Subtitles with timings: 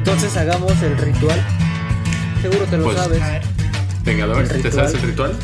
[0.00, 1.38] Entonces hagamos el ritual.
[2.40, 3.20] Seguro te lo Pues, sabes.
[3.20, 3.42] A ver.
[4.02, 5.36] Venga, Dor, ¿El ¿te sabes el ritual?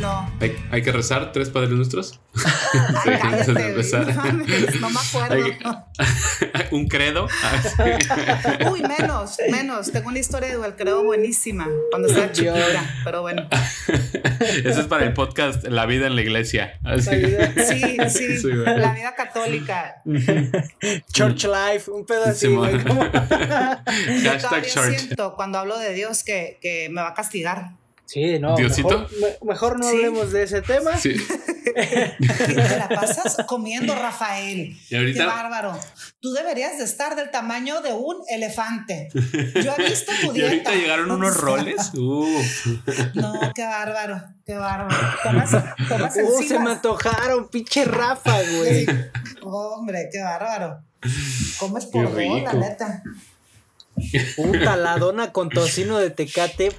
[0.00, 0.30] No.
[0.40, 2.20] Hay, hay que rezar tres padres nuestros.
[3.04, 4.06] Ay, antes de empezar.
[4.80, 5.44] No me acuerdo.
[5.44, 7.28] Que- Un credo.
[7.42, 8.68] Ah.
[8.70, 9.90] Uy, menos, menos.
[9.90, 13.48] Tengo una historia de credo buenísima cuando estaba chiquita, pero bueno.
[14.64, 16.78] Eso es para el podcast La vida en la iglesia.
[16.84, 17.10] Así.
[17.68, 19.96] Sí, sí, Sí, la vida católica.
[21.12, 22.06] Church life, un
[24.22, 24.96] Yo Hashtag todavía church.
[24.98, 27.72] siento cuando hablo de Dios que, que me va a castigar.
[28.12, 28.56] Sí, no.
[28.56, 28.88] ¿Diosito?
[28.88, 29.96] Mejor, me- mejor no Sí.
[29.96, 30.96] hablemos de ese tema.
[30.96, 31.14] Sí.
[31.70, 34.76] Y te la pasas comiendo, Rafael.
[34.88, 35.78] Y ahorita- Qué bárbaro.
[36.18, 39.08] Tú deberías de estar del tamaño de un elefante.
[39.14, 40.48] Yo he visto tu Y dieta.
[40.48, 41.92] ahorita llegaron unos roles.
[41.94, 42.66] Uf.
[43.14, 44.96] No, qué bárbaro, qué bárbaro.
[45.22, 45.50] Tomas,
[45.88, 48.86] tomas Uh, se me antojaron, pinche Rafa, güey.
[49.42, 50.82] Hombre, qué bárbaro.
[51.60, 53.02] Comes por dos, la neta.
[54.36, 56.72] Puta, la dona con tocino de tecate.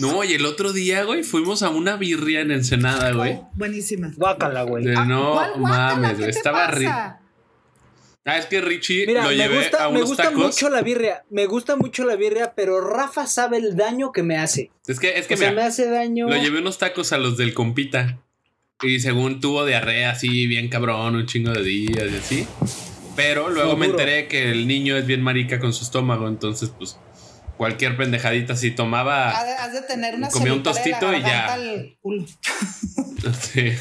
[0.00, 3.32] No, y el otro día, güey, fuimos a una birria en Ensenada, güey.
[3.34, 4.12] Oh, buenísima.
[4.16, 4.84] Guácala, güey.
[4.84, 6.30] De Ah, no mames, ¿Qué güey.
[6.30, 6.92] Estaba rico.
[8.24, 10.38] Ah, es que Richie Mira, lo me llevé gusta, a me unos gusta tacos.
[10.38, 11.24] mucho la birria.
[11.30, 14.70] Me gusta mucho la birria, pero Rafa sabe el daño que me hace.
[14.86, 16.28] Es que, es que o sea, mira, me hace daño.
[16.28, 18.18] lo llevé unos tacos a los del compita.
[18.82, 22.46] Y según tuvo diarrea así, bien cabrón, un chingo de días y así.
[23.18, 26.96] Pero luego me enteré que el niño es bien marica con su estómago, entonces pues
[27.56, 31.28] cualquier pendejadita si Has tomaba de, has de tener una Comía un tostito y ya.
[31.28, 32.24] garganta al culo.
[33.40, 33.72] sí.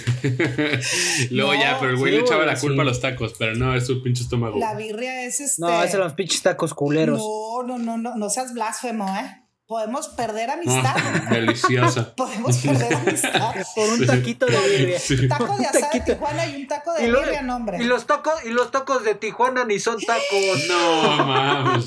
[1.30, 2.66] luego No, ya, pero el güey sí, le echaba la sí.
[2.66, 4.58] culpa a los tacos, pero no, es su pinche estómago.
[4.58, 5.62] La birria es este.
[5.62, 7.20] No, esos son los pinches tacos culeros.
[7.20, 9.44] No, no, no, no, no seas blasfemo, ¿eh?
[9.78, 10.96] Podemos perder amistad.
[11.30, 12.16] Deliciosa.
[12.16, 13.54] Podemos perder amistad.
[13.76, 14.98] Por un taquito de birria.
[15.00, 15.28] Sí.
[15.28, 16.00] Taco de asada de.
[16.02, 17.78] Tijuana y un taco de lo- birria, no, hombre.
[17.82, 20.68] Y los tacos, y los tacos de Tijuana ni son tacos.
[20.70, 21.86] No mames.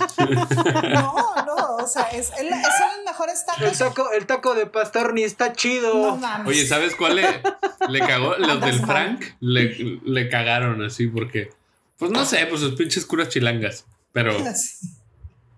[0.92, 1.14] No,
[1.46, 3.78] no, o sea, es, el- son los mejores El tacos.
[3.78, 5.94] taco, el taco de pastor ni está chido.
[5.94, 6.48] No mames.
[6.48, 7.42] Oye, ¿sabes cuál le,
[7.88, 8.34] le cagó?
[8.36, 8.90] Los Andas del mal.
[9.18, 11.50] Frank le, le cagaron así porque.
[11.98, 13.84] Pues no sé, pues sus pinches curas chilangas.
[14.12, 14.36] Pero.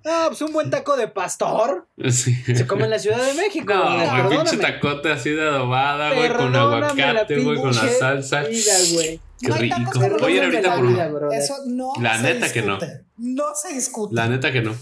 [0.05, 1.87] Ah, pues un buen taco de pastor.
[2.11, 2.35] Sí.
[2.55, 3.73] Se come en la Ciudad de México.
[3.73, 8.43] No, güey, pinche tacote así de adobada, güey, con aguacate, güey, con la salsa.
[8.43, 9.21] vida, güey.
[9.41, 9.77] Qué No rico.
[10.09, 11.39] los Oye, de ahorita la por brother.
[11.39, 12.79] Eso no La se neta que no.
[13.19, 14.15] No se discute.
[14.15, 14.75] La neta que no.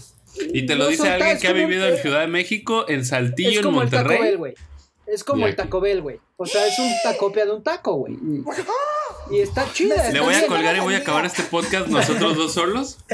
[0.53, 3.49] Y te lo No dice alguien que ha vivido en Ciudad de México, en Saltillo,
[3.49, 4.27] Es en como el Taco Monterrey.
[4.29, 4.53] Bell, güey.
[5.07, 5.55] Es como el.
[5.55, 6.19] Taco Bell, güey.
[6.37, 8.15] O sea, es un tacopia de un taco, güey.
[9.29, 9.95] Y está chida.
[9.95, 12.97] Le está voy a colgar y voy a acabar este podcast nosotros dos solos.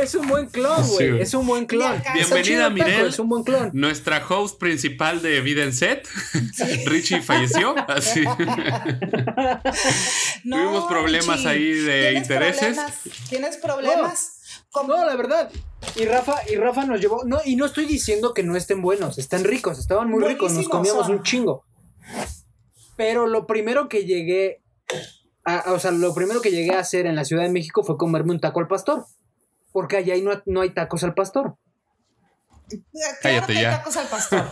[0.00, 1.20] Es un buen clon, güey.
[1.22, 2.00] es un buen clon.
[2.12, 3.06] Bienvenida, Mirel.
[3.06, 3.70] Es un buen clon.
[3.72, 6.06] Nuestra host principal de Vida en Set,
[6.86, 7.74] Richie, falleció.
[7.88, 8.24] Así.
[10.44, 12.76] No, Tuvimos problemas Richie, ahí de ¿tienes intereses.
[12.76, 13.00] problemas?
[13.28, 14.40] ¿Tienes problemas?
[14.86, 15.50] No, la verdad.
[15.96, 17.24] Y Rafa, y Rafa nos llevó.
[17.24, 20.68] No, y no estoy diciendo que no estén buenos, están ricos, estaban muy ricos, nos
[20.68, 21.16] comíamos son.
[21.16, 21.64] un chingo.
[22.96, 24.62] Pero lo primero que llegué.
[25.46, 27.96] A, o sea, lo primero que llegué a hacer en la Ciudad de México fue
[27.96, 29.06] comerme un taco al pastor.
[29.72, 31.56] Porque allá no, no hay tacos al pastor.
[32.68, 33.78] Claro Cállate que hay ya.
[33.78, 34.44] tacos al pastor.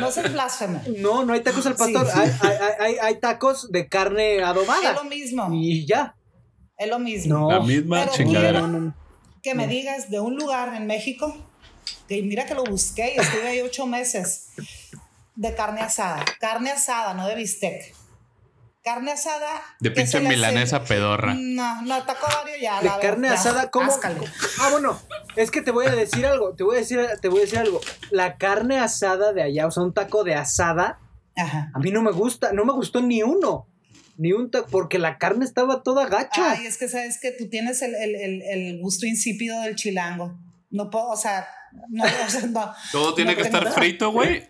[0.00, 0.80] No seas blasfemo.
[0.98, 2.06] No, no hay tacos al pastor.
[2.06, 2.12] Sí.
[2.18, 4.92] Hay, hay- hay- hay- hay tacos de carne Es adobada.
[4.92, 5.48] lo mismo.
[5.52, 6.14] Y ya.
[6.78, 7.38] Es lo mismo.
[7.38, 7.50] No.
[7.50, 8.60] La misma Pero chingadera.
[8.60, 8.94] quiero-.
[9.42, 11.34] Que me digas de un lugar en México,
[12.08, 14.48] que mira que lo busqué y estuve ahí ocho meses,
[15.34, 16.24] de carne asada.
[16.40, 17.94] Carne asada, no de bistec.
[18.86, 19.48] Carne asada.
[19.80, 21.34] De pinche hace- milanesa pedorra.
[21.36, 22.78] No, no, taco varios ya.
[22.80, 23.90] De la carne verdad, asada, ¿cómo?
[23.90, 24.20] áscale.
[24.60, 24.96] Ah, bueno,
[25.34, 27.58] es que te voy a decir algo, te voy a decir, te voy a decir
[27.58, 27.80] algo.
[28.12, 31.00] La carne asada de allá, o sea, un taco de asada,
[31.36, 31.72] Ajá.
[31.74, 33.66] a mí no me gusta, no me gustó ni uno.
[34.18, 36.52] Ni un taco, porque la carne estaba toda gacha.
[36.52, 40.38] Ay, es que sabes que tú tienes el, el- el- el gusto insípido del chilango.
[40.70, 41.46] No puedo, o sea,
[41.90, 42.72] no, o sea, no.
[42.92, 44.48] Todo tiene No que estar frito, güey.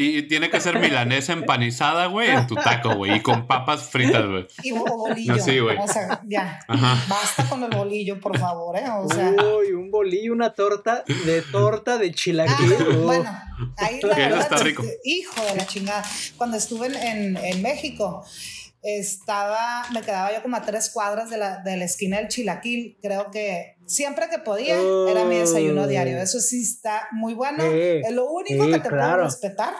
[0.00, 3.16] Y tiene que ser milanesa empanizada, güey, en tu taco, güey.
[3.16, 4.46] Y con papas fritas, güey.
[4.62, 5.34] Y bolillo.
[5.34, 5.76] Así, güey.
[5.76, 6.60] O sea, ya.
[6.68, 6.96] Ajá.
[7.08, 8.84] Basta con el bolillo, por favor, ¿eh?
[8.96, 9.30] O sea.
[9.30, 12.72] Uy, un bolillo, una torta de torta de Ah, chilaquil.
[12.74, 13.02] uh.
[13.02, 13.28] bueno,
[13.76, 14.84] ahí la verdad, está rico.
[15.02, 16.04] hijo de la chingada.
[16.36, 18.24] Cuando estuve en, en- en México,
[18.82, 22.98] estaba, me quedaba yo como a tres cuadras de la, de la esquina del Chilaquil.
[23.02, 24.76] Creo que siempre que podía
[25.08, 25.86] era mi desayuno Oh.
[25.86, 26.18] diario.
[26.18, 27.62] Eso sí está muy bueno.
[27.64, 27.68] Sí,
[28.04, 29.14] es lo único sí, que te claro.
[29.14, 29.74] puedo respetar.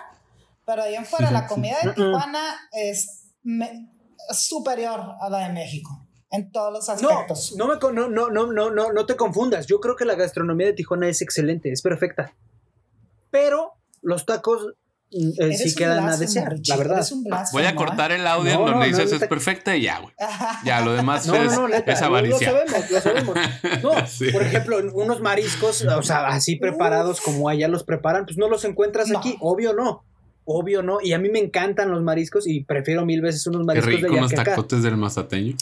[0.67, 1.93] Pero ahí en fuera, la comida de.
[1.95, 3.89] Tijuana es me-
[4.31, 6.05] superior a la de México.
[6.31, 7.55] En todos los No, aspectos.
[7.56, 9.67] no, me, con- no, no, no, no, no, no te confundas.
[9.67, 12.35] Yo creo que la gastronomía de Tijuana es excelente, es perfecta.
[13.31, 13.73] Pero
[14.03, 14.75] los tacos
[15.10, 17.06] sí un quedan a desear, Richie, la verdad.
[17.52, 17.75] Voy a ¿eh?
[17.75, 20.14] cortar el audio No, en donde no, dices no, es perfecta y ya, güey.
[20.64, 22.52] Ya, lo demás No, es, no, no, neta, es lo- avaricia.
[22.52, 23.37] Lo sabemos, lo sabemos.
[23.82, 24.31] No, Sí.
[24.31, 28.64] por ejemplo, unos mariscos, o sea, así preparados como allá los preparan, pues no los
[28.64, 29.19] encuentras No.
[29.19, 30.05] aquí, obvio no.
[30.50, 33.67] Obvio no, y a mí me encantan los mariscos y prefiero mil veces unos Qué
[33.67, 35.55] mariscos rico de unos tacotes del mazateño.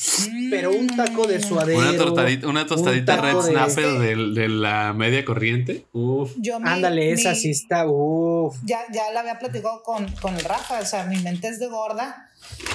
[0.48, 1.80] Pero un taco de suadero.
[1.80, 5.84] Una tostadita, una tostadita red de- snapper de, de la media corriente.
[5.92, 6.34] Uf.
[6.38, 8.56] Yo mi- Ándale, esa sí está, uff.
[8.64, 11.66] Ya, ya la había platicado con, con el Rafa, o sea, mi mente es de
[11.66, 12.28] gorda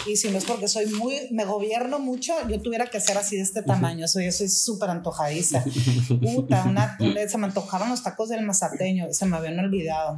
[0.05, 3.37] y si no es porque soy muy, me gobierno mucho, yo tuviera que ser así
[3.37, 5.63] de este tamaño, soy, yo soy súper antojadiza.
[6.21, 10.17] Puta, una, una- se me antojaron los tacos del mazateño, se me habían olvidado.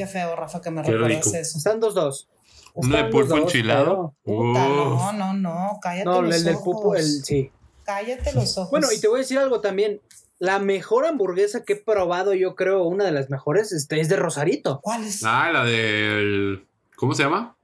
[0.00, 1.28] Qué feo, Rafa, que me rico.
[1.34, 1.58] eso.
[1.58, 2.28] Están dos dos.
[2.72, 4.14] Uno de pulpo dos, enchilado.
[4.22, 6.64] Puta, no, no, no, cállate No, los el del ojos.
[6.64, 7.50] pulpo, el sí.
[7.84, 8.70] Cállate los ojos.
[8.70, 10.00] Bueno, y te voy a decir algo también.
[10.38, 14.16] La mejor hamburguesa que he probado, yo creo, una de las mejores, este, es de
[14.16, 14.80] Rosarito.
[14.82, 15.22] ¿Cuál es?
[15.22, 16.66] Ah, la del.
[16.96, 17.56] ¿Cómo se llama?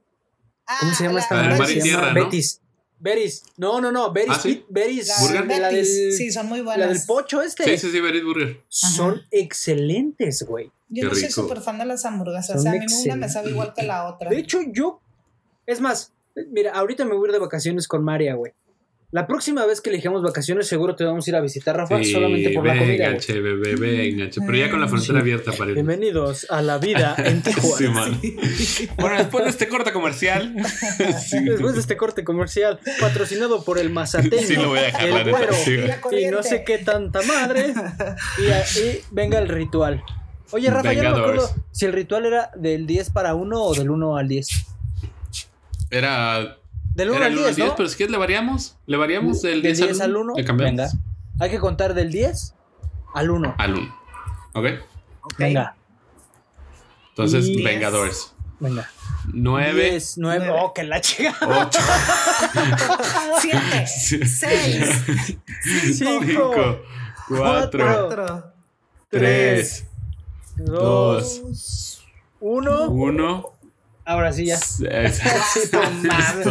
[0.81, 2.25] ¿Cómo se llama la- esta La del mar y Se llama tierra, ¿no?
[2.25, 2.61] Betis.
[2.99, 3.43] Beris.
[3.57, 4.11] No, no, no.
[4.11, 4.31] Beris.
[4.35, 4.65] ¿Ah, sí?
[4.69, 5.07] Beris.
[5.07, 5.47] la- Burger.
[5.47, 6.17] de La del, Betis.
[6.17, 6.87] Sí, son muy buenas.
[6.87, 7.63] la del pocho este.
[7.65, 8.61] Sí, sí, sí, Berit Burger.
[8.69, 10.71] Son excelentes, güey.
[10.89, 12.47] Yo Qué no soy súper fan de las hamburguesas.
[12.47, 14.29] Son o sea, a mí una me sabe igual que la otra.
[14.29, 15.01] De hecho, yo.
[15.65, 16.13] Es más,
[16.49, 18.53] mira, ahorita me voy a ir de vacaciones con María, güey.
[19.09, 22.11] La próxima vez que elegimos vacaciones, seguro te vamos a ir a visitar, Rafa, Sí,
[22.11, 23.07] solamente por la comida.
[23.07, 24.41] venga, che, bebé, venga, che.
[24.41, 25.21] Pero ya con la frontera Sí.
[25.21, 25.75] abierta para ir.
[25.75, 27.77] Bienvenidos a la vida en Tijuana.
[27.77, 28.19] Sí, man.
[28.97, 30.53] Bueno, después de este corte comercial.
[31.25, 35.07] sí, Después de este corte comercial, patrocinado por el Mazateño, Sí, lo voy a dejar,
[35.07, 35.53] el güero,
[36.19, 37.73] y no sé qué tanta madre.
[38.45, 40.03] Y, ahí venga el ritual.
[40.51, 43.73] Oye, Rafa, ya no me acuerdo si el ritual era del 10 para 1 o
[43.73, 44.49] del 1 al 10.
[45.91, 46.57] Era.
[46.97, 47.75] Del 1 Era al el 10, 10, ¿no?
[47.75, 48.75] pero si quieres le variamos.
[48.87, 50.33] Le variamos del Del 10, al 1.
[50.35, 50.75] Le cambiamos.
[50.75, 50.89] Venga.
[51.39, 52.55] Hay que contar del 10
[53.13, 53.53] al 1.
[53.55, 53.95] Al 1.
[54.55, 54.65] ¿Ok?
[55.37, 55.75] Venga,
[57.09, 57.69] Entonces, Y- venga.
[57.69, 58.33] Vengadores.
[58.59, 60.45] 9, 10, 9.
[60.47, 60.59] Nueve.
[60.59, 61.35] Oh, que la chica.
[61.39, 61.79] 8,
[63.41, 63.85] Siete,
[64.25, 65.03] seis,
[65.99, 66.81] 5, 5,
[67.27, 68.53] 4, cuatro,
[69.09, 69.85] 3,
[70.57, 72.05] 2, 2,
[72.39, 72.89] 1.
[72.89, 73.56] 1.
[74.09, 74.57] Ahora sí ya.
[74.57, 74.83] Sí,
[75.73, 76.45] no mames.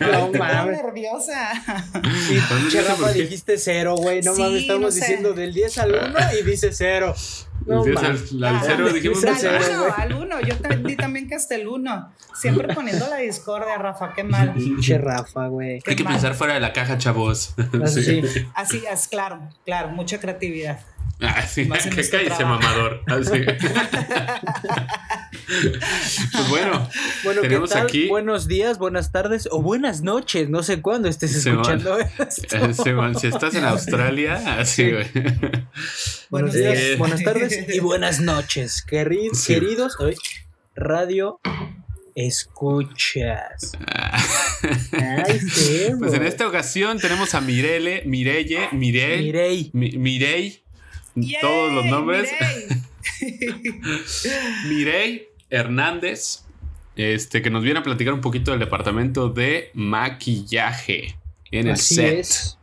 [0.00, 0.82] No Estoy mames.
[0.82, 1.52] nerviosa.
[2.28, 2.38] Sí,
[2.70, 4.20] sé Rafa, dijiste 0, güey.
[4.20, 5.00] No Sí, mames, estamos no sé.
[5.00, 7.14] diciendo del 10 al 1 y dice 0.
[7.66, 7.96] No el-
[8.44, 9.20] al 0 dijimos.
[9.22, 9.92] Dice Al cero, uno, güey.
[9.96, 10.40] al uno.
[10.40, 12.12] Yo entendí también que hasta el uno.
[12.34, 14.52] Siempre poniendo la discordia, Rafa, qué mal.
[14.54, 15.80] Pinche Rafa, güey.
[15.86, 16.12] Hay que mal.
[16.14, 17.54] pensar fuera de la caja, chavos.
[17.82, 18.22] Así sí.
[18.54, 20.80] Así es, claro, claro, mucha creatividad.
[21.22, 23.02] Ah, sí, que cállese, mamador.
[23.06, 23.30] Así.
[26.32, 26.88] pues bueno,
[27.24, 27.82] Bueno, ¿qué tenemos tal?
[27.84, 28.08] aquí.
[28.08, 30.48] Buenos días, buenas tardes o buenas noches.
[30.48, 32.56] No sé cuándo estés escuchando esto.
[32.56, 35.06] eh, Simón, si estás en Australia, así, güey.
[36.30, 38.84] Buenos días, buenas tardes y buenas noches.
[38.88, 39.54] Queri- Sí.
[39.54, 40.14] Queridos, ay,
[40.74, 41.40] radio
[42.14, 43.72] escuchas.
[44.92, 45.98] Ay, feo.
[45.98, 50.62] Pues en esta ocasión tenemos a Mirele, Mirelle, Mirey, Mirey.
[51.40, 52.28] Todos los nombres.
[53.20, 53.60] Mirey.
[54.68, 56.44] Mirey Hernández,
[56.96, 61.16] este, que nos viene a platicar un poquito del departamento de maquillaje
[61.50, 62.18] en el Así set.
[62.18, 62.56] es.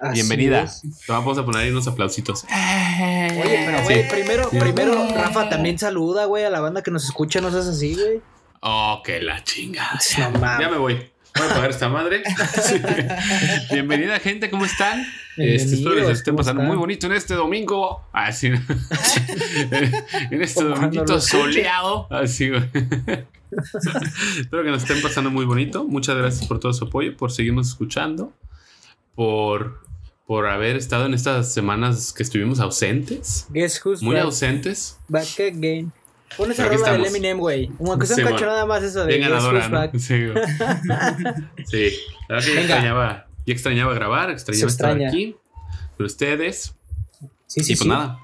[0.00, 0.62] Así Bienvenida.
[0.62, 0.82] es.
[1.06, 2.42] Te vamos a poner ahí unos aplausitos.
[2.44, 3.94] Oye, pero Sí.
[4.10, 4.58] primero, Sí.
[4.58, 5.08] primero.
[5.14, 8.20] Rafa también saluda, güey, a la banda que nos escucha, no seas así, güey.
[8.60, 9.88] Oh, que la chinga.
[10.18, 10.60] No.
[10.60, 11.08] Ya me voy.
[11.34, 12.22] Voy a apagar esta madre.
[12.62, 12.80] Sí.
[13.72, 14.50] Bienvenida, gente.
[14.50, 15.00] ¿Cómo están?
[15.36, 16.68] Este, espero les Bienvenidos, estén ¿cómo pasando están?
[16.68, 18.06] muy bonito en este domingo.
[18.12, 18.46] Así.
[20.30, 21.20] en este escuchen.
[21.20, 22.06] soleado.
[22.10, 22.62] Así, güey.
[24.40, 25.84] Espero que nos estén pasando muy bonito.
[25.84, 28.32] Muchas gracias por todo su apoyo, por seguirnos escuchando,
[29.14, 29.80] por,
[30.26, 33.46] por haber estado en estas semanas que estuvimos ausentes.
[33.50, 34.98] Guess who's Muy back, ausentes.
[35.08, 35.92] back again.
[36.36, 37.04] Pon esa rola del.
[37.06, 37.70] Eminem, güey.
[37.80, 40.00] Aunque sea un cacho nada más eso de Bien.
[40.00, 40.44] Sí, güey.
[41.66, 41.90] Sí.
[42.28, 45.08] La verdad que extrañaba, ya extrañaba grabar, extrañaba Se estar extraña.
[45.08, 45.36] aquí
[45.96, 46.74] con ustedes.
[47.46, 47.88] Sí, sí, y pues sí.
[47.88, 48.18] nada.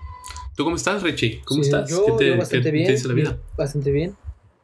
[0.57, 1.41] ¿Tú cómo estás, Richie?
[1.45, 1.89] ¿Cómo Sí, estás?
[1.91, 2.87] Yo, ¿Qué te, yo bastante qué- bien.
[2.87, 3.37] qué dice la vida?
[3.57, 4.17] Bastante bien.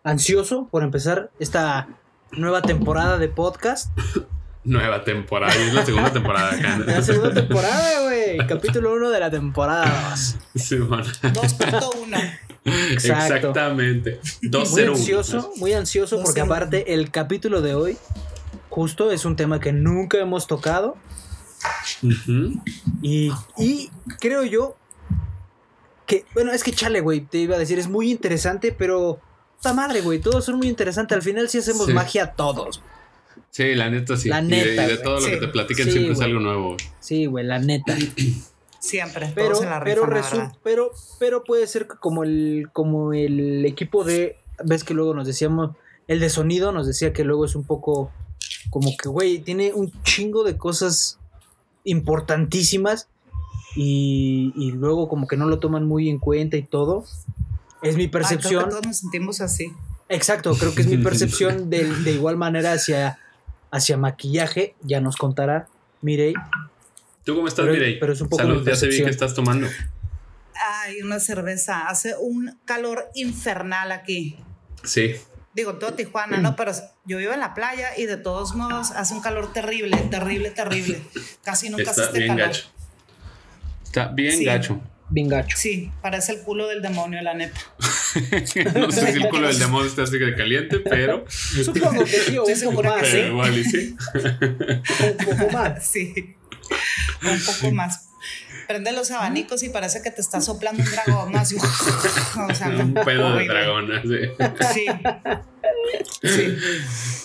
[0.02, 1.88] Ansioso por empezar esta
[2.32, 3.96] nueva temporada de podcast.
[4.66, 5.54] Nueva temporada.
[5.54, 6.78] y Es la segunda temporada acá.
[6.78, 8.38] La segunda temporada, güey.
[8.48, 10.36] Capítulo 1 de la temporada 2.
[10.54, 11.04] Sí, bueno.
[11.04, 12.33] 2.1.
[12.64, 13.34] Exacto.
[13.36, 14.20] Exactamente.
[14.42, 14.92] Muy 201.
[14.92, 16.54] ansioso, muy ansioso porque 201.
[16.54, 17.96] aparte el capítulo de hoy
[18.70, 20.96] justo es un tema que nunca hemos tocado
[23.02, 23.90] y, y
[24.20, 24.76] creo yo
[26.06, 29.20] que, bueno, es que chale, güey, te iba a decir, es muy interesante, pero...
[29.56, 31.16] Puta madre, güey, todos son muy interesantes.
[31.16, 31.94] Al final sí hacemos Sí.
[31.94, 32.82] magia todos.
[33.50, 34.28] Sí, la neta sí.
[34.28, 35.30] La Y de- y neta, de, todo lo Sí.
[35.30, 36.64] que te platican Sí, siempre es algo nuevo.
[36.74, 36.76] güey.
[37.00, 37.96] Sí, güey, la neta.
[38.84, 42.68] Siempre, Pero, todos en la pero, rifa, resu- pero, pero puede ser que como el,
[42.74, 45.70] como el equipo de ves que luego nos decíamos,
[46.06, 48.10] el de sonido nos decía que luego es un poco
[48.68, 51.18] como que, güey, tiene un chingo de cosas
[51.84, 53.08] importantísimas
[53.76, 57.04] y, y luego como que no lo toman muy en cuenta y todo.
[57.82, 58.68] Es mi Ay, creo que percepción.
[58.68, 59.72] todos nos sentimos así.
[60.10, 63.18] Exacto, creo que es mi percepción de, de igual manera hacia,
[63.70, 64.74] hacia maquillaje.
[64.82, 65.68] Ya nos contará
[66.02, 66.34] Mirei.
[67.24, 67.98] ¿Tú cómo estás, Pero- Mirei?
[67.98, 69.66] pero es un poco Salud, ya te vi que estás tomando.
[70.82, 71.88] Ay, una cerveza.
[71.88, 74.36] Hace un calor infernal aquí.
[74.84, 75.16] Sí.
[75.54, 76.56] Digo, todo Tijuana, ¿no?
[76.56, 76.72] Pero
[77.04, 81.00] yo vivo en la playa y de todos modos hace un calor terrible, terrible, terrible.
[81.44, 82.46] Casi nunca hace Está este bien calor.
[82.48, 82.68] gacho.
[83.84, 84.44] Está bien Sí.
[84.44, 84.80] gacho.
[85.10, 85.56] Bien gacho.
[85.56, 87.60] Sí, parece el culo del demonio, la neta.
[88.74, 92.38] no sé si el culo del demonio está así de caliente, pero, Supongo que sí,
[92.38, 93.28] o un poco más, pero ¿eh?
[93.28, 93.96] igual y sí.
[94.14, 95.86] Un poco más.
[95.86, 96.34] Sí,
[97.22, 98.08] un poco más.
[98.66, 101.52] Prende los abanicos y parece que te está soplando un dragón más.
[101.52, 101.56] y-
[102.38, 103.88] o sea, Un pedo de dragón.
[104.72, 104.86] Sí.
[106.22, 106.46] Sí.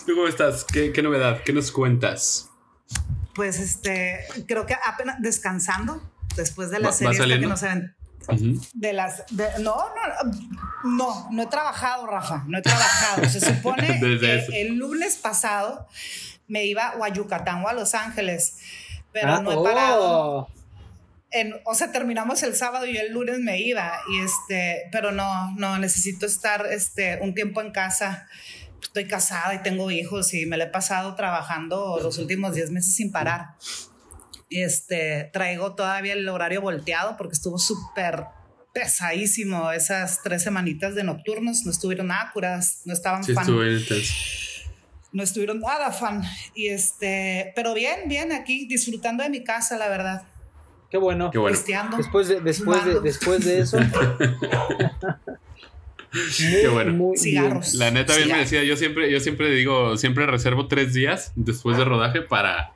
[0.05, 0.63] ¿Tú cómo estás?
[0.65, 1.41] ¿Qué, qué novedad?
[1.43, 2.49] ¿Qué nos cuentas?
[3.33, 6.01] Pues este, creo que apenas descansando
[6.35, 7.95] después de ¿Va- la va serie esta que nos ven.
[8.27, 8.61] Ujú.
[8.73, 9.23] De las.
[9.29, 10.31] de- no, no,
[10.83, 12.43] no, no he trabajado, Rafa.
[12.47, 13.27] No he trabajado.
[13.29, 15.87] Se supone que el lunes pasado
[16.47, 18.57] me iba o a Yucatán o a Los Ángeles,
[19.13, 20.01] pero Ah, no he parado.
[20.01, 20.47] oh.
[21.31, 23.99] En- o sea, terminamos el sábado y yo el lunes me iba.
[24.11, 28.27] Y este, pero no, no, necesito estar este, un tiempo en casa.
[28.81, 32.95] Estoy casada y tengo hijos y me la he pasado trabajando los últimos 10 meses
[32.95, 33.49] sin parar.
[34.49, 38.23] Y este, traigo todavía el horario volteado porque estuvo súper
[38.73, 41.63] pesadísimo esas tres semanitas de nocturnos.
[41.65, 44.13] No estuvieron curadas, no estaban Sí, fan estuvo intenso.
[45.11, 46.21] No estuvieron nada fan.
[46.53, 50.23] Y este, pero bien, bien, aquí disfrutando de mi casa, la verdad.
[50.89, 51.29] Qué bueno.
[51.31, 51.55] Qué bueno.
[51.55, 51.97] Pisteando.
[51.97, 53.77] Después de, después de, después de eso.
[56.37, 56.93] Qué bueno.
[56.93, 57.75] muy Cigarros.
[57.75, 61.31] La neta bien Sí, me decía, yo siempre, yo siempre digo, siempre reservo tres días
[61.35, 62.73] después de rodaje para,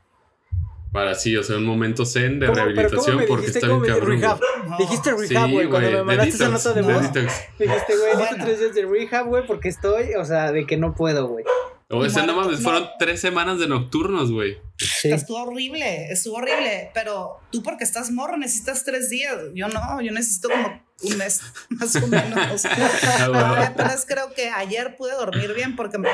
[0.91, 3.67] para sí, o sea, un momento zen de ¿Cómo- pero rehabilitación cómo me porque está
[3.67, 4.21] ¿Cómo bien cabrón.
[4.21, 4.37] rehab?
[4.37, 4.69] güey.
[4.69, 4.77] No.
[4.77, 7.01] Dijiste Sí, rehab, güey, cuando güey, me de mandaste esa nota de voz.
[7.13, 10.93] Dijiste, güey, necesito tres días de rehab, güey, porque estoy, o sea, de que no
[10.93, 11.43] puedo, güey.
[11.89, 14.57] O sea, no mames, fueron tres semanas de nocturnos, güey.
[15.01, 15.11] Sí.
[15.11, 20.11] Estuvo horrible, estuvo horrible, pero tú porque estás morro necesitas tres días, yo no, yo
[20.11, 22.63] necesito como un mes, más o menos.
[23.05, 23.25] Ah.
[23.25, 26.09] Ahora apenas creo que ayer pude dormir bien porque me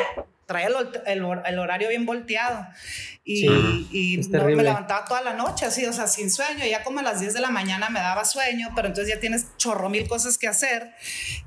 [0.46, 2.66] traía el, el el horario bien volteado
[3.24, 6.84] y, Sí, y no, me levantaba toda la noche así, o sea, sin sueño, ya
[6.84, 9.90] como a las 10 de la mañana me daba sueño, pero entonces ya tienes chorro
[9.90, 10.92] mil cosas que hacer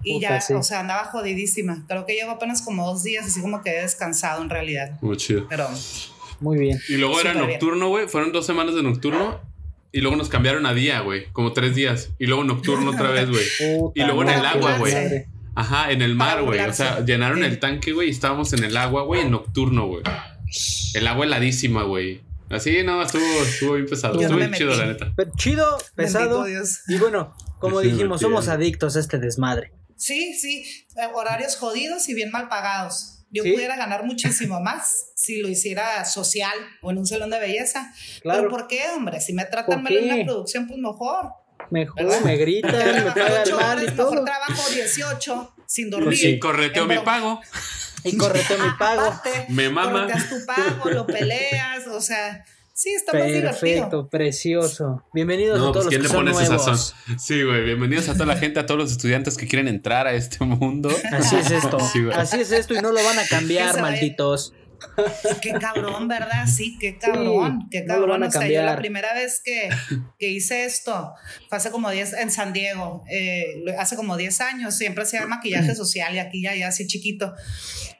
[0.05, 0.53] y Puta, ya, sí.
[0.55, 1.85] o sea, andaba jodidísima.
[1.89, 5.17] Creo que llevo apenas como dos días, así como que he descansado en realidad, Muy
[5.17, 5.47] chido.
[5.49, 5.69] pero
[6.43, 6.79] Muy bien.
[6.89, 8.09] Y luego era Súper nocturno, güey.
[8.09, 9.41] Fueron dos semanas de nocturno.
[9.93, 11.27] Y luego nos cambiaron a día, güey.
[11.33, 12.11] Como tres días.
[12.19, 13.45] Y luego nocturno otra vez, güey.
[13.95, 14.95] Y luego en el agua, güey.
[15.55, 16.61] Ajá, en el mar, güey.
[16.61, 17.45] O sea, llenaron Sí.
[17.45, 18.09] el tanque, güey.
[18.09, 20.03] Y estábamos en el agua, güey, en nocturno, güey.
[20.95, 22.23] El agua heladísima, güey.
[22.51, 24.15] Así, no, estuvo, estuvo bien pesado.
[24.17, 25.13] Yo estuvo me bien chido, la neta.
[25.17, 26.43] Pero chido, pesado.
[26.45, 26.65] bendito.
[26.89, 28.29] Y bueno, como Sí, dijimos, divertido.
[28.31, 29.73] somos adictos a este desmadre.
[29.97, 30.65] Sí, sí,
[31.15, 33.22] horarios jodidos y bien mal pagados.
[33.33, 33.53] Yo Sí.
[33.53, 37.93] pudiera ganar muchísimo más si lo hiciera social o en un salón de belleza.
[38.21, 38.41] Claro.
[38.43, 39.21] Pero ¿por qué, hombre?
[39.21, 41.31] Si me tratan ¿Por mal en una producción, pues mejor.
[41.71, 42.21] Mejor ¿Verdad?
[42.21, 44.11] me gritan, me pagan mal y todo.
[44.13, 46.09] Mejor trabajo 18 sin dormir.
[46.09, 46.39] Pues sí.
[46.39, 47.41] Correteo mi pago.
[48.05, 49.03] Y correcto mi pago.
[49.07, 50.03] Aparte, Me mama.
[50.07, 53.51] correteas tu pago, lo peleas, o sea, sí, está más divertido.
[53.61, 55.03] Perfecto, precioso.
[55.13, 56.65] Bienvenidos No, a todos pues ¿quién le los que son nuevos.
[56.67, 57.19] sazón?
[57.19, 57.65] Sí, güey.
[57.65, 60.91] Bienvenidos a toda la gente, a todos los estudiantes que quieren entrar a este mundo.
[61.13, 61.79] Así es esto.
[61.81, 62.01] Sí.
[62.15, 64.55] Así es esto y no lo van a cambiar, malditos.
[65.41, 66.47] Qué cabrón, ¿verdad?
[66.47, 68.23] Sí, qué cabrón, qué no lo cabrón.
[68.25, 69.69] a o sea, yo la primera vez que,
[70.19, 71.13] que hice esto
[71.49, 75.75] fue hace como 10 en San Diego, eh, hace como 10 años, siempre hacía maquillaje
[75.75, 77.35] social y aquí ya, ya así chiquito.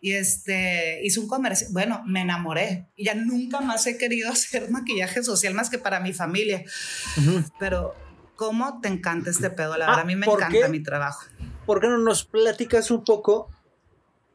[0.01, 4.71] Y este, hice un comercio, bueno, me enamoré y ya nunca más he querido hacer
[4.71, 6.65] maquillaje social más que para mi familia.
[7.59, 7.95] Pero,
[8.37, 9.77] ¿cómo te encanta este pedo?
[9.77, 10.69] La Ah, verdad, a mí me ¿por encanta qué?
[10.69, 11.25] mi trabajo.
[11.67, 13.49] ¿Por qué no nos platicas un poco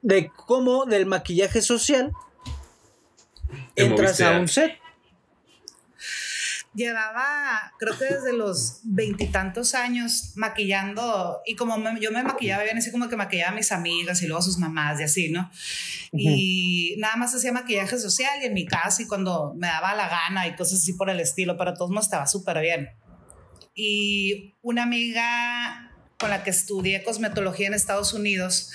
[0.02, 2.12] de cómo del maquillaje social
[3.76, 4.78] entras a un set?
[6.74, 12.78] Llevaba, creo que desde los veintitantos años maquillando, y como me- yo me maquillaba bien,
[12.78, 15.50] así como que maquillaba a mis amigas y luego a sus mamás y así, ¿no?
[16.12, 20.08] Y nada más hacía maquillaje social y en mi casa y cuando me daba la
[20.08, 22.90] gana y cosas así por el estilo, pero todos modos estaba súper bien.
[23.74, 25.87] Y una amiga
[26.18, 28.72] con la que estudié cosmetología en Estados Unidos,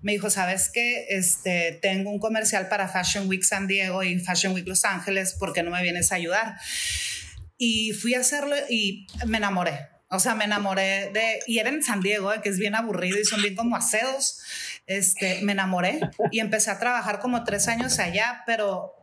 [0.00, 1.06] me dijo, ¿sabes qué?
[1.10, 5.52] Este, tengo un comercial para Fashion Week San Diego y Fashion Week Los Ángeles, ¿por
[5.52, 6.56] qué no me vienes a ayudar?
[7.58, 9.88] Y fui a hacerlo y me enamoré.
[10.08, 11.40] O sea, me enamoré de...
[11.46, 14.40] Y era en San Diego, eh, que es bien aburrido y son bien como acedos.
[14.86, 16.00] este, me enamoré
[16.30, 18.95] y empecé a trabajar como tres años allá, pero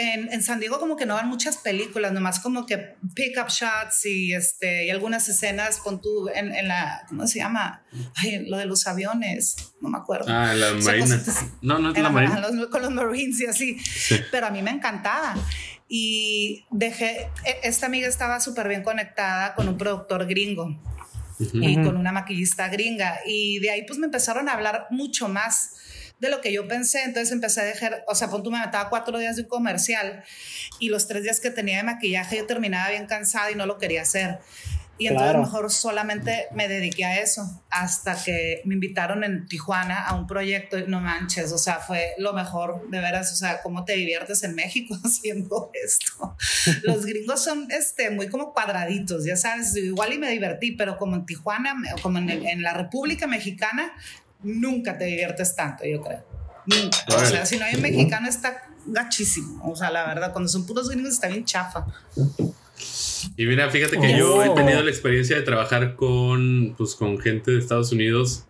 [0.00, 4.06] en, en, San Diego como que no van muchas películas, nomás como que pick-up shots
[4.06, 7.82] y, este, y algunas escenas con tu, en, en, la, ¿cómo se llama?
[8.16, 10.26] Ay, lo de los aviones, no me acuerdo.
[10.28, 11.22] Ah, la marina.
[11.62, 12.40] No, no es la marina.
[12.40, 13.78] Los, con los marines y así.
[13.78, 14.20] Sí.
[14.30, 15.34] Pero a mí me encantaba.
[15.88, 20.64] Y dejé, e, esta amiga estaba súper bien conectada con un productor gringo.
[21.38, 21.70] Uh -huh.
[21.70, 23.20] Y con una maquillista gringa.
[23.26, 25.74] Y de ahí pues me empezaron a hablar mucho más
[26.20, 27.02] de lo que yo pensé.
[27.02, 30.22] Entonces empecé a dejar, o sea, pon tú me mataba cuatro días de un comercial
[30.78, 33.78] y los tres días que tenía de maquillaje yo terminaba bien cansada y no lo
[33.78, 34.38] quería hacer.
[35.00, 35.44] Y entonces claro.
[35.46, 40.78] mejor solamente me dediqué a eso hasta que me invitaron en Tijuana a un proyecto
[40.78, 44.44] y no manches, o sea, fue lo mejor, de veras, o sea, cómo te diviertes
[44.44, 46.36] en México haciendo esto.
[46.82, 51.16] Los gringos son este, muy como cuadraditos, ya sabes, igual y me divertí, pero como
[51.16, 53.94] en Tijuana, como en, el, en la República Mexicana,
[54.42, 56.24] nunca te diviertes tanto, yo creo.
[56.66, 56.98] Nunca.
[57.08, 59.70] O sea, si no hay un mexicano está gachísimo.
[59.70, 61.86] O sea, la verdad, cuando son puros gringos está bien chafa.
[63.36, 64.18] Y mira, fíjate que oh.
[64.18, 68.44] yo he tenido la experiencia de trabajar con, pues, con gente de Estados Unidos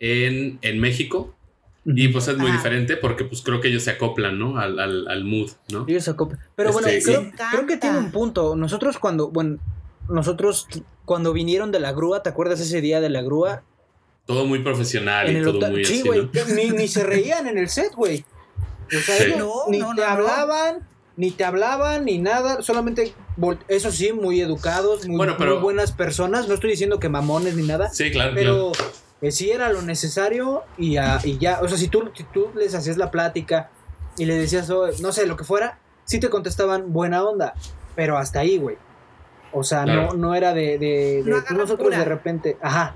[0.00, 1.34] en, en México.
[1.86, 2.56] Y pues es muy Ajá.
[2.56, 4.56] diferente porque pues creo que ellos se acoplan, ¿no?
[4.58, 5.84] Al, al, al mood, ¿no?
[5.86, 6.40] Ellos se acoplan.
[6.56, 7.30] Pero este, bueno, creo, sí.
[7.50, 8.56] creo, que tiene un punto.
[8.56, 9.58] Nosotros cuando, bueno,
[10.08, 10.66] nosotros
[11.04, 13.64] cuando vinieron de la grúa, ¿te acuerdas ese día de la grúa?
[14.26, 16.54] Todo muy profesional y todo muy Sí, güey, ¿no?
[16.54, 18.24] ni, ni, se reían en el set, güey.
[18.86, 19.34] O sea, sí.
[19.36, 23.14] no, ni no, te no, hablaban, ni te hablaban, ni nada, solamente,
[23.68, 27.54] eso sí, muy educados, muy, bueno, pero, muy buenas personas, no estoy diciendo que mamones
[27.54, 27.90] ni nada.
[27.90, 28.92] Sí, claro, pero claro.
[29.24, 32.50] Eh, sí era lo necesario y, uh, y, ya, o sea, si tú, si tú
[32.54, 33.70] les hacías la plática
[34.18, 37.54] y le decías, oh, no sé, lo que fuera, sí te contestaban buena onda,
[37.94, 38.76] pero hasta ahí, güey.
[39.52, 40.08] O sea, claro.
[40.08, 41.98] no, no era de, de, de no nosotros pura.
[42.00, 42.94] de repente, ajá,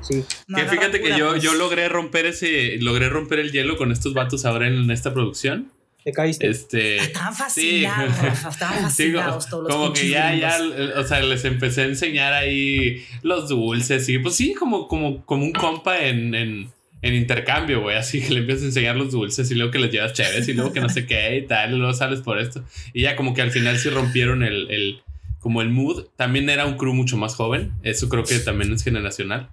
[0.00, 0.24] Sí.
[0.46, 4.14] No, que fíjate que yo, yo logré romper ese, logré romper el hielo con estos
[4.14, 5.70] vatos ahora en esta producción.
[6.04, 6.48] Te caíste.
[6.48, 8.26] Este, estaban fascinados, sí.
[8.48, 10.56] estaban fascinados sí, todos Como los que ya, ya,
[10.96, 15.44] o sea, les empecé a enseñar ahí los dulces y pues sí, como, como, como
[15.44, 16.70] un compa en, en,
[17.02, 17.96] en intercambio, güey.
[17.96, 20.54] Así que le empiezas a enseñar los dulces y luego que les llevas chéves y
[20.54, 22.64] luego que no sé qué y tal, y luego sales por esto.
[22.92, 25.00] Y ya como que al final sí rompieron el, el
[25.40, 26.06] como el mood.
[26.16, 27.72] También era un crew mucho más joven.
[27.82, 29.50] Eso creo que también es generacional.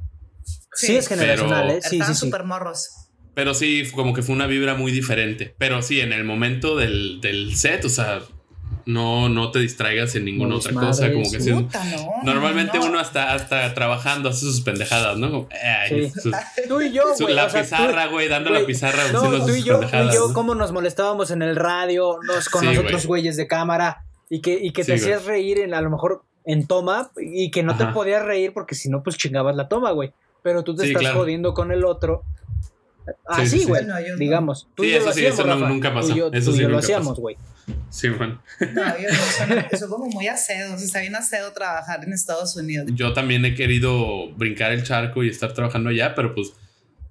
[0.76, 1.82] Sí, sí es generacional, pero, ¿eh?
[1.82, 2.90] Sí, Estaban sí, súper morros.
[3.34, 5.56] Pero sí, como que fue una vibra muy diferente.
[5.58, 8.22] Pero sí, en el momento del, del set, o sea,
[8.86, 11.12] no, no te distraigas en ninguna Pues otra cosa.
[11.12, 12.86] Como que sí, Puta, no, normalmente no.
[12.86, 15.48] uno hasta, hasta trabajando hace sus pendejadas, ¿no?
[15.52, 16.20] Ay, Sí.
[16.22, 16.34] sus-
[16.68, 17.34] Tú y yo, güey.
[17.34, 19.12] la o sea, pizarra, güey, dando la pizarra.
[19.12, 20.34] No, tú sus y yo, tú y yo, ¿no?
[20.34, 24.42] cómo nos molestábamos en el radio, nos, con Sí, los otros güeyes de cámara y
[24.42, 25.14] que, y que te Sí, güey.
[25.16, 27.94] hacías reír en, a lo mejor en toma y que no te Ajá.
[27.94, 30.12] podías reír porque si no, pues chingabas la toma, güey.
[30.44, 31.20] Pero tú te Sí, estás claro.
[31.20, 32.24] jodiendo con el otro.
[33.06, 33.66] Sí, Así, sí, sí.
[33.66, 34.18] güey, No, yo no.
[34.18, 34.68] digamos.
[34.76, 35.70] Tú Sí, y yo eso lo sí, hacíamos, eso no- Rafa.
[35.70, 36.12] nunca Tú pasó.
[36.12, 37.38] y yo, Eso tú yo lo hacíamos, güey.
[37.90, 38.42] Sí, bueno.
[38.74, 38.82] No,
[39.72, 42.88] yo son como muy acedos, está bien acedo trabajar en Estados Unidos.
[42.94, 46.54] Yo también he querido brincar el charco y estar trabajando allá, pero pues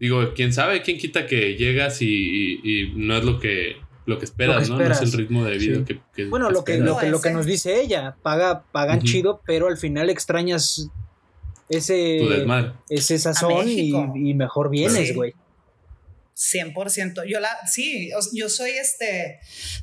[0.01, 4.19] digo, quién sabe, quién quita que llegas y, y- y no es lo que lo
[4.19, 4.89] que esperas, Lo que ¿no?
[4.89, 5.85] No es el ritmo de vida Sí.
[5.85, 9.07] que, que- Bueno, lo que, lo, que, lo que nos dice ella, paga, pagan Ujú.
[9.07, 10.89] chido, pero al final extrañas
[11.69, 12.21] ese,
[12.89, 15.15] ese sazón y, y mejor vienes, Sí.
[15.15, 15.35] güey.
[16.35, 17.25] 100%.
[17.29, 19.39] Yo la, sí, yo soy este,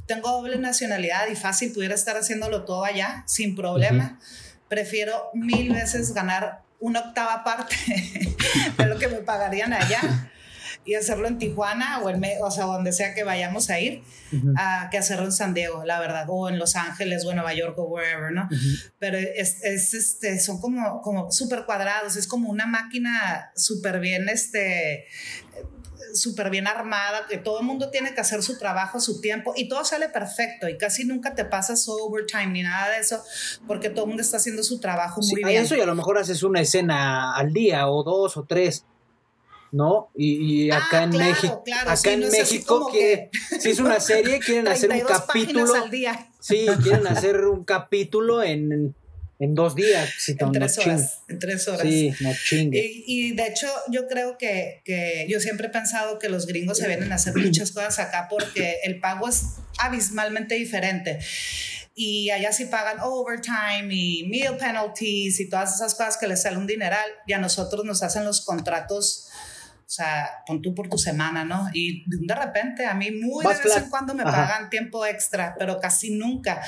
[0.07, 4.19] tengo doble nacionalidad y fácil pudiera estar haciéndolo todo allá sin problema.
[4.67, 7.75] Prefiero mil veces ganar una octava parte
[8.77, 10.31] de lo que me pagarían allá
[10.89, 14.02] y hacerlo en Tijuana o en, o sea, donde sea que vayamos a ir,
[14.58, 17.54] a que hacerlo en San Diego, la verdad, o en Los Ángeles o en Nueva
[17.54, 18.49] York o wherever, ¿no?
[18.97, 24.30] pero es, es, este, son como, como súper cuadrados, es como una máquina súper bien,
[24.30, 25.06] este,
[26.15, 29.69] súper bien armada, que todo el mundo tiene que hacer su trabajo, su tiempo, y
[29.69, 33.23] todo sale perfecto, y casi nunca te pasas overtime ni nada de eso,
[33.67, 35.65] porque todo el mundo está haciendo su trabajo Sí, muy hay bien.
[35.65, 38.86] eso y a lo mejor haces una escena al día o dos o tres,
[39.71, 40.10] ¿no?
[40.15, 43.29] Y, y acá Ah, en claro, México, claro, acá sí, en no México, como que,
[43.60, 47.38] si es una serie, quieren hacer un 32 páginas capítulo, al día, sí, quieren hacer
[47.45, 48.95] un capítulo en,
[49.39, 51.82] en dos días, si en tres no horas, en tres horas.
[51.84, 52.86] Sí, no chingue.
[52.86, 56.77] Y, y de hecho, yo creo que, que yo siempre he pensado que los gringos
[56.77, 59.43] se vienen a hacer muchas cosas acá porque el pago es
[59.77, 61.19] abismalmente diferente.
[61.95, 66.58] Y allá sí pagan overtime y meal penalties y todas esas cosas que les sale
[66.58, 67.10] un dineral.
[67.27, 69.28] Y a nosotros nos hacen los contratos,
[69.89, 71.67] o sea, pon tú por tu semana, ¿no?
[71.73, 73.86] Y de repente a mí muy Vas de vez flat.
[73.86, 74.34] en cuando me Ajá.
[74.34, 76.62] pagan tiempo extra, pero casi nunca.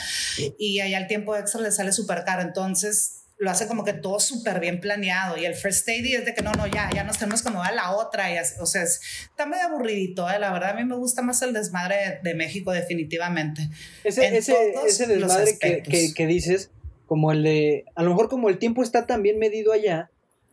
[0.57, 2.41] Y allá el tiempo extra les sale súper caro.
[2.41, 6.33] Entonces, lo hace como que todo súper bien planeado y el first lady es de
[6.33, 9.45] que no, no, ya, ya nos tenemos como a la otra y o sea, está
[9.45, 10.39] medio aburridito, ¿eh?
[10.39, 13.69] la verdad a mí me gusta más el desmadre de, México definitivamente.
[14.03, 14.55] Ese, ese,
[14.87, 16.71] ese desmadre que, que, que, dices,
[17.05, 20.09] como el de, a lo mejor como el tiempo está tan bien medido allá,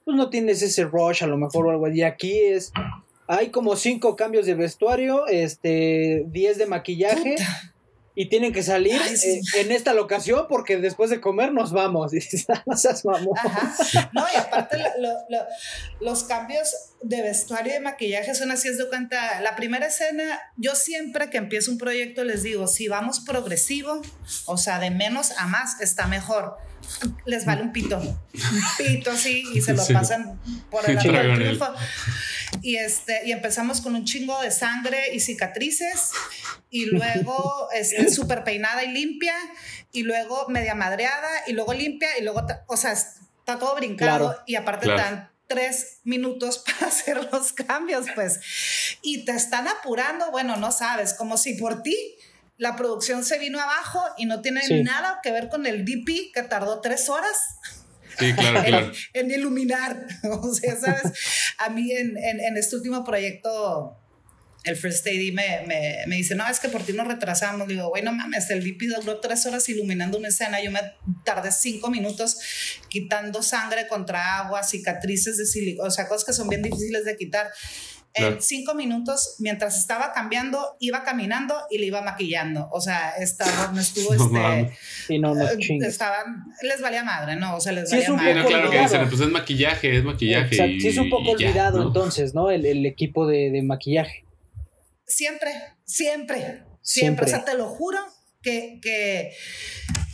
[0.08, 2.72] pues no tienes ese rush a lo mejor o algo, y aquí es...
[3.26, 7.36] Hay como cinco cambios de vestuario, este, diez de maquillaje,
[8.14, 12.14] y tienen que salir eh, en esta locación porque después de comer nos vamos.
[12.14, 14.78] Y ah, no seas No, y aparte
[16.00, 16.70] los cambios
[17.02, 19.42] de vestuario y de maquillaje son así, es de cuenta.
[19.42, 24.00] La primera escena, yo siempre que empiezo un proyecto les digo, si vamos progresivo,
[24.46, 26.56] o sea, de menos a más, está mejor
[27.24, 28.18] les vale un pito, un
[28.78, 31.66] pito así y se lo pasan por el triunfo.
[32.62, 36.12] Y, este, y empezamos con un chingo de sangre y cicatrices
[36.70, 39.34] y luego este, súper peinada y limpia
[39.92, 44.56] y luego media madreada y luego limpia y luego, o sea, está todo brincado y
[44.56, 48.40] aparte dan tres minutos para hacer los cambios, pues.
[49.02, 51.96] Y te están apurando, bueno, no sabes, como si por ti
[52.58, 56.42] la producción se vino abajo y no tiene nada que ver con el DP que
[56.42, 57.36] tardó tres horas.
[58.18, 58.92] Sí, claro, claro.
[59.14, 60.06] en, iluminar.
[60.24, 61.12] O sea, ¿sabes?
[61.58, 63.96] A mí en, en, este último proyecto,
[64.64, 67.68] el First AD me, me, me, dice, no, es que por ti nos retrasamos.
[67.68, 70.60] Digo, güey, no mames, el DP duró tres horas iluminando una escena.
[70.60, 70.80] Yo me
[71.24, 72.38] tardé cinco minutos
[72.88, 77.16] quitando sangre contra agua, cicatrices de silicona, o sea, cosas que son bien difíciles de
[77.16, 77.52] quitar.
[78.14, 82.68] En cinco minutos, mientras estaba cambiando, iba caminando y le iba maquillando.
[82.72, 85.14] O sea, estaba, no estuvo este.
[85.14, 87.56] y no, no eh, estaban, les valía madre, ¿no?
[87.56, 88.34] O sea, les valía madre.
[88.34, 90.56] No, claro que dicen, pues es maquillaje, es maquillaje.
[90.80, 92.50] sí, es un poco olvidado entonces, ¿no?
[92.50, 94.24] El, el equipo de, de, maquillaje.
[95.06, 95.52] Siempre,
[95.84, 97.98] siempre, siempre, O sea, te lo juro
[98.42, 99.32] que, que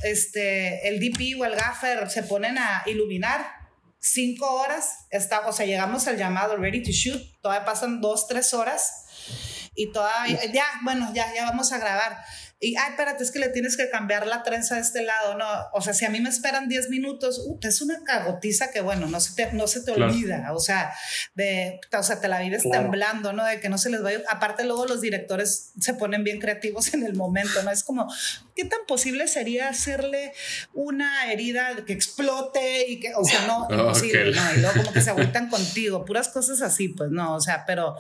[0.05, 3.64] este, el DP o el gaffer se ponen a iluminar
[4.05, 8.53] cinco horas, está, o sea, llegamos al llamado ready to shoot, todavía pasan dos, tres
[8.53, 12.23] horas y todavía, ya, bueno, ya, ya vamos a grabar.
[12.65, 15.45] Y, ay, espérate, es que le tienes que cambiar la trenza de este lado, ¿no?
[15.75, 19.07] O sea, si a mí me esperan 10 minutos, uh, es una cagotiza que, bueno,
[19.07, 20.91] no se te, no se te olvida, o sea,
[21.35, 23.45] de, o sea, te la vives temblando, ¿no?
[23.45, 24.21] De que no se les vaya.
[24.31, 27.71] Aparte, luego los directores se ponen bien creativos en el momento, ¿no?
[27.71, 28.11] Es como,
[28.57, 30.33] ¿qué tan posible sería hacerle
[30.73, 34.55] una herida que explote y que, o sea, no, imposible, ¿no?
[34.55, 37.97] Y luego como que se agüitan contigo, puras cosas así, pues, no, o sea, pero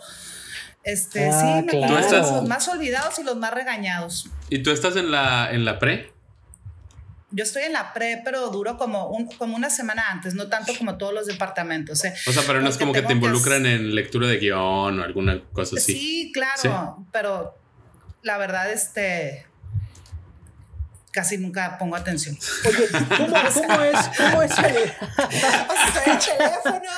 [0.85, 4.29] este, ah, sí, los más olvidados y los más regañados.
[4.51, 6.12] ¿Y tú estás en la, en la pre?
[7.31, 10.73] Yo estoy en la pre, pero duro como, un, como una semana antes, no tanto
[10.79, 12.05] como todos los departamentos.
[12.05, 12.14] ¿eh?
[12.29, 15.42] O sea, pero no es como que te involucran en lectura de guion o alguna
[15.53, 15.94] cosa así.
[15.94, 17.59] Sí, claro, pero
[18.23, 19.47] la verdad, este,
[21.14, 22.37] casi nunca pongo atención.
[22.66, 23.98] Oye, ¿cómo, ¿cómo es?
[24.18, 24.50] ¿Cómo es?
[24.53, 26.90] o sea, el teléfono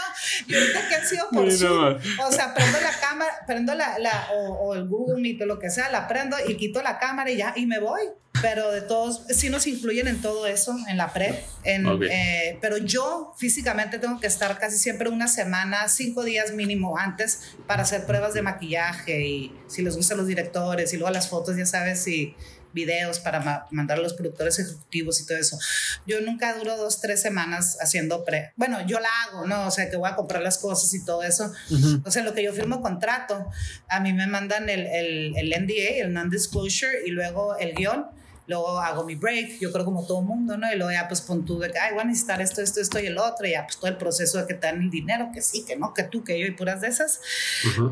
[0.47, 4.29] y ahorita que han sido por Zoom, o sea, prendo la cámara, prendo la, la
[4.33, 7.37] o, el Google Meet o lo que sea, la prendo y quito la cámara y
[7.37, 8.03] ya, y me voy.
[8.43, 11.43] Pero de todos, sí nos influyen en todo eso, en la pre.
[11.65, 16.99] En, eh, pero yo físicamente tengo que estar casi siempre una semana, cinco días mínimo
[16.99, 21.31] antes para hacer pruebas de maquillaje y si les gustan los directores y luego las
[21.31, 22.37] fotos, ya sabes, si
[22.77, 25.59] videos para mandar a los productores ejecutivos y todo eso.
[26.07, 28.53] Yo nunca duro dos, tres semanas haciendo pre.
[28.57, 29.67] Bueno, yo la hago, ¿no?
[29.67, 31.51] O sea, que voy a comprar las cosas y todo eso.
[32.05, 33.47] O sea, lo que yo firmo contrato,
[33.89, 38.07] a mí me mandan el, el, el NDA, el non-disclosure, y luego el guion
[38.47, 40.73] luego hago mi break, yo creo como todo mundo, ¿no?
[40.73, 43.01] Y luego ya pues pon tú de que, ay, voy a necesitar esto, esto, esto
[43.01, 45.31] y el otro, y ya pues todo el proceso de que te dan el dinero,
[45.33, 47.21] que sí, que no, que tú, que yo y puras de esas.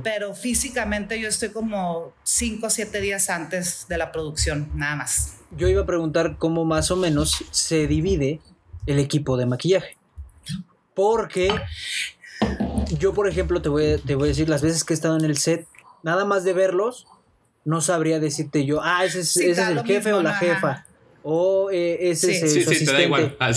[0.02, 5.34] Pero físicamente yo estoy como 5 o 7 días antes de la producción, nada más.
[5.56, 8.40] Yo iba a preguntar cómo más o menos se divide
[8.86, 9.96] el equipo de maquillaje.
[10.94, 11.52] Porque
[12.98, 15.24] yo, por ejemplo, te voy, te voy a decir las veces que he estado en
[15.24, 15.66] el set,
[16.02, 17.06] nada más de verlos,
[17.64, 20.84] no sabría decirte yo, ah, ese es, el jefe o la jefa.
[21.22, 23.36] O eh, ese es sí, sí, te da igual.
[23.40, 23.50] Ah,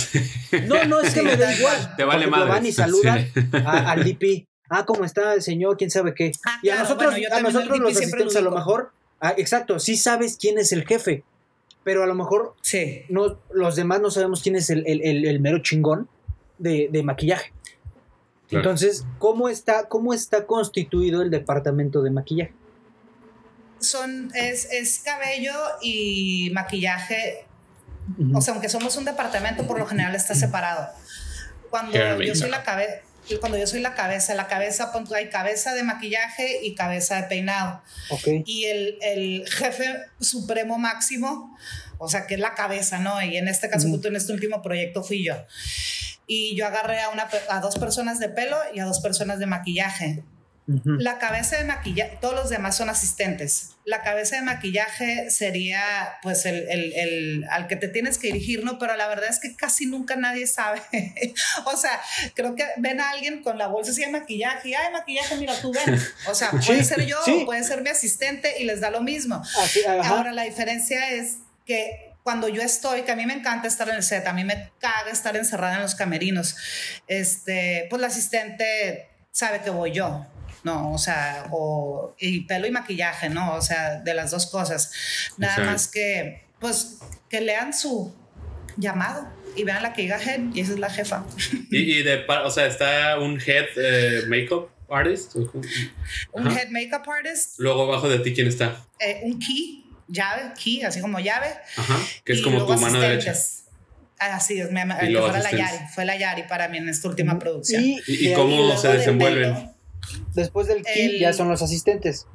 [0.67, 1.95] no, no, es que me da igual.
[1.97, 2.47] Te vale más.
[2.47, 3.27] Van y saludan
[3.65, 4.47] al DP.
[4.69, 5.77] Ah, ¿cómo está el señor?
[5.77, 6.31] ¿Quién sabe qué?
[6.45, 10.37] Ah, y a nosotros, a nosotros los asistentes a lo mejor, ah, exacto, sí sabes
[10.39, 11.23] quién es el jefe,
[11.83, 13.03] pero a lo mejor sí.
[13.09, 16.09] no, los demás no sabemos quién es el, el, el, mero chingón
[16.57, 17.53] de, de maquillaje.
[18.49, 22.53] Entonces, ¿cómo está, ¿cómo está constituido el departamento de maquillaje?
[23.79, 27.45] Son, es, es cabello y maquillaje.
[28.33, 30.87] O sea, aunque somos un departamento, por lo general está separado.
[31.69, 33.01] Cuando yo soy la cabeza.
[33.41, 37.81] cuando yo soy la cabeza, la cabeza, hay cabeza de maquillaje y cabeza de peinado.
[38.45, 41.57] Y el, el jefe supremo máximo,
[41.97, 43.21] o sea, que es la cabeza, ¿no?
[43.21, 45.35] Y en este caso, en este último proyecto fui yo.
[46.27, 49.45] Y yo agarré a, una, a dos personas de pelo y a dos personas de
[49.45, 50.23] maquillaje.
[50.67, 53.69] La cabeza de maquillaje, todos los demás son asistentes.
[53.85, 55.81] La cabeza de maquillaje sería
[56.21, 58.77] pues el, el, el, al que te tienes que dirigir, ¿no?
[58.77, 60.81] Pero la verdad es que casi nunca nadie sabe.
[61.65, 62.01] o sea,
[62.35, 65.53] creo que ven a alguien con la bolsa así de maquillaje y, ay, maquillaje, mira,
[65.61, 65.97] tú ven.
[66.27, 69.41] O sea, puede ser yo, puede ser mi asistente y les da lo mismo.
[70.03, 73.95] Ahora, la diferencia es que cuando yo estoy, que a mí me encanta estar en
[73.95, 76.57] el set, a mí me caga estar encerrada en los camerinos,
[77.07, 80.27] este, pues la asistente sabe que voy yo.
[80.63, 80.91] ¿No?
[80.93, 83.55] O sea, o y pelo y maquillaje, ¿no?
[83.55, 84.91] O sea, de las dos cosas.
[85.37, 88.13] Nada más que, pues, que lean su
[88.77, 91.25] llamado y vean la que diga head y esa es la jefa.
[91.71, 95.35] Y, de, o sea, está un head eh, makeup artist.
[95.35, 97.59] Un head makeup artist.
[97.59, 98.85] Luego abajo de ti, ¿quién está?
[98.99, 101.47] Eh, un key, llave, key, así como llave.
[101.75, 103.33] Ajá, que es como tu mano derecha.
[104.19, 107.83] Así es, me, fue la Yari, fue la Yari para mí en esta última producción.
[107.85, 109.76] ¿Y, cómo se desenvuelven?
[110.33, 112.27] Después del kit ya son los asistentes.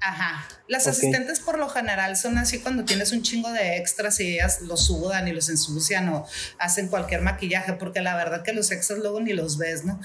[0.00, 0.48] Ajá.
[0.66, 4.62] Las asistentes por lo general son así cuando tienes un chingo de extras y ellas
[4.62, 6.26] los sudan y los ensucian o
[6.58, 10.00] hacen cualquier maquillaje, porque la verdad que los extras luego ni los ves, ¿no?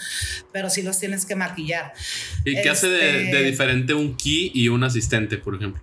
[0.52, 1.94] Pero sí los tienes que maquillar.
[2.44, 5.82] ¿Y qué hace de, este diferente un key y un asistente, por ejemplo?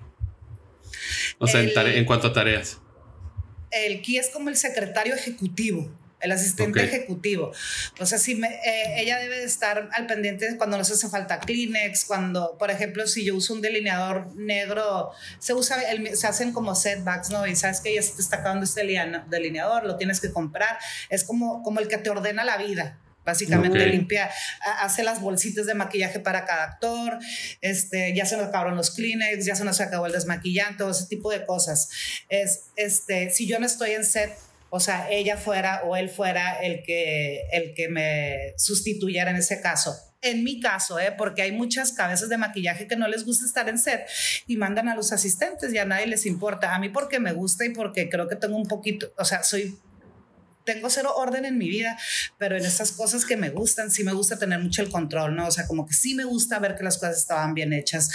[1.38, 2.78] O sea, en cuanto a tareas.
[3.70, 5.90] El key es como el secretario ejecutivo
[6.22, 7.52] el asistente ejecutivo.
[8.00, 12.04] O sea, si me, eh, ella debe estar al pendiente cuando nos hace falta Kleenex,
[12.04, 15.78] cuando, por ejemplo, si yo uso un delineador negro, se usa,
[16.14, 17.46] se hacen como setbacks, ¿no?
[17.46, 18.82] Y sabes que ya se te está acabando este
[19.28, 20.78] delineador, lo tienes que comprar.
[21.10, 22.98] Es como, como el que te ordena la vida.
[23.24, 24.28] Básicamente limpia,
[24.80, 27.20] hace las bolsitas de maquillaje para cada actor,
[27.60, 31.06] este, ya se nos acabaron los Kleenex, ya se nos acabó el desmaquillante, todo ese
[31.06, 31.88] tipo de cosas.
[32.28, 34.32] Es, este, si yo no estoy en set,
[34.74, 39.60] o sea, ella fuera o él fuera el que, el que me sustituyera en ese
[39.60, 39.94] caso.
[40.22, 41.12] En mi caso, ¿eh?
[41.12, 44.08] porque hay muchas cabezas de maquillaje que no les gusta estar en set
[44.46, 46.74] y mandan a los asistentes y a nadie les importa.
[46.74, 49.76] A mí porque me gusta y porque creo que tengo un poquito, o sea, soy
[50.64, 51.98] tengo cero orden en mi vida,
[52.38, 55.46] pero en esas cosas que me gustan, sí me gusta tener mucho el control, ¿no?
[55.46, 58.10] O sea, como que sí me gusta ver que las cosas estaban bien hechas.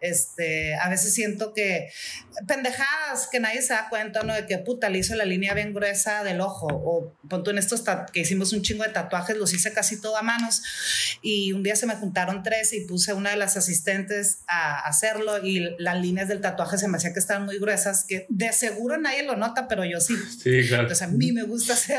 [0.00, 1.90] Este, a veces siento que
[2.46, 4.34] pendejadas que nadie se da cuenta, ¿no?
[4.34, 7.84] De que puta le hizo la línea bien gruesa del ojo, o punto en estos
[8.12, 10.62] que hicimos un chingo de tatuajes, los hice casi todo a manos,
[11.22, 15.44] y un día se me juntaron tres y puse una de las asistentes a hacerlo,
[15.44, 18.96] y las líneas del tatuaje se me hacía que estaban muy gruesas, que de seguro
[18.98, 20.16] nadie lo nota, pero yo sí.
[20.42, 20.84] Sí, claro.
[20.84, 21.91] Entonces a mí me gusta hacer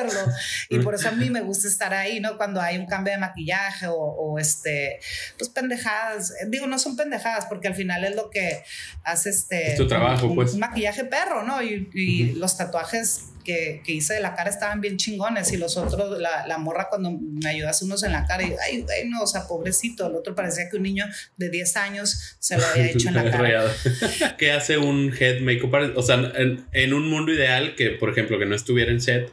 [0.70, 2.38] y por eso a mí me gusta estar ahí, ¿no?
[2.38, 5.00] Cuando hay un cambio de maquillaje o, este,
[5.38, 6.34] pues pendejadas.
[6.48, 8.64] Digo, no son pendejadas porque al final es lo que
[9.04, 9.72] hace este...
[9.72, 10.54] Es tu trabajo, un, pues.
[10.54, 11.62] Un maquillaje perro, ¿no?
[11.62, 16.20] Y, los tatuajes que, que, hice de la cara estaban bien chingones y los otros,
[16.20, 19.28] la, la morra cuando me ayudas unos en la cara y, ay, ay, no, o
[19.28, 21.06] sea, pobrecito, el otro parecía que un niño
[21.38, 23.66] de 10 años se lo había hecho en la cara.
[24.38, 28.40] ¿Qué hace un head makeup O sea, en, en, un mundo ideal que, por ejemplo,
[28.40, 29.32] que no estuviera en set,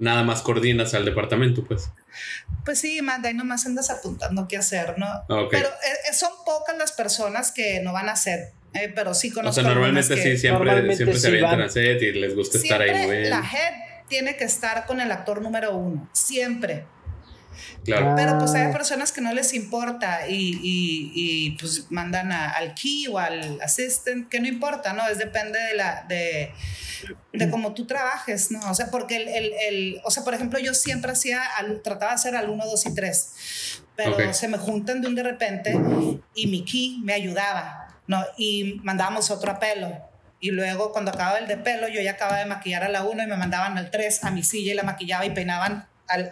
[0.00, 1.90] nada más coordinas al departamento, pues.
[2.64, 5.06] Pues sí, manda, ahí nomás andas apuntando qué hacer, ¿no?
[5.50, 9.60] Pero eh, son pocas las personas que no van a hacer, eh, pero sí conozco.
[9.60, 13.06] O sea, normalmente sí, siempre, siempre se avientan a set y les gusta estar ahí
[13.06, 13.30] muy bien.
[13.30, 16.86] La head tiene que estar con el actor número uno, siempre.
[17.84, 23.06] Pero pues hay personas que no les importa y, y, y pues mandan al key
[23.08, 25.06] o al assistant, que no importa, ¿no?
[25.08, 26.52] Es depende de la, de,
[27.32, 28.60] de cómo tú trabajes, ¿no?
[28.70, 31.42] O sea, porque el, el, el o sea, por ejemplo, yo siempre hacía,
[31.82, 35.22] trataba de hacer al 1, 2 y 3, pero se me juntan de un de
[35.22, 35.78] repente
[36.34, 38.24] y mi key me ayudaba, ¿no?
[38.36, 40.10] Y mandábamos otro a pelo.
[40.42, 43.24] Y luego cuando acababa el de pelo, yo ya acababa de maquillar a la 1
[43.24, 45.86] y me mandaban al 3 a mi silla y la maquillaba y peinaban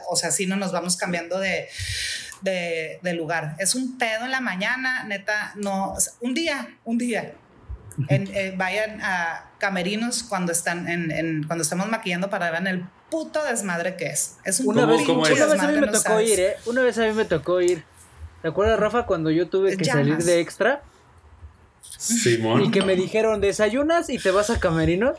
[0.08, 1.68] o sea, si no nos vamos cambiando de,
[2.42, 3.56] de, lugar.
[3.58, 7.34] Es un pedo en la mañana, neta, no, un día, un día.
[8.08, 13.96] Eh, vayan a camerinos cuando están en, cuando estamos maquillando para ver el puto desmadre
[13.96, 14.36] que es.
[14.44, 16.56] Es un una vez, una vez a mí me tocó ir, ¿eh?
[16.66, 17.82] Una vez a mí me tocó ir.
[18.42, 20.82] ¿Te acuerdas, Rafa, cuando yo tuve que salir de extra?
[21.96, 22.64] Simón.
[22.64, 25.18] Y que me dijeron, desayunas y te vas a camerinos.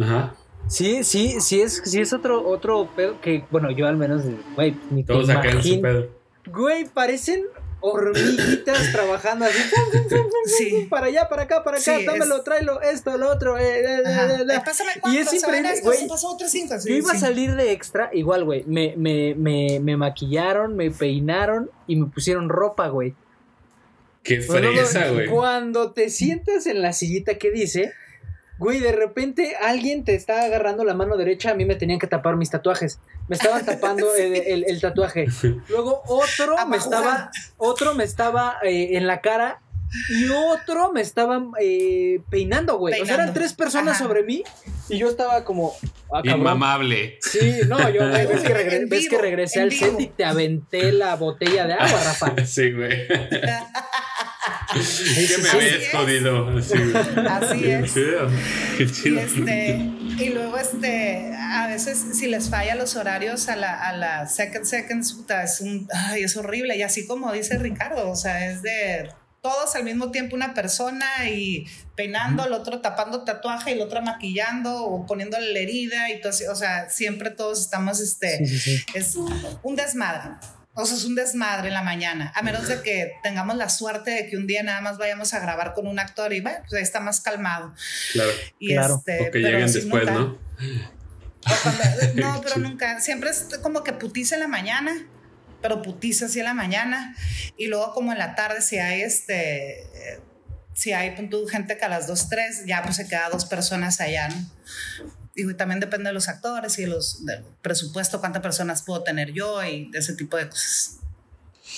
[0.00, 0.34] Ajá.
[0.68, 4.22] Sí, sí, sí es, sí es otro, otro pedo que, bueno, yo al menos,
[4.54, 6.08] güey, ni Todos acá en su pedo.
[6.46, 7.44] Güey, parecen
[7.80, 9.58] hormiguitas trabajando así.
[10.56, 10.86] Sí.
[10.90, 13.58] Para allá, para acá, para acá, dámelo, tráelo, esto, lo otro.
[13.58, 16.08] Eh, eh, eh, y es increíble, güey.
[16.86, 18.64] yo iba a salir de extra, igual, güey.
[18.66, 23.14] Me, me, me, me maquillaron, me peinaron y me pusieron ropa, güey.
[24.22, 25.28] Qué fresa, güey.
[25.28, 27.92] Cuando te sientas en la sillita que dice,
[28.58, 32.06] güey, de repente alguien te está agarrando la mano derecha, a mí me tenían que
[32.06, 32.98] tapar mis tatuajes.
[33.28, 35.26] Me estaban tapando el, tatuaje.
[35.68, 39.60] Luego otro me estaba, otro me estaba eh, en la cara
[40.10, 43.00] y otro me estaba eh, peinando, güey.
[43.00, 44.44] O sea, eran tres personas sobre mí
[44.88, 45.74] y yo estaba como.
[46.12, 47.18] Ah, Inmamable.
[47.20, 51.66] Sí, no, yo ves, que ves, que regresé al set y te aventé la botella
[51.66, 52.34] de agua, Rafa.
[52.46, 53.06] Sí, güey.
[54.72, 56.48] ¿Qué me habías jodido?
[57.28, 57.92] Así, es.
[58.76, 59.20] Qué chido.
[59.20, 63.96] Y, este, y luego, este, a veces, si les falla los horarios a la, a
[63.96, 66.76] la second seconds, es, un, ay, es horrible.
[66.76, 69.08] Y así como dice Ricardo, o sea, es de
[69.40, 74.02] todos al mismo tiempo una persona y peinando, el otro tapando tatuaje y el otro
[74.02, 78.42] maquillando o poniéndole la herida y todo, o sea, siempre todos estamos, este,
[78.94, 79.16] es
[79.62, 80.34] un desmadre.
[80.80, 84.12] O sea, es un desmadre en la mañana, a menos de que tengamos la suerte
[84.12, 86.74] de que un día nada más vayamos a grabar con un actor y bueno, pues
[86.74, 87.74] ahí está más calmado.
[88.12, 88.30] Claro.
[88.60, 88.94] Y claro.
[88.94, 90.38] Este, o que lleguen después, ¿no?
[92.14, 93.00] no, pero nunca.
[93.00, 94.92] Siempre es como que putiza en la mañana,
[95.60, 97.16] pero putiza así en la mañana.
[97.56, 99.84] Y luego, como en la tarde, si hay este.
[100.74, 101.16] Si hay
[101.50, 104.36] gente que a las 2, 3, ya pues se queda dos personas allá, ¿no?
[105.38, 109.62] Y también depende de los actores y los, del presupuesto, cuántas personas puedo tener yo
[109.62, 110.96] y de ese tipo de cosas.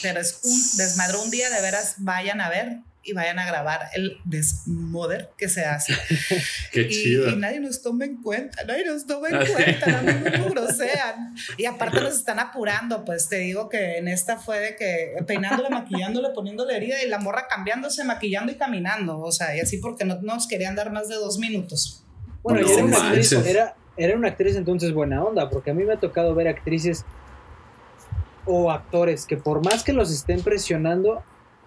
[0.02, 1.18] Pero es un desmadre.
[1.18, 5.64] Un día de veras vayan a ver y vayan a grabar el desmoder que se
[5.64, 5.94] hace.
[6.72, 7.28] Qué y, chido.
[7.28, 11.34] Y nadie nos toma en cuenta, nadie nos toma en cuenta, a mí me grosean.
[11.58, 15.68] Y aparte nos están apurando, pues te digo que en esta fue de que peinándole,
[15.68, 19.18] maquillándole, poniéndole herida y la morra cambiándose, maquillando y caminando.
[19.18, 22.04] O sea, y así porque no nos querían dar más de dos minutos.
[22.42, 25.98] Bueno, era, una actriz, era, una actriz entonces buena onda, porque a mí me ha
[25.98, 27.04] tocado ver actrices
[28.46, 31.22] o actores que por más que los estén presionando,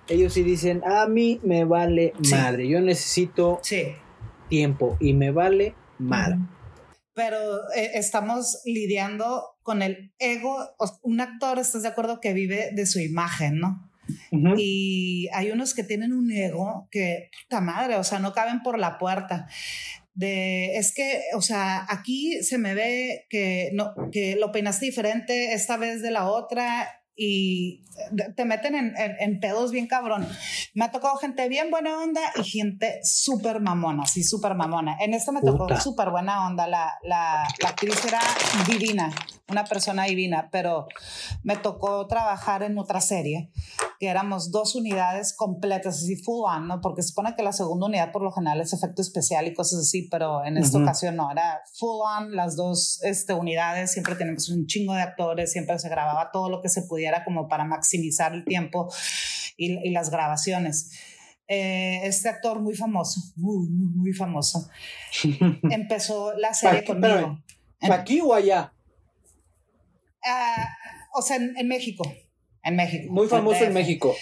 [0.08, 3.62] ellos sí dicen, a mí me vale madre, yo necesito
[4.50, 6.40] tiempo y me vale madre.
[7.14, 7.38] Pero
[7.76, 10.58] eh, estamos lidiando con el ego,
[11.04, 12.20] un actor, ¿estás de acuerdo?
[12.20, 13.92] Que vive de su imagen, ¿no?
[14.58, 18.78] Y hay unos que tienen un ego que, puta madre, o sea, no caben por
[18.78, 19.48] la puerta
[20.14, 25.54] de es que, o sea, aquí se me ve que, no, que lo peinaste diferente
[25.54, 27.84] esta vez de la otra y
[28.36, 30.28] te meten en, en, pedos bien cabrón.
[30.74, 34.98] Me ha tocado gente bien buena onda y gente súper mamona, sí, súper mamona.
[35.00, 36.68] En esto me tocó súper buena onda.
[36.68, 38.20] La, la, la, actriz era
[38.68, 39.12] divina,
[39.48, 40.88] una persona divina, pero
[41.44, 43.52] me tocó trabajar en otra serie
[44.04, 46.82] que éramos dos unidades completas, así full on, ¿no?
[46.82, 49.80] Porque se supone que la segunda unidad por lo general es efecto especial y cosas
[49.80, 54.50] así, pero en esta ocasión no, era full on las dos este, unidades, siempre tenemos
[54.50, 58.34] un chingo de actores, siempre se grababa todo lo que se pudiera como para maximizar
[58.34, 58.92] el tiempo
[59.56, 60.92] y, las grabaciones.
[61.48, 64.68] Eh, este actor muy famoso, muy, muy, muy famoso,
[65.72, 67.40] empezó la serie conmigo.
[67.80, 68.74] ¿Aquí o allá?
[70.26, 70.68] Ah,
[71.14, 72.04] o sea, en, México.
[72.64, 73.12] En México.
[73.12, 74.16] Muy famoso en México.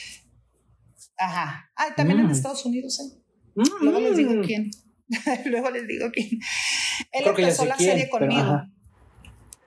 [1.17, 1.71] Ajá.
[1.75, 2.31] Ah, también en mm.
[2.31, 3.17] Estados Unidos, ¿eh?
[3.55, 3.83] Mm.
[3.83, 4.71] Luego les digo quién.
[5.45, 6.29] Luego les digo quién.
[7.11, 8.63] Él empezó la serie conmigo.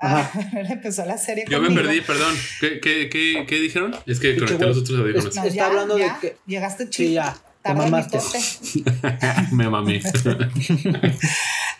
[0.56, 2.34] él empezó la serie Yo me perdí, perdón.
[2.60, 3.94] ¿Qué, qué, qué, qué dijeron?
[4.06, 5.36] Es que conecté los otros audífonos.
[5.36, 6.36] No, Está hablando de que.
[6.46, 7.08] Llegaste chido.
[7.08, 7.36] Sí, ya.
[7.64, 8.18] Te mamaste.
[9.52, 10.02] me mamé.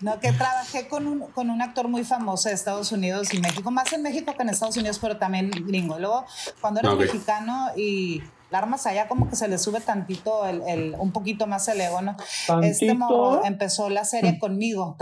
[0.01, 3.71] no, que trabajé con un, con un actor muy famoso de Estados Unidos y México,
[3.71, 5.99] más en México que en Estados Unidos, pero también gringo.
[5.99, 6.25] Luego,
[6.63, 8.23] cuando era mexicano y
[8.55, 12.03] armas allá como que se le sube tantito el, el un poquito más el ego,
[12.03, 12.17] ¿no?
[12.63, 14.39] Este morro empezó la serie mm.
[14.39, 14.97] conmigo.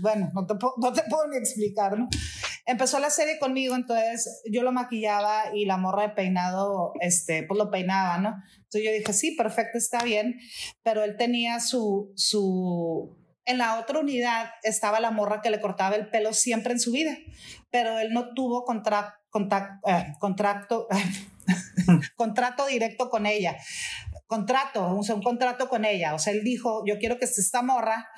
[0.00, 2.08] Bueno, no te, no te puedo ni explicar, ¿no?
[2.64, 7.58] Empezó la serie conmigo, entonces yo lo maquillaba y la morra de peinado, este, pues
[7.58, 8.34] lo peinaba, ¿no?
[8.56, 10.38] Entonces yo dije, sí, perfecto, está bien,
[10.82, 15.94] pero él tenía su, su, en la otra unidad estaba la morra que le cortaba
[15.94, 17.16] el pelo siempre en su vida,
[17.70, 19.20] pero él no tuvo contra,
[19.86, 20.88] eh, contrato,
[22.16, 23.56] contrato directo con ella.
[24.26, 26.14] Contrato, o sea, un contrato con ella.
[26.14, 28.08] O sea, él dijo, yo quiero que esté esta morra,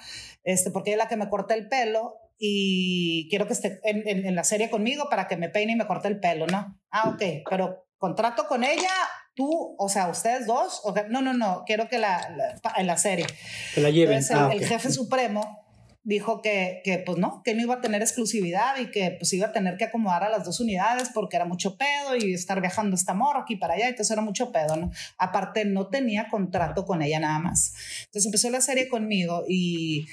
[0.45, 4.35] este, porque ella es la que me corta el pelo y quiero que esté en,
[4.35, 6.79] la serie conmigo para que me peine y me corte el pelo, ¿no?
[6.91, 8.93] Ah, ok, pero contrato con ella,
[9.35, 13.27] tú, o sea, ustedes dos, no, no, no, quiero que la, en la serie.
[13.75, 14.19] Que la lleven.
[14.19, 15.68] Entonces, el, ah, jefe supremo
[16.09, 19.49] dijo que, que, pues no, que no iba a tener exclusividad y que pues iba
[19.49, 22.97] a tener que acomodar a las dos unidades porque era mucho pedo y estar viajando
[22.97, 24.91] esta morra aquí para allá, entonces era mucho pedo, ¿no?
[25.19, 27.75] Aparte no tenía contrato con ella nada más.
[28.07, 30.07] Entonces empezó la serie conmigo y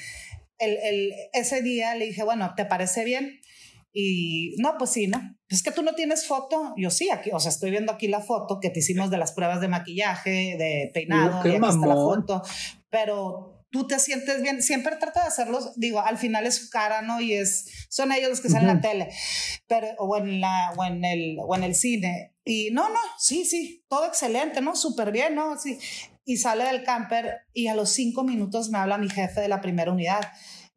[0.58, 3.40] el, el, ese día le dije, bueno, ¿te parece bien?
[3.94, 5.38] Y no, pues sí, ¿no?
[5.48, 6.74] Es que tú no tienes foto.
[6.76, 9.32] Yo sí, aquí, o sea, estoy viendo aquí la foto que te hicimos de las
[9.32, 12.42] pruebas de maquillaje, de peinado, y aquí está la foto.
[12.90, 17.02] Pero tú te sientes bien, siempre trata de hacerlos, digo, al final es su cara,
[17.02, 17.20] ¿no?
[17.20, 19.10] Y es, son ellos los que salen en la tele,
[19.68, 22.34] pero, o en, la, o, en el, o en el cine.
[22.46, 24.78] Y no, no, sí, sí, todo excelente, ¿no?
[24.78, 25.60] Súper bien, ¿no?
[25.60, 25.78] Sí.
[26.24, 29.60] Y sale del camper y a los cinco minutos me habla mi jefe de la
[29.60, 30.22] primera unidad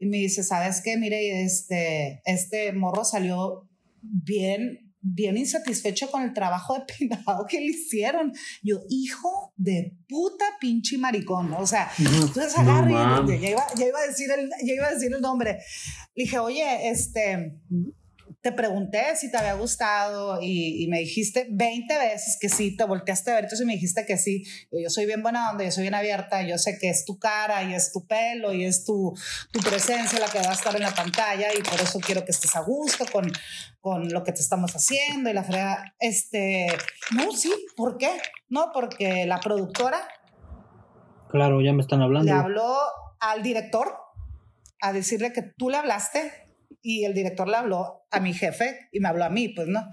[0.00, 0.96] y me dice, ¿sabes qué?
[0.96, 3.68] Mire, este, este morro salió
[4.02, 8.32] bien bien insatisfecho con el trabajo de peinado que le hicieron.
[8.62, 14.06] Yo, hijo de puta pinche maricón, o sea, entonces agarré, ya, iba, ya, iba, a
[14.06, 15.58] decir el, ya iba a decir el nombre.
[16.14, 17.60] Le dije, oye, este,
[18.48, 23.30] te pregunté si te había gustado y, me dijiste 20 veces que sí, te volteaste
[23.30, 24.42] a ver, entonces me dijiste que sí.
[24.72, 27.62] Yo soy bien buena onda, yo soy bien abierta, yo sé que es tu cara
[27.64, 29.14] y es tu pelo y es tu,
[29.52, 32.30] tu presencia la que va a estar en la pantalla y por eso quiero que
[32.30, 33.30] estés a gusto con,
[33.80, 35.94] con lo que te estamos haciendo y la frega.
[35.98, 36.68] Este,
[37.14, 38.18] no, sí, ¿por qué?
[38.48, 40.08] No, porque la productora.
[41.28, 42.32] Claro, ya me están hablando.
[42.32, 42.78] Le habló
[43.20, 43.94] al director
[44.80, 46.47] a decirle que tú le hablaste
[46.82, 49.86] y el director le habló a mi jefe y me habló a mí, pues no.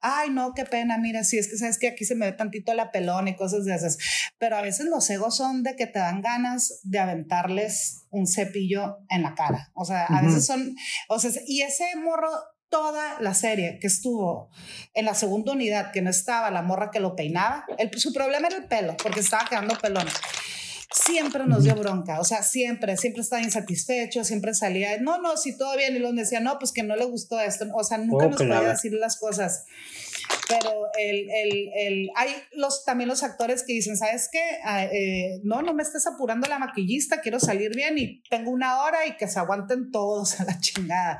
[0.00, 2.74] Ay, no, qué pena, mira, sí, es que sabes que aquí se me ve tantito
[2.74, 3.98] la pelón y cosas de esas.
[4.38, 8.98] Pero a veces los egos son de que te dan ganas de aventarles un cepillo
[9.08, 9.70] en la cara.
[9.74, 10.76] O sea, a veces son,
[11.08, 12.30] o sea, y ese morro
[12.68, 14.50] toda la serie que estuvo
[14.94, 18.48] en la segunda unidad, que no estaba la morra que lo peinaba, el, su problema
[18.48, 20.06] era el pelo, porque estaba quedando pelón
[20.94, 25.58] siempre nos dio bronca, o sea, siempre, siempre estaba insatisfecho, siempre salía, no, no, si
[25.58, 28.26] todo bien, y luego decía, no, pues que no le gustó esto, o sea, nunca
[28.26, 29.66] oh, nos podía decir las cosas.
[30.48, 34.40] Pero el, el, el, hay los, también los actores que dicen, ¿sabes qué?
[34.62, 38.82] Ah, eh, no, no me estés apurando la maquillista, quiero salir bien y tengo una
[38.82, 41.18] hora y que se aguanten todos a la chingada.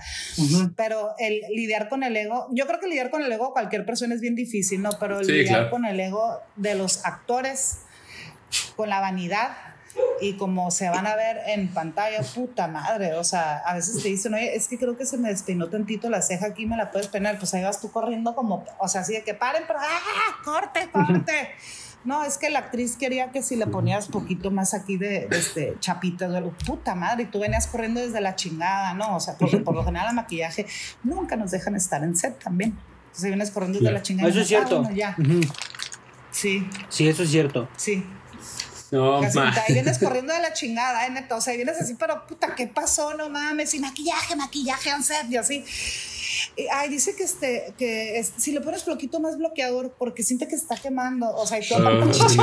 [0.76, 4.14] Pero el lidiar con el ego, yo creo que lidiar con el ego cualquier persona
[4.14, 4.90] es bien difícil, ¿no?
[5.00, 7.78] Pero lidiar con el ego de los actores
[8.76, 9.56] con la vanidad
[10.20, 14.08] y como se van a ver en pantalla, puta madre, o sea, a veces te
[14.08, 16.90] dicen, oye, es que creo que se me despeinó tantito la ceja aquí, me la
[16.90, 19.78] puedes peinar, pues ahí vas tú corriendo como, o sea, así de que paren, pero
[19.80, 20.42] ¡ah!
[20.44, 21.50] ¡Corte, corte!
[22.04, 25.38] No, es que la actriz quería que si le ponías poquito más aquí de, de
[25.38, 29.16] este chapito, de puta madre, y tú venías corriendo desde la chingada, ¿no?
[29.16, 30.66] O sea, porque por lo general el maquillaje
[31.02, 32.78] nunca nos dejan estar en set también.
[33.06, 34.28] Entonces vienes corriendo desde la chingada.
[34.28, 34.84] Eso es cierto.
[34.86, 35.16] Ah, ya.
[36.30, 36.68] Sí.
[36.90, 37.68] Sí, eso es cierto.
[37.76, 38.04] Sí.
[38.90, 41.36] No, Casi, ahí vienes corriendo de la chingada, ¿eh, neto?
[41.36, 43.14] O sea, ahí vienes así, pero puta, ¿qué pasó?
[43.14, 45.64] No mames, y maquillaje, maquillaje, set, y así.
[46.72, 50.76] ay, dice que este, que si le pones poquito más bloqueador, porque siente que está
[50.76, 52.08] quemando, o sea, y todo oh.
[52.08, 52.38] o sea,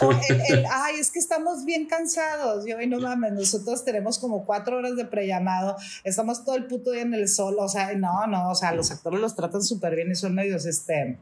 [0.00, 2.64] o el, el, ay, es que estamos bien cansados.
[2.66, 7.02] Yo, no mames, nosotros tenemos como cuatro horas de prellamado, estamos todo el puto día
[7.02, 10.10] en el sol, o sea, no, no, o sea, los actores los tratan súper bien
[10.10, 11.18] y son medios, este,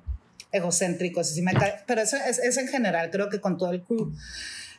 [0.53, 1.53] egocéntricos, así me
[1.87, 4.13] pero eso es, en general, creo que con todo el crew.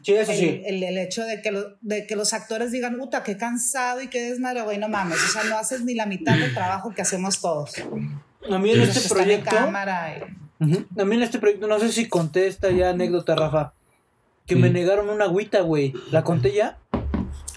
[0.04, 0.62] Sí, eso sí.
[0.66, 1.52] El, el, hecho de que,
[1.82, 5.28] de que los actores digan, puta, qué cansado y qué desmadre, güey, no mames, o
[5.28, 7.74] sea, no haces ni la mitad del trabajo que hacemos todos.
[8.50, 9.56] A mí en este proyecto...
[9.56, 13.74] A mí en este proyecto, no sé si conté esta ya anécdota, Rafa,
[14.46, 15.94] que me negaron una agüita, güey.
[16.12, 16.78] ¿La conté ya?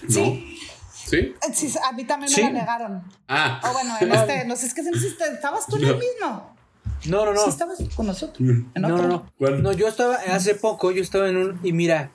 [0.07, 0.57] Sí.
[0.93, 1.33] ¿Sí?
[1.53, 3.03] Sí, a mí también me la negaron.
[3.27, 3.61] Ah.
[3.63, 6.56] O bueno, en este, no sé, es que estabas tú en el mismo.
[7.05, 7.43] No, no, no.
[7.43, 8.39] ¿Sí estabas con nosotros?
[8.39, 8.71] Mm.
[8.75, 9.07] no, no,
[9.39, 9.49] no.
[9.57, 11.59] No, yo estaba, hace poco, yo estaba en un.
[11.63, 12.11] Y mira,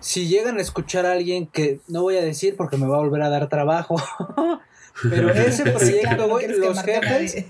[0.00, 3.00] si llegan a escuchar a alguien que no voy a decir porque me va a
[3.00, 3.96] volver a dar trabajo.
[5.02, 7.44] Pero ese proyecto, güey, los jefes,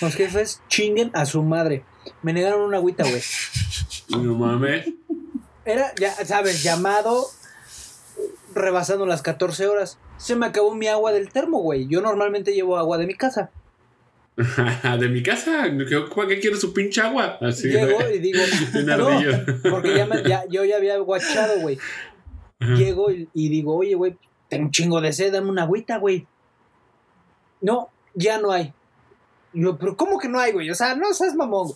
[0.00, 1.84] los jefes chinguen a su madre.
[2.22, 3.22] Me negaron una agüita, güey.
[4.10, 4.86] No mames.
[5.64, 7.26] Era, ya sabes, llamado
[8.54, 9.98] rebasando las 14 horas.
[10.18, 11.86] Se me acabó mi agua del termo, güey.
[11.88, 13.50] Yo normalmente llevo agua de mi casa.
[14.98, 17.38] de mi casa, ¿qué quiero su pinche agua?
[17.40, 18.40] Así, Llego y digo,
[18.86, 19.94] no, porque
[20.26, 21.78] ya, yo ya había guachado, güey.
[22.60, 24.16] Llego y, digo, oye, güey,
[24.48, 26.26] tengo un chingo de sed, dame una agüita, güey.
[27.60, 28.72] No, ya no hay.
[29.52, 30.70] yo, pero ¿cómo que no hay, güey?
[30.70, 31.72] O sea, no seas mamón.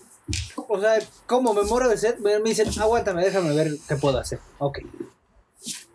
[0.68, 2.18] O sea, ¿cómo me muero de sed?
[2.18, 4.38] Me dicen, aguántame, déjame ver qué puedo hacer.
[4.58, 4.78] Ok.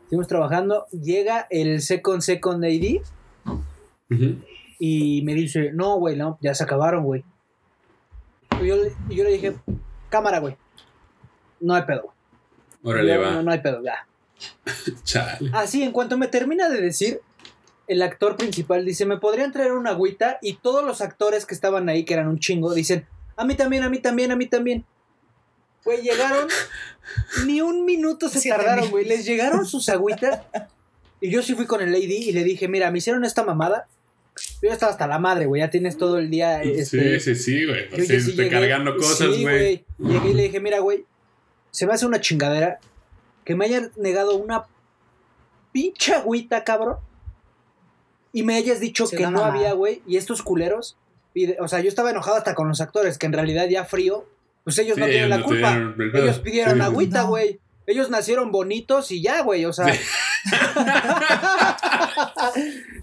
[0.04, 0.86] Seguimos trabajando.
[0.92, 3.02] Llega el Second Second AD.
[4.84, 7.24] Y me dice, no, güey, no, ya se acabaron, güey.
[8.60, 8.78] Y yo,
[9.10, 9.56] yo le dije,
[10.10, 10.58] cámara, güey.
[11.60, 12.16] No hay pedo.
[12.82, 13.30] Órale, va.
[13.30, 14.08] No, no hay pedo, ya.
[15.04, 15.52] Chale.
[15.54, 17.22] Así, en cuanto me termina de decir,
[17.86, 20.40] el actor principal dice, ¿me podrían traer una agüita?
[20.42, 23.06] Y todos los actores que estaban ahí, que eran un chingo, dicen,
[23.36, 24.84] a mí también, a mí también, a mí también.
[25.86, 26.48] Güey, llegaron,
[27.46, 29.06] ni un minuto se Siete tardaron, güey.
[29.06, 30.42] Les llegaron sus agüitas.
[31.20, 33.88] Y yo sí fui con el Lady y le dije, mira, me hicieron esta mamada.
[34.62, 35.62] Yo ya estaba hasta la madre, güey.
[35.62, 36.62] Ya tienes todo el día.
[36.62, 37.90] Este, sí, sí, sí, güey.
[38.08, 39.84] yo sí cargando cosas, sí, güey.
[39.98, 41.06] Llegué y le dije, mira, güey,
[41.72, 42.80] se me hace una chingadera
[43.44, 44.66] que me hayas negado una
[45.72, 46.98] pinche agüita, cabrón.
[48.34, 50.02] Y me hayas dicho Sí, que no había, güey.
[50.08, 50.96] Y estos culeros.
[51.60, 54.28] o sea, yo estaba enojado hasta con los actores, que en realidad ya frío,
[54.64, 56.20] pues ellos Sí, no tienen ellos la no culpa.
[56.20, 56.82] Ellos pidieron Sí.
[56.82, 57.28] agüita, No.
[57.92, 59.66] Ellos nacieron bonitos y ya, güey.
[59.66, 59.86] O sea.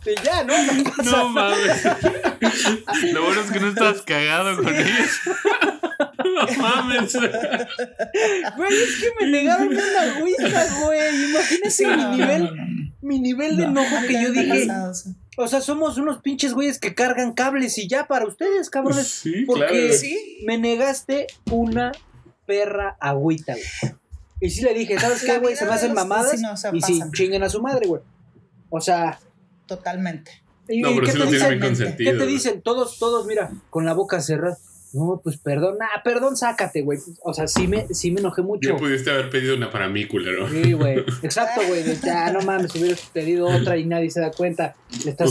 [0.06, 0.54] y ya, ¿no?
[0.72, 1.84] No pasa No mames.
[3.12, 5.10] Lo bueno es que no estás cagado con ellos.
[6.24, 7.14] No mames.
[7.14, 11.24] Güey, es que me negaron una agüita, güey.
[11.30, 12.92] Imagínate Sí, mi no, no, nivel, no, no, no.
[13.02, 14.66] mi nivel de No, enojo que yo dije.
[14.66, 15.10] pasado, sí.
[15.36, 19.06] O sea, somos unos pinches güeyes que cargan cables y ya para ustedes, cabrones.
[19.06, 19.92] Sí, Porque claro.
[19.94, 21.92] Sí, me negaste una
[22.46, 23.94] perra agüita, güey.
[24.40, 25.56] Y sí le dije, ¿sabes qué, güey?
[25.56, 28.02] Se me hacen mamadas vecinos se y sí, chinguen a su madre, güey.
[28.70, 29.18] O sea,
[29.66, 30.30] totalmente.
[30.68, 31.68] ¿y No, pero qué sí te lo tiene bien dicen?
[31.76, 32.12] consentido.
[32.12, 32.62] ¿Qué te dicen?
[32.62, 34.58] Todos, todos, mira, con la boca cerrada.
[34.94, 36.98] No, pues perdón, ah, perdón, sácate, güey.
[37.22, 38.60] O sea, sí me, sí me enojé mucho.
[38.70, 40.48] Bien pudiste haber pedido una para mí, culero.
[40.48, 40.98] Sí, güey.
[41.22, 41.84] Exacto, güey.
[42.02, 44.76] Ya, no mames, hubieras pedido otra y nadie se da cuenta.
[45.04, 45.30] Le estás,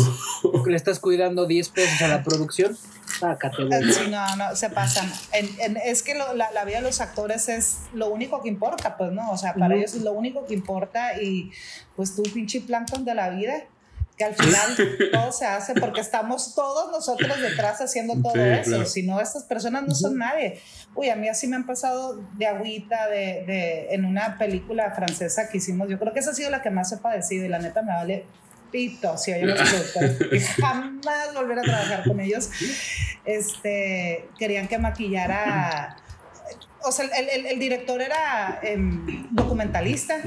[0.68, 2.78] le estás cuidando 10 pesos a la producción.
[3.20, 3.92] Sácate, güey.
[3.92, 5.12] Sí, no, no, se pasan.
[5.34, 8.50] En- en- es que lo- la, la vida de los actores es lo único que
[8.50, 9.32] importa, pues, ¿no?
[9.32, 11.52] O sea, para ellos es lo único que importa y
[11.96, 13.64] pues tú, pinche plancton de la vida,
[14.18, 14.76] que al final
[15.12, 18.70] todo se hace porque estamos todos nosotros detrás haciendo todo Sí, eso.
[18.72, 18.86] claro.
[18.86, 20.60] Si no, estas personas no son nadie.
[20.96, 25.48] Uy, a mí así me han pasado de agüita de, de, en una película francesa
[25.50, 25.88] que hicimos.
[25.90, 27.94] Yo creo que esa ha sido la que más he padecido y la neta me
[27.94, 28.26] vale
[28.72, 32.50] pito si hay unos productores jamás volver a trabajar con ellos.
[33.24, 35.98] Este, querían que maquillara.
[36.84, 40.18] O sea, el, el- el director era em, documentalista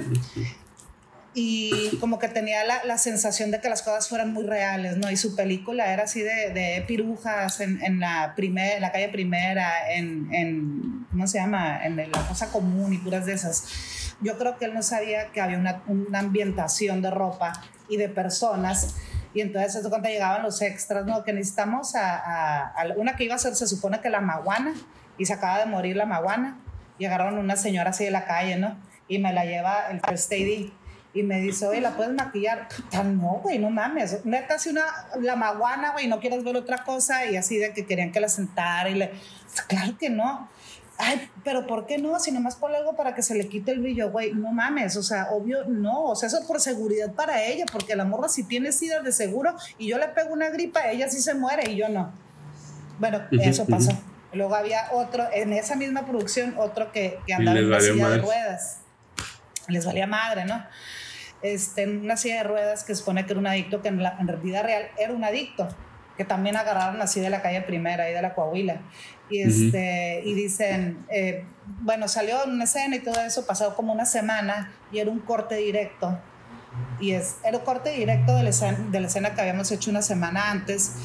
[1.32, 5.10] y como que tenía la, la sensación de que las cosas fueran muy reales, ¿no?
[5.10, 9.92] Y su película era así de, de pirujas en, en la, primer, la calle primera,
[9.92, 11.84] en, en, ¿cómo se llama?
[11.84, 14.16] En la cosa común y puras de esas.
[14.20, 17.52] Yo creo que él no sabía que había una, una ambientación de ropa
[17.88, 18.96] y de personas.
[19.32, 21.22] Y entonces, cuando llegaban los extras, ¿no?
[21.22, 24.74] Que necesitamos a, a- a una que iba a ser, se supone que la maguana,
[25.16, 26.58] y se acaba de morir la maguana.
[26.98, 28.76] Y agarraron una señora así de la calle, ¿no?
[29.06, 30.70] Y me la lleva el first AD
[31.12, 32.68] y me dice, oye, ¿la puedes maquillar?
[32.68, 34.24] Puta, no, güey, no mames.
[34.24, 34.84] Neta, si una,
[35.20, 38.28] la maguana, güey, no quieres ver otra cosa, y así de que querían que la
[38.28, 39.10] sentara y le.
[39.66, 40.48] Claro que no.
[41.02, 42.20] Ay, pero ¿por qué no?
[42.20, 45.02] Si nomás ponle algo para que se le quite el brillo, güey, no mames, o
[45.02, 48.70] sea, obvio, no, o sea, eso por seguridad para ella, porque la morra si tiene
[48.70, 51.88] sida de seguro y yo le pego una gripa, ella sí se muere y yo
[51.88, 52.12] no.
[52.98, 53.70] Bueno, Ujú, eso ujú.
[53.70, 53.92] pasó.
[54.34, 58.18] Luego había otro, en esa misma producción, otro que, que andaba en silla de madre.
[58.20, 58.80] ruedas.
[59.68, 60.62] Les valía madre, ¿no?
[61.42, 64.16] Este, en una silla de ruedas que supone que era un adicto, que en la
[64.18, 65.68] en vida real era un adicto,
[66.16, 68.80] que también agarraron así de la calle primera, ahí de la Coahuila.
[69.30, 71.44] Y, este, y dicen, eh,
[71.80, 75.20] bueno, salió en una escena y todo eso, pasó como una semana y era un
[75.20, 76.18] corte directo.
[77.00, 79.90] Y es, era un corte directo de la, escena, de la escena que habíamos hecho
[79.90, 80.96] una semana antes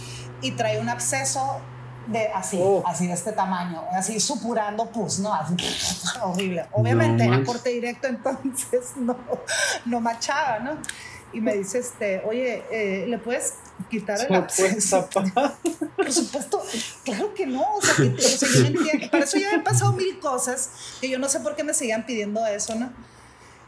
[0.41, 1.61] y trae un absceso
[2.07, 2.83] de así, Oh.
[2.85, 5.33] así de este tamaño, así supurando pus, ¿no?
[5.33, 5.55] Así,
[6.23, 6.65] horrible.
[6.71, 7.47] Obviamente No manches.
[7.47, 9.17] corte directo, entonces no,
[9.85, 10.77] no machaba, ¿no?
[11.33, 13.55] Y me dice, este, oye, eh, ¿le puedes
[13.89, 15.09] quitar el absceso?
[15.97, 16.63] Por supuesto,
[17.03, 17.61] claro que no.
[17.75, 19.09] O sea, que, o sea, yo.
[19.11, 20.69] Para eso ya han pasado mil cosas
[21.01, 22.89] que yo no sé por qué me seguían pidiendo eso, ¿no?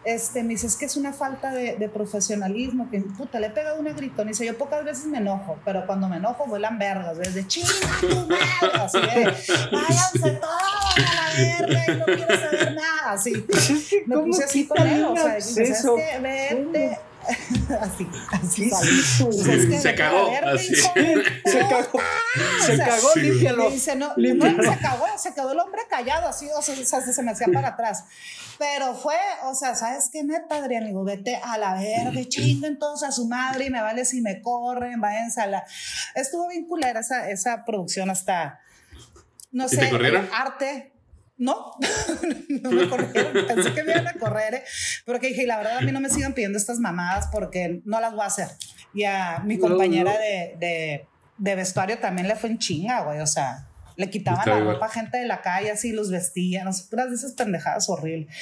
[0.08, 3.49] Este, me dice, es que es una falta de, de profesionalismo, que puta, le he
[3.49, 4.28] pegado una gritón.
[4.28, 7.68] Y dice, yo pocas veces me enojo, pero cuando me enojo vuelan vergas, desde chinga
[7.99, 8.38] tu madre,
[8.82, 9.26] así de,
[9.70, 10.62] váyanse todos
[10.95, 13.45] a la verga y no quiero saber nada, así.
[14.05, 15.95] Me ¿Cómo puse así con él, o sea, dice, ¿sabes absceso?
[15.97, 16.20] qué?
[16.22, 16.99] Vete.
[17.82, 18.70] así, así
[19.82, 20.76] Se cagó, así.
[20.76, 21.98] Se cagó.
[22.00, 23.70] o Se sea, cagó, sí, límpialo.
[23.70, 24.64] dice, no, Límpialo.
[24.64, 27.70] no, se cagó, se quedó el hombre callado, así, o sea, se me hacía para
[27.70, 28.06] atrás.
[28.58, 30.86] Pero fue, o sea, ¿sabes qué, neta, Adrián?
[30.86, 34.42] Digo, vete a la verga, chinguen todos a su madre y me vale si me
[34.42, 35.64] corren, váyanse a la...
[36.16, 38.60] Estuvo bien culera esa, esa producción hasta,
[39.52, 40.26] no ¿Y sé, te corrieron?
[40.26, 40.92] el arte.
[41.38, 41.74] No,
[42.64, 43.46] no me corrieron.
[43.48, 44.64] Pensé que me iban a correr, ¿eh?
[45.06, 48.00] pero que dije, la verdad, a mí no me sigan pidiendo estas mamadas porque no
[48.02, 48.48] las voy a hacer.
[48.94, 50.18] Y a mi No, compañera no.
[50.20, 51.06] De, de,
[51.38, 53.20] de vestuario también le fue en chinga, güey.
[53.20, 54.74] O sea, le quitaban Está la igual.
[54.76, 57.88] ropa a gente de la calle, así los vestían, no sé, puras de esas pendejadas
[57.90, 58.34] horribles.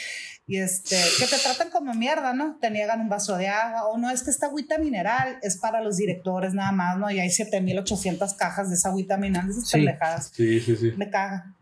[0.48, 2.58] y este, que te tratan como mierda, ¿no?
[2.62, 5.82] Te niegan un vaso de agua, o no, es que esta agüita mineral es para
[5.82, 7.10] los directores nada más, ¿no?
[7.12, 9.78] Y hay 7800 cajas de esa agüita mineral, esas sí.
[9.78, 10.32] pendejadas.
[10.34, 10.93] Sí, sí, sí.
[10.98, 11.54] Me caga.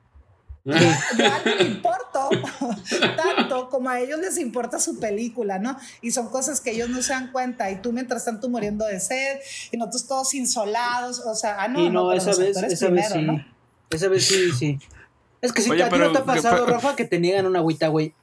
[0.65, 2.29] Yo a mí me importo
[3.17, 5.77] tanto como a ellos les importa su película, ¿no?
[6.01, 7.69] Y son cosas que ellos no se dan cuenta.
[7.69, 9.39] Y tú, mientras tanto, muriendo de sed,
[9.71, 13.09] y nosotros todos insolados, o sea, ah, no, y no, no esa vez, esa vez
[13.11, 13.21] sí.
[13.21, 13.45] ¿no?
[13.89, 14.79] Esa vez sí, sí.
[15.41, 17.59] Es que si Oye, a ti no te ha pasado, Rafa, que te niegan una
[17.59, 18.13] agüita, güey.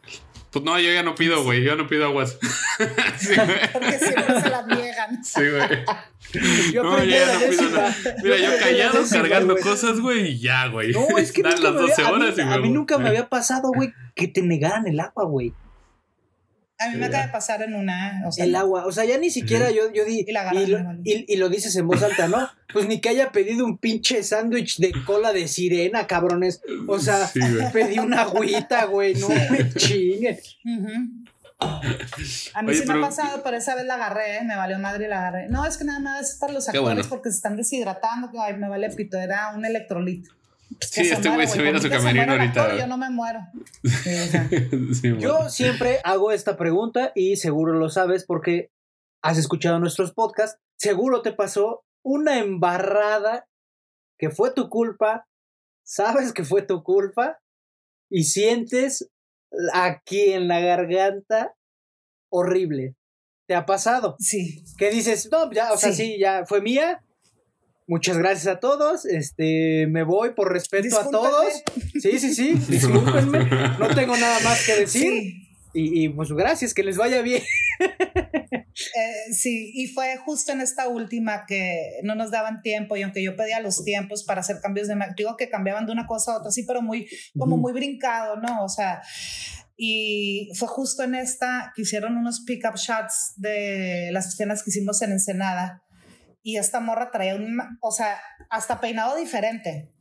[0.51, 1.63] Pues no, yo ya no pido, güey.
[1.63, 2.39] Yo no pido aguas.
[3.19, 3.35] sí,
[3.73, 5.25] Porque siempre se las niegan.
[5.25, 5.85] Sí, güey.
[6.73, 7.97] Yo no, yo ya no pido nada.
[8.23, 9.63] Mira, yo callado cargando wey.
[9.65, 10.93] cosas, güey, y ya, güey.
[10.93, 13.09] No, es que Dan las 12 había, horas a mí, y a mí nunca me
[13.09, 15.53] había pasado, güey, que te negaran el agua, güey.
[16.81, 18.23] A mí me acaba de pasar en una.
[18.27, 20.25] O sea, el agua, o sea, ya ni siquiera yo, yo di.
[20.27, 22.49] Y, la y, lo, y, y, lo, dices en voz alta, ¿no?
[22.73, 26.63] Pues ni que haya pedido un pinche sándwich de cola de sirena, cabrones.
[26.87, 27.41] O sea, sí,
[27.73, 30.39] pedí una agüita, güey, no me chinguen.
[30.65, 31.27] Uh -huh.
[32.55, 33.01] A mí Oye, sí pero...
[33.01, 34.45] me ha pasado, pero esa vez la agarré, ¿eh?
[34.45, 35.49] me valió madre y la agarré.
[35.49, 37.03] No, es que nada más es para los actores bueno.
[37.09, 38.31] porque se están deshidratando.
[38.41, 40.31] Ay, me vale pito, era un electrolito.
[40.81, 42.63] Sí, este güey se viene a su camerino ahorita.
[42.63, 43.41] Actor, yo no me muero.
[43.83, 44.49] Sí, o sea.
[44.49, 45.21] sí, bueno.
[45.21, 48.71] Yo siempre hago esta pregunta y seguro lo sabes porque
[49.23, 50.59] has escuchado nuestros podcasts.
[50.79, 53.47] Seguro te pasó una embarrada
[54.19, 55.27] que fue tu culpa,
[55.85, 57.39] sabes que fue tu culpa
[58.11, 59.11] y sientes
[59.73, 61.55] aquí en la garganta
[62.31, 62.97] horrible.
[63.47, 64.17] ¿Te ha pasado?
[64.19, 64.63] Sí.
[64.79, 65.29] ¿Qué dices?
[65.33, 67.03] No, ya, o sea, sí ya fue mía,
[67.91, 69.05] Muchas gracias a todos.
[69.05, 71.61] Este, me voy por respeto a todos.
[72.01, 72.55] Sí, sí, sí.
[72.69, 73.51] Discúlpenme.
[73.81, 75.13] No tengo nada más que decir.
[75.13, 75.49] Sí.
[75.75, 77.43] Y, y, pues gracias, que les vaya bien.
[78.97, 83.23] Eh, sí, y fue justo en esta última que no nos daban tiempo y aunque
[83.23, 84.97] yo pedía los tiempos para hacer cambios de...
[85.17, 87.07] Digo que cambiaban de una cosa a otra, sí, pero muy,
[87.39, 88.65] como muy brincado, ¿no?
[88.65, 89.03] O sea,
[89.77, 95.03] y fue justo en esta que hicieron unos pick-up shots de las escenas que hicimos
[95.03, 95.83] en Ensenada
[96.43, 99.93] y esta morra traía un, o sea, hasta peinado diferente.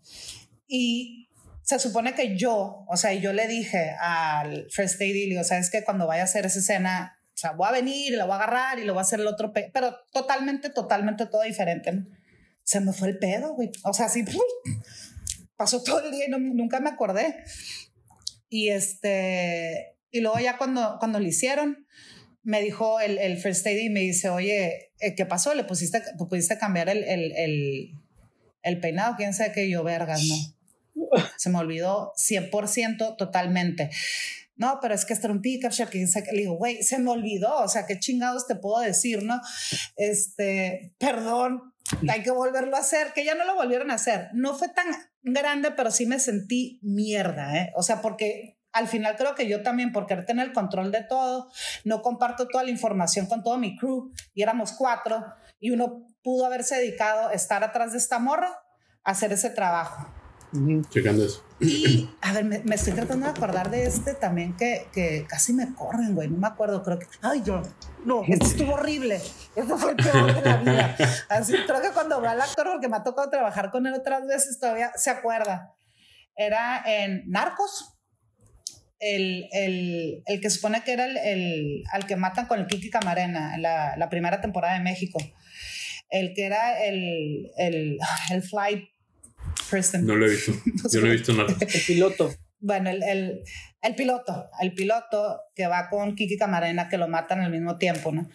[0.67, 1.29] Y
[1.63, 5.69] se supone que yo, o sea, yo le dije al First Lady, le digo, sabes
[5.69, 8.37] que cuando vaya a hacer esa escena, o sea, voy a venir la voy a
[8.37, 12.05] agarrar y lo voy a hacer el otro, pero totalmente, totalmente todo diferente.
[12.63, 13.71] Se me fue el pedo, güey.
[13.83, 14.23] O sea, así,
[15.55, 17.43] pasó todo el día y no, nunca me acordé.
[18.47, 21.85] Y este, y luego ya cuando, cuando lo hicieron,
[22.49, 25.53] me dijo el, el First Lady y me dice, oye, ¿qué pasó?
[25.53, 27.93] ¿Le pusiste, pudiste cambiar el, el, el,
[28.63, 29.13] el peinado?
[29.17, 31.15] ¿Quién sabe que yo, vergas, no?
[31.37, 33.91] Se me olvidó 100% totalmente.
[34.55, 35.99] No, pero es que este era un pickup shot, que
[36.31, 39.39] le digo, güey, se me olvidó, o sea, qué chingados te puedo decir, ¿no?
[39.95, 41.73] Este, perdón,
[42.09, 44.29] hay que volverlo a hacer, que ya no lo volvieron a hacer.
[44.33, 44.87] No fue tan
[45.21, 47.71] grande, pero sí me sentí mierda, ¿eh?
[47.75, 51.03] O sea, porque al final creo que yo también, por querer tener el control de
[51.03, 51.49] todo,
[51.83, 55.25] no comparto toda la información con todo mi crew y éramos cuatro
[55.59, 58.61] y uno pudo haberse dedicado a estar atrás de esta morra
[59.03, 60.07] a hacer ese trabajo.
[60.89, 61.43] Checando eso.
[61.59, 65.53] Y, a ver, me, me, estoy tratando de acordar de este también que, que casi
[65.53, 66.27] me corren, güey.
[66.27, 67.05] No me acuerdo, creo que.
[67.21, 67.61] Ay, yo.
[68.03, 69.21] No, este estuvo horrible.
[69.55, 70.95] Este fue el peor de la vida.
[71.29, 74.25] Así, creo que cuando va al actor, porque me ha tocado trabajar con él otras
[74.25, 75.75] veces, todavía se acuerda.
[76.35, 77.98] Era en Narcos
[78.99, 82.89] el, el, el, que supone que era el, el, al que matan con el Kiki
[82.89, 85.19] Camarena en la, la, primera temporada de México.
[86.09, 87.97] El que era el, el,
[88.31, 88.89] el flight
[89.69, 90.05] person.
[90.05, 90.51] No lo he visto.
[90.65, 91.55] no Yo no he visto nada.
[91.59, 92.33] El piloto.
[92.61, 93.43] Bueno, el, el,
[93.81, 98.11] el, piloto, el piloto que va con Kiki Camarena, que lo matan al mismo tiempo,
[98.11, 98.29] ¿no?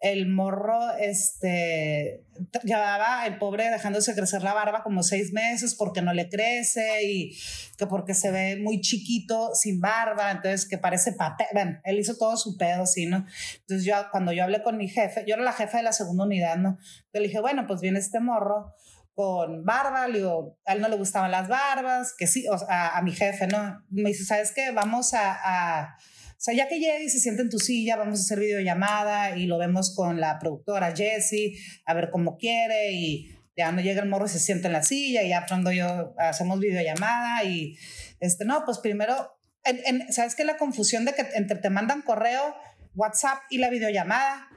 [0.00, 2.24] El morro, este,
[2.64, 7.36] llevaba el pobre dejándose crecer la barba como seis meses porque no le crece y
[7.76, 11.48] que porque se ve muy chiquito sin barba, entonces que parece papel.
[11.52, 13.26] Bueno, él hizo todo su pedo, ¿sí, no?
[13.60, 16.24] Entonces yo, cuando yo hablé con mi jefe, yo era la jefa de la segunda
[16.24, 16.78] unidad, ¿no?
[17.12, 18.74] Yo le dije, bueno, pues viene este morro
[19.14, 23.12] con barba, le digo, a él no le gustaban las barbas, que sí, a, mi
[23.12, 23.84] jefe, ¿no?
[23.90, 24.70] Me dice, ¿sabes qué?
[24.70, 25.96] Vamos a,
[26.42, 29.46] sea, ya que llegue y se siente en tu silla, vamos a hacer videollamada y
[29.46, 34.08] lo vemos con la productora Jessie, a ver cómo quiere y ya no llega el
[34.08, 37.76] morro se siente en la silla y ya pronto yo hacemos videollamada y,
[38.20, 40.44] este, no, pues primero, en, en, ¿sabes qué?
[40.44, 42.56] La confusión de que entre te mandan correo,
[42.94, 44.48] WhatsApp y la videollamada,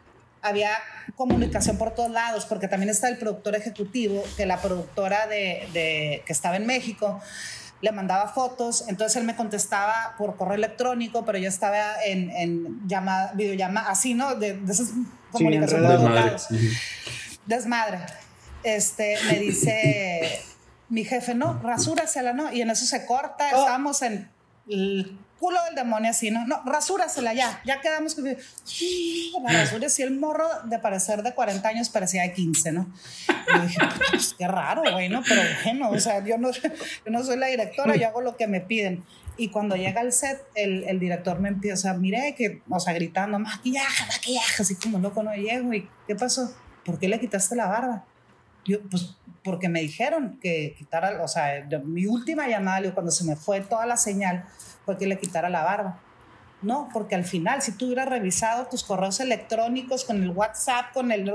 [0.41, 0.71] había
[1.15, 6.21] comunicación por todos lados, porque también está el productor ejecutivo, que la productora de, de,
[6.25, 7.21] que estaba en México
[7.84, 12.88] le mandaba fotos, entonces él me contestaba por correo electrónico, pero yo estaba en, en
[12.88, 14.36] llamada, videollamada, así, ¿no?
[14.36, 14.91] De, de esas
[15.34, 16.47] comunicaciones sí, lados.
[17.45, 17.99] Desmadre.
[18.63, 20.45] Este, me dice
[20.88, 22.53] mi jefe, no, rasúrasela, ¿no?
[22.53, 23.59] Y en eso se corta, oh.
[23.59, 24.29] estamos en
[25.43, 26.47] culo del demonio así, ¿no?
[26.47, 28.23] No, rasúrasela ya, ya quedamos con...
[29.43, 32.89] La rasura y el morro de parecer de 40 años parecía de 15, ¿no?
[33.53, 33.79] Y dije,
[34.11, 35.21] pues qué raro, güey, ¿no?
[35.27, 36.61] Pero bueno, o sea, yo no, yo
[37.11, 39.03] no soy la directora, yo hago lo que me piden.
[39.35, 42.93] Y cuando llega al set, el, el director me empieza, a mire, que, o sea,
[42.93, 45.73] gritando, maquillaje, maquillaje, así como loco, no llego.
[45.73, 46.55] ¿Y qué pasó?
[46.85, 48.05] ¿Por qué le quitaste la barba?
[48.63, 53.35] Yo, pues, porque me dijeron que quitara, o sea, mi última llamada, cuando se me
[53.35, 54.45] fue toda la señal,
[54.86, 55.99] fue que le quitara la barba.
[56.63, 61.11] No, porque al final, si tú hubieras revisado tus correos electrónicos con el WhatsApp, con
[61.11, 61.31] el...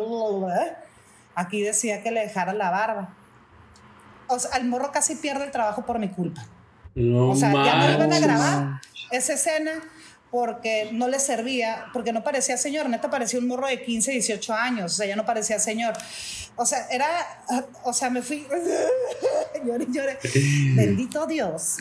[1.34, 3.14] Aquí decía que le dejara la barba.
[4.26, 6.44] O sea, el morro casi pierde el trabajo por mi culpa.
[6.94, 8.80] No o sea, ya no iban a grabar
[9.10, 9.72] esa escena
[10.30, 14.52] porque no le servía, porque no parecía señor, neta parecía un morro de 15, 18
[14.52, 15.94] años, o sea, ya no parecía señor.
[16.56, 17.08] O sea, era,
[17.84, 18.46] o sea, me fui,
[19.64, 20.18] lloré, lloré.
[20.74, 21.78] Bendito Dios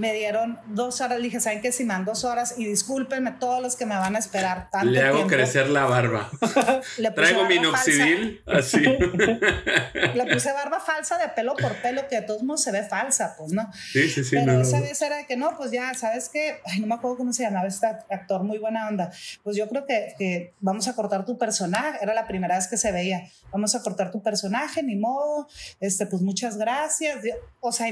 [0.00, 1.18] me dieron dos horas.
[1.18, 1.72] Le dije, ¿saben qué?
[1.72, 4.90] Si me dan dos horas y discúlpenme todos los que me van a esperar tanto
[4.90, 5.34] Le hago tiempo.
[5.34, 6.30] crecer la barba.
[6.96, 8.80] Le Traigo minoxidil, así.
[10.14, 13.34] Le puse barba falsa de pelo por pelo, que de todos modos se ve falsa,
[13.36, 13.70] pues, ¿no?
[13.92, 14.36] Sí, sí, sí.
[14.36, 14.84] Pero no, esa no.
[14.84, 16.60] vez era de que no, pues ya, ¿sabes qué?
[16.64, 19.12] Ay, no me acuerdo cómo se llamaba este actor, muy buena onda.
[19.42, 22.78] Pues yo creo que, que vamos a cortar tu personaje, era la primera vez que
[22.78, 25.46] se veía, vamos a cortar tu personaje, ni modo,
[25.78, 27.18] este, pues muchas gracias.
[27.60, 27.86] O sea,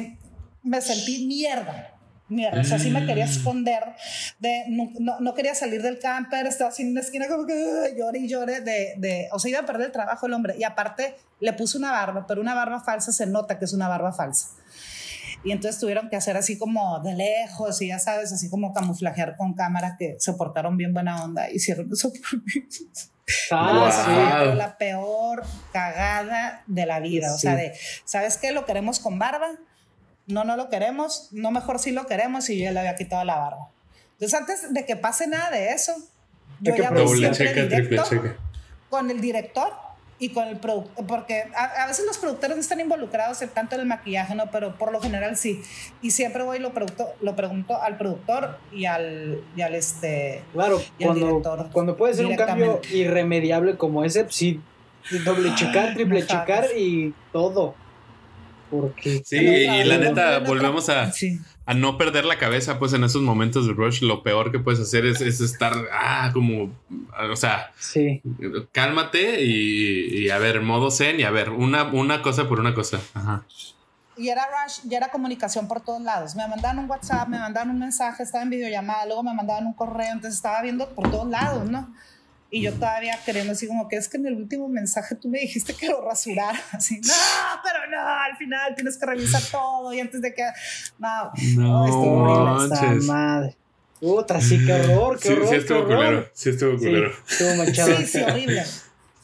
[0.62, 1.97] me sentí mierda.
[2.28, 3.30] Mierda, o sea, sí me quería Mm.
[3.30, 3.82] esconder,
[4.38, 7.54] de, no, no, no quería salir del camper, estaba así en una esquina como que
[7.54, 10.54] uh, llore y llore de, de, o sea, iba a perder el trabajo el hombre.
[10.58, 13.88] Y aparte le puse una barba, pero una barba falsa se nota que es una
[13.88, 14.48] barba falsa.
[15.44, 19.36] Y entonces tuvieron que hacer así como de lejos y ya sabes, así como camuflajear
[19.36, 21.48] con cámara que se portaron bien buena onda.
[21.50, 22.68] Hicieron eso por mí.
[23.50, 24.54] Ah, Wow.
[24.56, 27.32] La peor cagada de la vida.
[27.34, 27.72] O sea, de,
[28.04, 28.52] ¿sabes qué?
[28.52, 29.48] Lo queremos con barba.
[30.28, 31.28] No, no lo queremos.
[31.32, 33.70] No, mejor sí lo queremos y yo ya le había quitado la barba.
[34.12, 35.94] Entonces, antes de que pase nada de eso,
[36.60, 38.36] yo ya voy Doble siempre checa, directo
[38.90, 39.72] con el director
[40.18, 43.76] y con el productor, porque a, a veces los productores no están involucrados en tanto
[43.76, 44.50] en el maquillaje, ¿no?
[44.50, 45.62] Pero por lo general sí.
[46.02, 50.42] Y siempre voy y lo, pregunto, lo pregunto al productor y al, y al este...
[50.52, 54.60] Claro, Y cuando, director, cuando puede ser un cambio irremediable como ese, sí,
[55.24, 57.76] doble checar, triple checar y todo.
[58.70, 61.40] Porque Sí, y la neta, volvemos a, Sí.
[61.66, 64.80] a no perder la cabeza, pues en esos momentos de rush, lo peor que puedes
[64.80, 66.70] hacer es, es estar, ah, como,
[67.30, 68.20] o sea, sí,
[68.72, 72.74] cálmate y, y a ver, modo zen y a ver, una, una cosa por una
[72.74, 73.00] cosa.
[73.14, 73.44] Ajá.
[74.16, 76.34] Y era rush, ya era comunicación por todos lados.
[76.34, 79.74] Me mandaban un WhatsApp, me mandaban un mensaje, estaba en videollamada, luego me mandaban un
[79.74, 81.94] correo, entonces estaba viendo por todos lados, ¿no?
[82.50, 85.38] Y yo todavía queriendo así como que es que en el último mensaje tú me
[85.40, 86.58] dijiste que lo rasurara.
[86.72, 87.12] Así, no,
[87.62, 90.44] pero no, al final tienes que revisar todo y antes de que...
[90.98, 93.04] No, No estuvo horrible, esa manches.
[93.04, 93.56] madre.
[94.00, 95.48] Otra, sí, qué horror, qué Sí, horror.
[95.48, 97.12] sí estuvo culero, sí estuvo Sí, culero.
[97.28, 97.96] estuvo manchado.
[97.98, 98.64] sí, sí, horrible.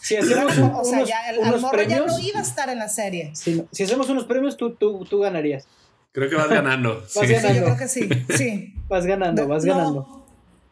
[0.00, 2.40] Si hacemos a- un- o sea, unos, ya el, unos morro ya premios, no iba
[2.40, 3.30] a estar en la serie.
[3.34, 5.66] si, no- si hacemos unos premios, tú, tú, tú ganarías.
[6.12, 7.02] Creo que vas ganando.
[7.08, 7.18] sí.
[7.20, 7.58] Vas Sí, ganando.
[7.58, 8.74] yo creo que sí, sí.
[8.88, 10.23] Vas ganando, vas No, ganando.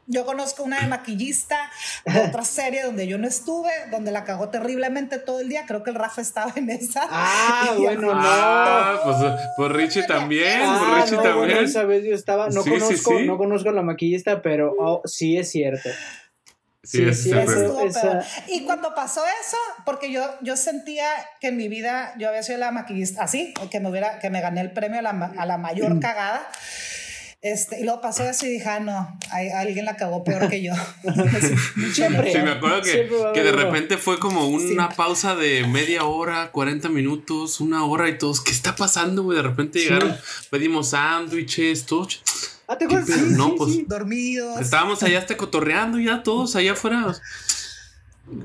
[0.07, 1.71] Yo conozco una de maquillista
[2.05, 5.65] de otra serie donde yo no estuve, donde la cagó terriblemente todo el día.
[5.67, 7.07] Creo que el Rafa estaba en esa.
[7.09, 8.21] Ah, Y- bueno, no.
[8.23, 9.17] Ah, pues,
[9.57, 11.49] pues Richie también, Ah, pues Richie no, también.
[11.49, 13.27] bueno, esa vez yo estaba, no Sí, sí, conozco, sí.
[13.27, 15.89] no conozco a la maquillista, pero oh, sí es cierto.
[16.85, 18.25] Sí, Sí, sí, es eso esa- peor.
[18.49, 21.07] Y cuando pasó eso, porque yo, yo sentía
[21.41, 24.41] que en mi vida yo había sido la maquillista, así, que me, hubiera, que me
[24.41, 26.45] gané el premio a la, a la mayor cagada.
[27.43, 30.63] Este, y luego pasó eso y dije, ah, no, hay, alguien la cagó peor que
[30.63, 30.73] yo.
[31.93, 32.33] Siempre.
[32.33, 34.95] Sí, me acuerdo que, Siempre va a que de repente fue como una Sí.
[34.97, 38.41] pausa de media hora, 40 minutos, una hora y todos.
[38.41, 39.37] ¿Qué está pasando, güey?
[39.37, 39.87] De repente Sí.
[39.87, 40.17] llegaron,
[40.51, 42.07] pedimos sándwiches, todo.
[42.69, 43.21] Ah, ¿te ¿Qué acuerdas?
[43.23, 43.85] No, sí, pues, sí.
[43.89, 44.61] Dormidos.
[44.61, 47.13] Estábamos allá hasta cotorreando ya todos allá afuera.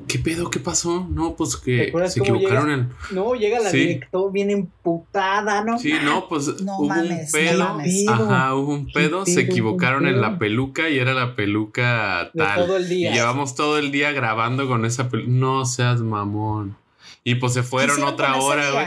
[0.07, 0.49] ¿Qué pedo?
[0.49, 1.07] ¿Qué pasó?
[1.09, 2.73] No, pues ¿Te que se equivocaron llega?
[2.73, 3.15] en.
[3.15, 3.78] No, llega la Sí.
[3.78, 5.78] director bien emputada, ¿no?
[5.80, 7.59] Sí, no, pues No hubo mames, un no pedo.
[7.63, 8.07] mames.
[8.07, 12.43] Ajá, hubo un ¿Qué pedo, se equivocaron en la peluca y era la peluca De
[12.43, 12.65] tal.
[12.65, 13.11] todo el día.
[13.11, 15.30] Y llevamos todo el día grabando con esa peluca.
[15.32, 16.75] No seas mamón.
[17.23, 18.86] Y pues se ¿Qué fueron otra hora, güey.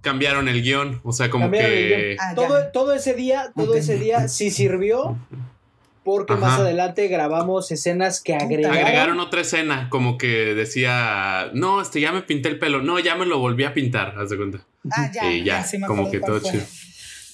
[0.00, 1.00] Cambiaron el guion.
[1.04, 1.96] O sea, como Cambiaron el que.
[2.08, 2.16] guion.
[2.20, 5.16] Ah, todo, todo ese día, todo ese día sí sirvió
[6.04, 8.78] porque más adelante grabamos escenas que agregaron.
[8.78, 13.14] Agregaron otra escena, como que decía, no, este ya me pinté el pelo, no, ya
[13.14, 14.58] me lo volví a pintar, haz de cuenta.
[14.90, 15.30] Ah, ya.
[15.30, 16.50] y ya, sí como que todo fue.
[16.50, 16.64] chido.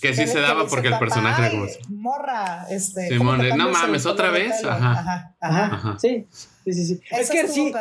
[0.00, 1.92] Que sí se daba que porque el personaje era como "Ay, así.
[1.92, 3.08] Morra, este.
[3.08, 5.34] Simón, ¿cómo te de, "No mames, ¿otra vez?" pelo?" Ajá.
[5.40, 5.64] Ajá.
[5.74, 6.26] Ajá, sí.
[6.64, 7.00] Sí, sí, sí.
[7.10, 7.72] Es que sí,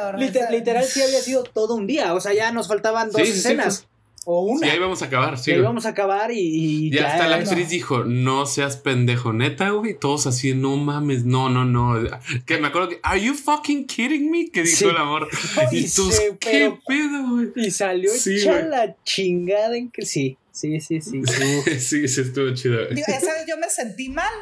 [0.49, 2.13] literal sí había sido todo un día.
[2.13, 3.87] O sea, ya nos faltaban dos sí, escenas.
[4.29, 4.67] O una.
[4.67, 5.51] Sí, ahí vamos a acabar, sí.
[5.51, 6.37] Y ahí vamos a acabar y,
[6.87, 7.43] y Ya hasta la no.
[7.43, 9.97] actriz dijo, no seas pendejo, neta, güey.
[9.97, 11.95] Todos así, no mames, no, no, no.
[12.45, 14.49] Que me acuerdo que, ¿Are you fucking kidding me?
[14.51, 14.85] Que dijo Sí.
[14.85, 15.29] el amor.
[15.71, 17.47] Ay, Y tú, sí, ¿qué pero- pedo, güey?
[17.55, 20.37] Y salió Sí, hecha la chingada en que sí.
[20.51, 21.21] Sí, sí, sí.
[21.79, 22.85] Sí, sí, estuvo chido.
[22.87, 24.33] Digo, esa vez yo me sentí mal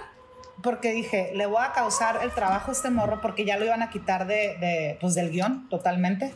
[0.63, 3.83] porque dije, le voy a causar el trabajo a este morro porque ya lo iban
[3.83, 6.31] a quitar de, de, pues, del guion totalmente.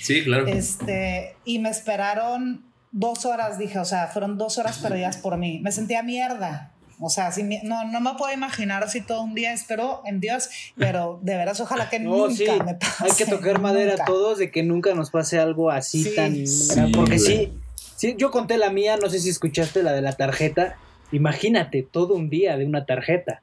[0.00, 0.46] Sí, claro.
[0.46, 2.64] Este, y me esperaron
[2.98, 5.60] dos horas, dije, o sea, fueron dos horas perdidas por mí.
[5.62, 6.72] Me sentía mierda.
[6.98, 10.48] O sea, mi- no, no me puedo imaginar así todo un día, espero en Dios,
[10.78, 13.04] pero de veras, ojalá que No, nunca sí, me pase.
[13.04, 14.04] hay que tocar madera nunca.
[14.06, 16.14] todos de que nunca nos pase algo así Sí.
[16.16, 17.52] tan Sí, porque sí,
[17.96, 20.78] sí, yo conté la mía, no sé si escuchaste la de la tarjeta.
[21.12, 23.42] Imagínate, todo un día de una tarjeta.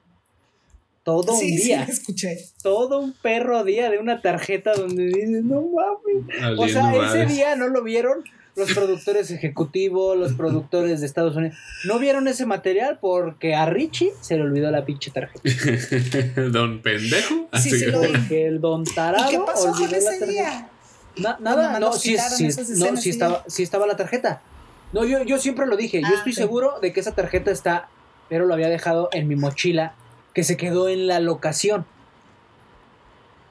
[1.04, 2.38] Todo Sí, un sí, día, escuché.
[2.62, 6.58] todo un perro día de una tarjeta donde dices, no mames.
[6.58, 8.24] O sea, ese día no lo vieron
[8.56, 11.56] los productores ejecutivos, los productores de Estados Unidos.
[11.84, 15.42] No vieron ese material porque a Richie se le olvidó la pinche tarjeta.
[16.52, 17.34] Don pendejo.
[17.34, 18.00] Sí, Así sí que- lo.
[18.00, 20.26] Porque el don tarado ¿Y qué pasó olvidó con la ese tarjeta.
[20.26, 20.68] día?
[21.16, 24.40] Na- nada, no, sí, sí, no, sí estaba, sí estaba la tarjeta.
[24.92, 27.88] No, yo, yo siempre lo dije, yo Ah, estoy seguro de que esa tarjeta está,
[28.28, 29.94] pero lo había dejado en mi mochila,
[30.32, 31.86] que se quedó en la locación.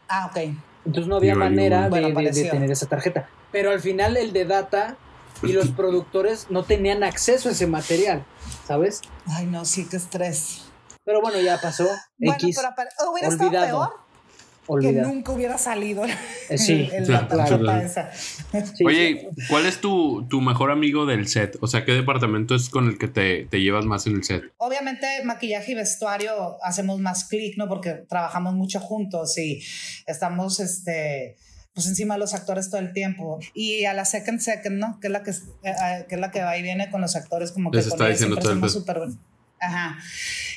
[0.10, 0.54] Ah, ok.
[0.86, 2.52] Entonces no había manera de, Bueno, de- de pareció.
[2.52, 3.30] tener esa tarjeta.
[3.54, 4.98] Pero al final el de data
[5.42, 8.26] y los productores no tenían acceso a ese material,
[8.68, 9.02] ¿sabes?
[9.28, 10.66] Ay, no, sí, qué estrés.
[11.06, 11.88] Pero bueno, ya pasó.
[12.18, 13.66] Bueno, X, pero hubiera olvidado.
[13.66, 14.04] estado peor
[14.82, 16.06] que nunca hubiera salido
[16.50, 17.86] Eh, sí, el, claro, la claro.
[17.86, 18.12] esa.
[18.14, 21.58] Sí, Oye, ¿cuál es tu, tu mejor amigo del set?
[21.62, 24.44] O sea, ¿qué departamento es con el que te, te llevas más en el set?
[24.58, 27.68] Obviamente, maquillaje y vestuario hacemos más clic, ¿no?
[27.68, 29.62] Porque trabajamos mucho juntos y
[30.06, 31.36] estamos, este,
[31.74, 33.40] pues encima de los actores todo el tiempo.
[33.54, 35.00] Y a la second second, ¿no?
[35.00, 37.52] Que es la que, eh, que es la que va y viene con los actores,
[37.52, 39.18] como que Les está diciendo siempre todo el súper-
[39.60, 39.98] Ajá.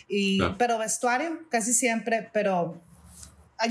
[0.09, 0.57] Y, Claro.
[0.59, 2.81] Pero vestuario, casi siempre, pero...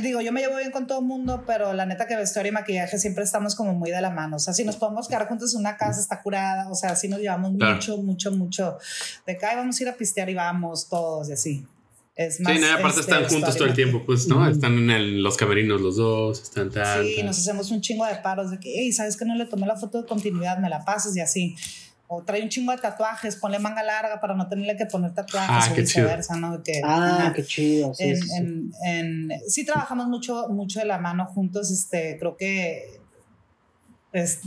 [0.01, 2.53] Digo, yo me llevo bien con todo el mundo, pero la neta que vestuario y
[2.53, 4.37] maquillaje siempre estamos como muy de la mano.
[4.37, 6.67] O sea, si nos podemos quedar juntos en una casa, está curada.
[6.71, 7.75] O sea, si nos llevamos Claro.
[7.75, 8.77] mucho, mucho, mucho.
[9.27, 11.67] De "Ay, vamos a ir a pistear y vamos todos y así.
[12.15, 14.47] Es más, sí, y aparte este, están juntos vestuario todo el tiempo, pues, ¿no?
[14.47, 17.05] Están en el- los camerinos los dos, están tal.
[17.05, 17.25] Sí, tal.
[17.25, 19.75] nos hacemos un chingo de paros de que, hey, ¿sabes que no le tomé la
[19.75, 20.57] foto de continuidad?
[20.59, 21.55] Me la pasas y así.
[22.07, 25.49] O trae un chingo de tatuajes, ponle manga larga para no tenerle que poner tatuajes
[25.49, 26.05] Ah, o qué chido.
[26.05, 26.61] viceversa, ¿no?
[26.63, 27.93] Que, Ah, qué chido.
[27.95, 28.35] Sí, en, sí, sí.
[28.37, 33.01] en- en- sí trabajamos mucho, mucho de la mano juntos, este, creo que
[34.21, 34.39] es-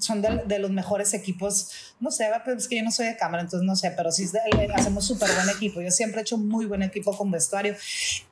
[0.00, 1.70] son de, de los mejores equipos,
[2.00, 4.26] no sé, pero es que yo no soy de cámara, entonces no sé, pero sí
[4.26, 7.74] de- hacemos súper buen equipo, yo siempre he hecho muy buen equipo con vestuario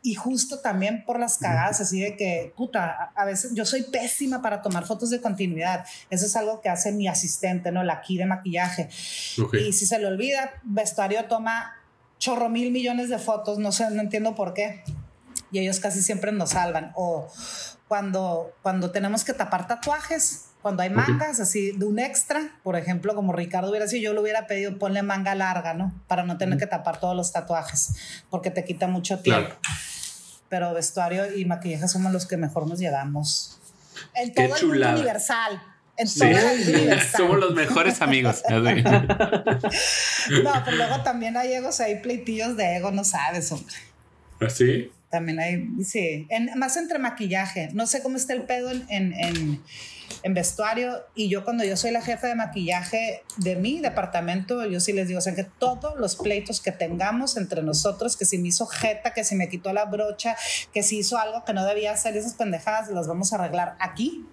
[0.03, 4.43] y justo también por las cagadas, así de que, puta, a, veces yo soy pésima
[4.43, 7.83] para tomar fotos de continuidad, eso es algo que hace mi asistente, ¿no?
[7.83, 8.89] La aquí de maquillaje,
[9.43, 9.55] Ok.
[9.55, 11.75] y si se le olvida, vestuario toma
[12.19, 14.83] chorro mil millones de fotos, no sé, no entiendo por qué.
[15.51, 16.93] Y ellos casi siempre nos salvan.
[16.97, 17.29] O
[17.87, 23.15] cuando, cuando tenemos que tapar tatuajes, cuando hay mangas así de un extra, por ejemplo,
[23.15, 25.93] como Ricardo hubiera sido, yo le hubiera pedido ponle manga larga, ¿no?
[26.09, 27.91] Para no tener que tapar todos los tatuajes,
[28.31, 29.43] porque te quita mucho tiempo.
[29.51, 29.61] Claro.
[30.49, 33.61] Pero vestuario y maquillaje somos los que mejor nos llevamos.
[34.15, 35.63] En Qué todo el mundo universal.
[35.99, 36.33] En Sí.
[37.15, 38.43] Somos los mejores amigos.
[38.49, 38.63] No,
[40.65, 43.75] pero luego también hay egos, hay pleitillos de ego, no sabes, hombre.
[44.41, 44.91] ¿Así?
[45.11, 47.69] También hay, sí, en- más entre maquillaje.
[47.75, 49.63] No sé cómo está el pedo en, en, en-
[50.23, 50.93] en vestuario.
[51.15, 55.09] Y yo cuando yo soy la jefa de maquillaje de mi departamento, yo sí les
[55.09, 58.67] digo, o sea, que todos los pleitos que tengamos entre nosotros, que si me hizo
[58.67, 60.37] jeta, que si me quitó la brocha,
[60.73, 64.27] que si hizo algo que no debía hacer, esas pendejadas las vamos a arreglar aquí.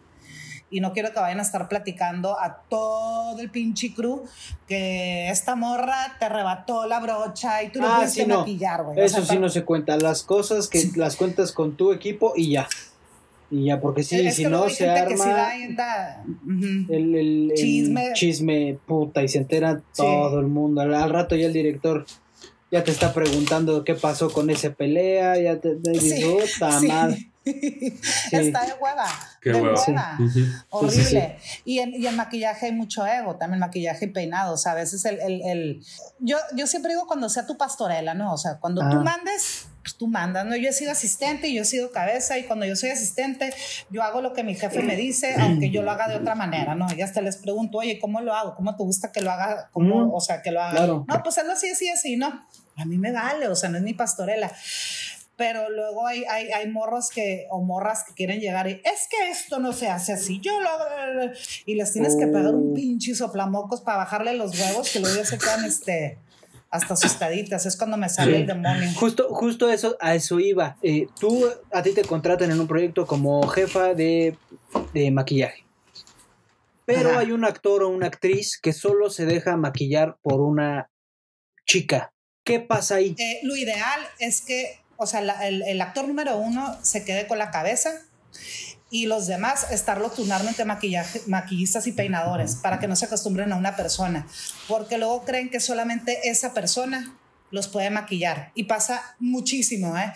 [0.74, 4.24] Y no quiero que vayan a estar platicando a todo el pinche crew
[4.70, 8.40] que esta morra te arrebató la brocha y tú no Ah, puedes sí, no.
[8.40, 8.98] maquillar, güey.
[8.98, 9.98] O Eso sea, sí no se cuenta.
[9.98, 12.70] Las cosas que las cuentas con tu equipo y ya.
[13.52, 15.52] Y ya, porque sí, es si no se sí arma
[16.46, 16.94] ujú.
[16.94, 18.14] el, el- el Chisme.
[18.14, 20.02] chisme puta y se entera Sí.
[20.04, 20.80] todo el mundo.
[20.82, 22.06] Al, al rato ya el director
[22.72, 25.38] ya te está preguntando qué pasó con esa pelea.
[25.38, 26.12] Ya te, te Sí,
[26.80, 26.88] sí.
[26.88, 27.28] madre.
[28.32, 29.06] Está de hueva.
[29.42, 30.18] Qué de hueva.
[30.70, 31.04] Horrible.
[31.04, 31.04] Sí,
[31.44, 34.54] sí, Y, en, y en maquillaje hay mucho ego, también maquillaje y peinado.
[34.54, 35.20] O sea, a veces el.
[35.20, 35.84] el, el-
[36.20, 38.32] Yo, yo siempre digo cuando sea tu pastorela, ¿no?
[38.34, 39.04] O sea, cuando tú Ah.
[39.04, 40.56] mandes, pues tú mandas, ¿no?
[40.56, 42.38] Yo he sido asistente y yo he sido cabeza.
[42.38, 43.54] Y cuando yo soy asistente,
[43.90, 46.76] yo hago lo que mi jefe me dice, aunque yo lo haga de otra manera,
[46.76, 46.88] ¿no?
[46.96, 48.56] Y hasta les pregunto, oye, ¿cómo lo hago?
[48.56, 49.70] ¿Cómo te gusta que lo haga?
[49.72, 50.08] ¿Cómo?
[50.08, 50.14] Mm.
[50.14, 50.72] O sea, que lo haga.
[50.72, 51.06] Claro.
[51.08, 52.28] No, pues hazlo así, así, así, ¿no?
[52.78, 54.52] A mí me vale, o sea, no es mi pastorela.
[55.36, 59.32] pero luego hay, hay, hay, morros que, o morras que quieren llegar y es que
[59.32, 60.70] esto no se hace así, yo lo...
[61.66, 62.74] Y les tienes que pegar un oh.
[62.76, 66.20] pinche soplamocos para bajarle los huevos que luego ya se quedan este,
[66.72, 68.90] hasta asustaditas, es cuando me sale el demonio.
[68.96, 70.78] Justo, justo eso, a eso iba.
[70.82, 74.38] Eh, tú, a ti te contratan en un proyecto como jefa de,
[74.94, 75.66] de maquillaje.
[76.86, 80.90] Pero hay un actor o una actriz que solo se deja maquillar por una
[81.66, 82.14] chica.
[82.44, 83.16] ¿Qué pasa ahí?
[83.18, 87.38] Eh, lo ideal es que, o sea, el, el, actor número uno se quede con
[87.38, 87.92] la cabeza
[88.92, 93.52] y los demás estarlo turnando entre maquillaje, maquillistas y peinadores para que no se acostumbren
[93.54, 94.28] a una persona,
[94.68, 97.18] porque luego creen que solamente esa persona
[97.52, 100.14] los puede maquillar y pasa muchísimo, ¿eh?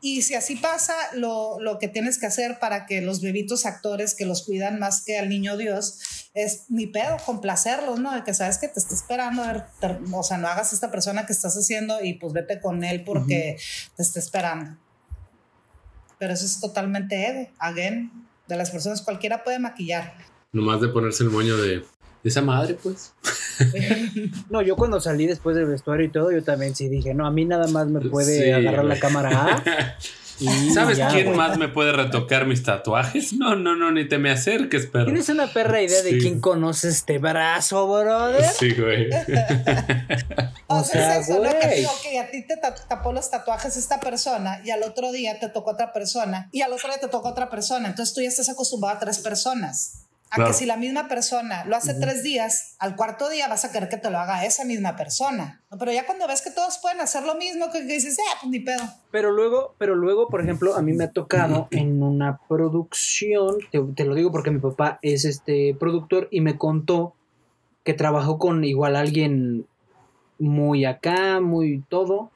[0.00, 4.14] Y si así pasa, lo, lo, que tienes que hacer para que los bebitos actores
[4.14, 5.98] que los cuidan más que al niño Dios
[6.34, 8.14] es mi pedo, complacerlos, ¿no?
[8.14, 9.42] De que sabes que te está esperando,
[10.12, 13.58] o sea, no hagas esta persona que estás haciendo y pues vete con él porque
[13.96, 14.76] te está esperando.
[16.18, 18.10] Pero eso es totalmente ego, again,
[18.46, 20.14] de las personas, cualquiera puede maquillar.
[20.52, 21.84] Nomás de ponerse el moño de
[22.24, 23.14] esa madre, pues.
[24.50, 27.30] no, yo cuando salí después del vestuario y todo, yo también sí dije, no, a
[27.30, 29.64] mí nada más me puede agarrar la cámara
[30.72, 33.32] ¿Sabes quién más me puede retocar mis tatuajes?
[33.38, 35.06] No, no, no, ni te me acerques, perro.
[35.06, 38.44] ¿Tienes una perra idea de quién conoce este brazo, brother?
[38.44, 39.08] Sí, güey.
[40.66, 41.58] o, sea, es eso, güey.
[41.60, 42.56] Que, digo, que a ti te
[42.88, 46.72] tapó los tatuajes esta persona y al otro día te tocó otra persona y al
[46.72, 47.88] otro día te tocó otra persona.
[47.88, 50.07] Entonces tú ya estás acostumbrado a tres personas.
[50.30, 53.72] A que si la misma persona lo hace tres días, al cuarto día vas a
[53.72, 55.62] querer que te lo haga esa misma persona.
[55.78, 58.60] Pero ya cuando ves que todos pueden hacer lo mismo, que dices, eh, pues ni
[58.60, 58.82] pedo.
[59.10, 64.04] Pero luego, pero luego, por ejemplo, a mí me ha tocado en una producción, te,
[64.04, 67.14] lo digo porque mi papá es este productor y me contó
[67.84, 69.66] que trabajó con igual alguien
[70.38, 72.30] muy acá, muy todo.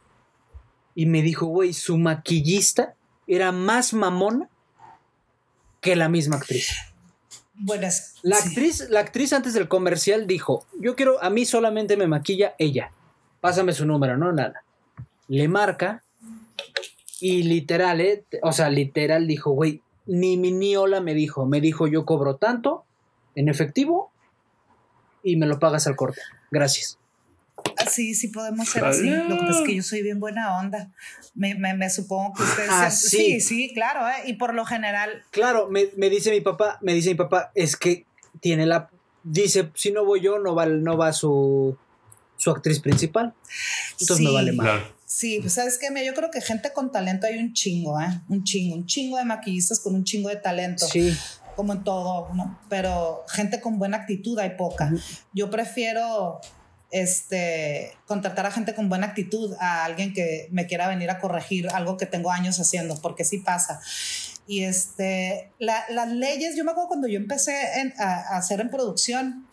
[0.95, 2.95] Y me dijo, güey, su maquillista
[3.26, 4.49] era más mamona
[5.80, 6.70] que la misma actriz.
[7.64, 8.16] Buenas.
[8.22, 12.54] La actriz, la actriz antes del comercial dijo, yo quiero, a mí solamente me maquilla
[12.58, 12.90] ella.
[13.40, 14.64] Pásame su número, no nada.
[15.28, 16.02] Le marca
[17.20, 21.60] y literal, eh, o sea, literal dijo, güey, ni mi ni hola me dijo, me
[21.60, 22.84] dijo yo cobro tanto
[23.36, 24.10] en efectivo
[25.22, 26.20] y me lo pagas al corte.
[26.50, 26.98] Gracias.
[27.90, 29.08] Sí, sí podemos ser así.
[29.08, 30.90] Lo que pasa es que yo soy bien buena onda.
[31.34, 32.70] Me, me, supongo que ustedes...
[32.70, 33.40] Ah, sí.
[33.40, 34.28] sí, claro, ¿eh?
[34.28, 35.24] Y por lo general...
[35.30, 38.06] Claro, me, me, dice mi papá, me dice mi papá, es que
[38.40, 38.90] tiene la...
[39.22, 41.76] Dice, si no voy yo, no va, no va su,
[42.36, 43.34] su actriz principal.
[44.00, 44.82] Entonces me vale mal.
[45.06, 48.20] Sí, pues sabes que yo creo que gente con talento hay un chingo, ¿eh?
[48.28, 50.86] Un chingo, un chingo de maquillistas con un chingo de talento.
[50.86, 51.14] Sí.
[51.54, 52.58] Como en todo, ¿no?
[52.70, 54.90] Pero gente con buena actitud hay poca.
[55.34, 56.40] Yo prefiero
[56.93, 61.68] este, contratar a gente con buena actitud, a alguien que me quiera venir a corregir
[61.70, 63.80] algo que tengo años haciendo, porque sí pasa.
[64.47, 67.55] Y este, las leyes, yo me acuerdo cuando yo empecé
[67.99, 69.49] a, a hacer en producción,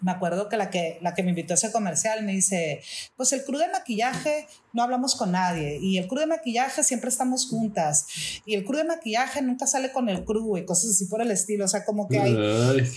[0.00, 2.82] me acuerdo que la, que la que me invitó a ese comercial me dice,
[3.16, 7.08] pues el crew de maquillaje no hablamos con nadie y el crew de maquillaje siempre
[7.08, 8.06] estamos juntas
[8.44, 11.30] y el crew de maquillaje nunca sale con el crew y cosas así por el
[11.30, 12.34] estilo, o sea, como que hay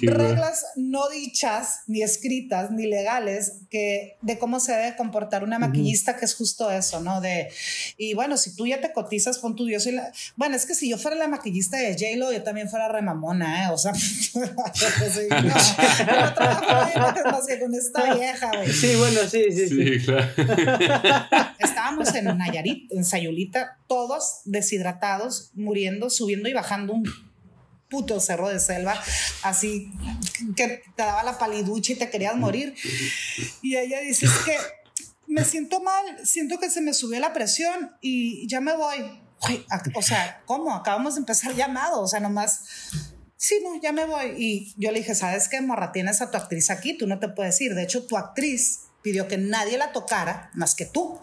[0.02, 6.18] reglas no dichas, ni escritas, ni legales que de cómo se debe comportar una maquillista,
[6.18, 7.22] que es justo eso, ¿no?
[7.22, 7.50] De,
[7.98, 10.76] y bueno, si tú ya te cotizas, con tu yo soy la, bueno, es que
[10.76, 13.70] si yo fuera la maquillista de J-Lo, yo también fuera remamona, ¿eh?
[13.72, 13.94] O sea,
[17.32, 18.70] más que con esta vieja, güey.
[18.70, 20.06] Sí, bueno, sí, sí, sí.
[20.06, 20.28] claro.
[21.70, 27.04] Estábamos en Nayarit, en Sayulita, todos deshidratados, muriendo, subiendo y bajando un
[27.90, 29.02] puto cerro de selva,
[29.42, 29.92] así
[30.56, 32.76] que te daba la paliducha y te querías morir.
[33.62, 34.58] Y ella dice, es que
[35.28, 39.22] me siento mal, siento que se me subió la presión y ya me voy.
[39.96, 40.76] O sea, ¿cómo?
[40.76, 42.64] Acabamos de empezar llamado, o sea, nomás
[43.40, 44.34] sí, no, ya me voy.
[44.38, 45.92] Y yo le dije, ¿sabes qué, morra?
[45.92, 47.74] Tienes a tu actriz aquí, tú no te puedes ir.
[47.74, 51.18] De hecho, tu actriz pidió que nadie la tocara más que tú.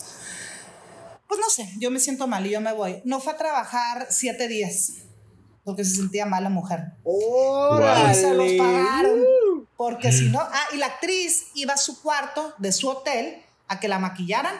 [1.28, 3.00] Pues no sé, yo me siento mal y yo me voy.
[3.04, 4.92] No fue a trabajar siete días
[5.64, 6.92] porque se sentía mal la mujer.
[7.02, 7.78] ¡Oh!
[8.14, 9.24] Se los pagaron.
[9.76, 13.80] Porque si no, ah, y la actriz iba a su cuarto de su hotel a
[13.80, 14.54] que la maquillaran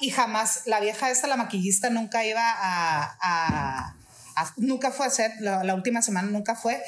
[0.00, 3.97] y jamás, la vieja esta, la maquillista, nunca iba a
[4.56, 6.82] nunca fue a ser, la, última semana nunca fue.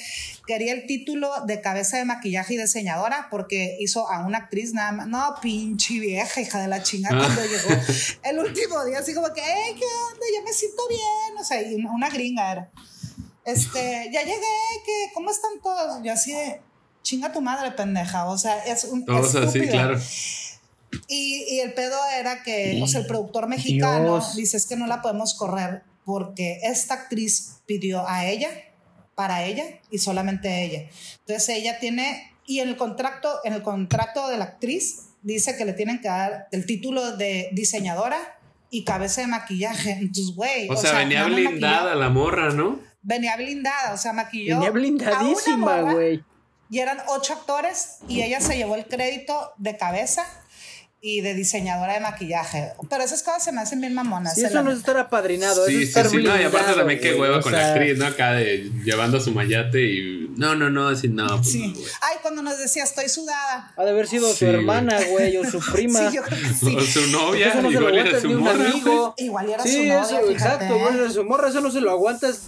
[0.47, 4.93] Quería el título de cabeza de maquillaje y diseñadora porque hizo a una actriz nada
[4.93, 5.07] más.
[5.09, 7.25] No, pinche vieja, hija de la chingada, ah.
[7.25, 7.83] cuando llegó
[8.25, 10.27] el último día, así como que, hey, ¿qué onda?
[10.35, 11.39] Ya me siento bien.
[11.39, 11.61] O sea,
[11.93, 12.71] una gringa era.
[13.45, 14.41] Este, ya llegué,
[14.85, 16.03] que, ¿cómo están todos?
[16.05, 16.61] Yo así de,
[17.03, 18.27] chinga tu madre, pendeja.
[18.27, 19.05] O sea, es un.
[19.05, 19.99] Todos así, claro.
[21.07, 24.37] Y, y el pedo era que, o sea, el productor mexicano Dios.
[24.37, 28.49] dice es que no la podemos correr porque esta actriz pidió a ella,
[29.15, 30.89] para ella y solamente ella.
[31.21, 35.65] Entonces ella tiene, y en el contrato, en el contrato de la actriz dice que
[35.65, 38.19] le tienen que dar el título de diseñadora
[38.71, 39.93] y cabeza de maquillaje.
[40.01, 40.69] Entonces, güey.
[40.69, 42.81] O, sea, venía no blindada la morra, ¿no?
[43.03, 44.57] Venía blindada, o sea, maquilló.
[44.57, 46.25] Venía a una blindadísima, morra güey.
[46.71, 50.27] Y eran ocho actores y ella se llevó el crédito de cabeza
[51.03, 52.73] y de diseñadora de maquillaje.
[52.91, 54.35] Pero esas cosas se me hacen bien mamonas.
[54.35, 56.45] Sí, eso la no es estar apadrinado, Sí, eso sí, es estar sí, no, y
[56.45, 58.07] aparte también qué hueva con sea, la actriz, ¿no?
[58.07, 60.31] Acá de llevando su mayate y.
[60.37, 61.27] No, no, no, así no.
[61.37, 61.69] pues Sí.
[61.75, 61.81] no.
[62.03, 63.73] Ay, cuando nos decía estoy sudada.
[63.77, 66.11] Ha de haber sido Sí, su hermana, güey, o su prima.
[66.11, 66.77] Sí, yo creo que sí.
[66.77, 68.71] O su novia, Eso no se lo igual era su morra.
[68.71, 69.15] amigo.
[69.17, 71.81] Igual era su Sí, novia, eso, fíjate, exacto, güey, era su morra, eso no se
[71.81, 72.41] lo aguantas.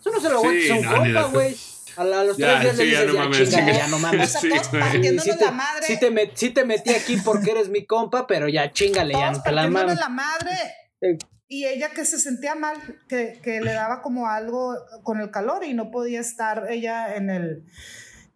[0.00, 1.56] Eso no se lo aguantas Sí, a un compa, güey.
[1.96, 3.58] A, la- a los Ya, tres días sí, le ya dices, no ya, mames, chinga,
[3.58, 3.72] chinga.
[3.72, 4.30] ya no O mames.
[4.32, 4.82] sea, Sí, todos güey.
[4.82, 5.86] partiéndonos Sí te, la madre.
[5.86, 9.18] sí te met- sí te metí aquí porque eres mi compa, pero ya chingale, ya
[9.32, 10.00] todos no te la partiéndonos mames.
[10.00, 10.56] la madre.
[11.00, 11.18] Eh,
[11.48, 12.76] Y ella que se sentía mal,
[13.08, 14.74] que, que le daba como algo
[15.04, 17.64] con el calor y no podía estar ella en el...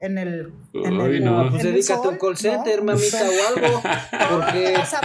[0.02, 1.42] En el, en Uy, el- no.
[1.44, 2.92] en Pues dedícate a un call center, ¿no?
[2.94, 3.82] mamita, o algo.
[4.30, 5.00] Porque O sea,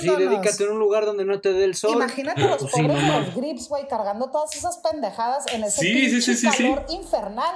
[0.00, 1.92] sí, dedícate a un lugar donde no te dé el sol.
[1.94, 6.10] Imagínate los Pues sí, pobres los grips, güey, cargando todas esas pendejadas en ese Sí,
[6.10, 6.62] sí, sí, sí, sí.
[6.62, 7.54] calor infernal.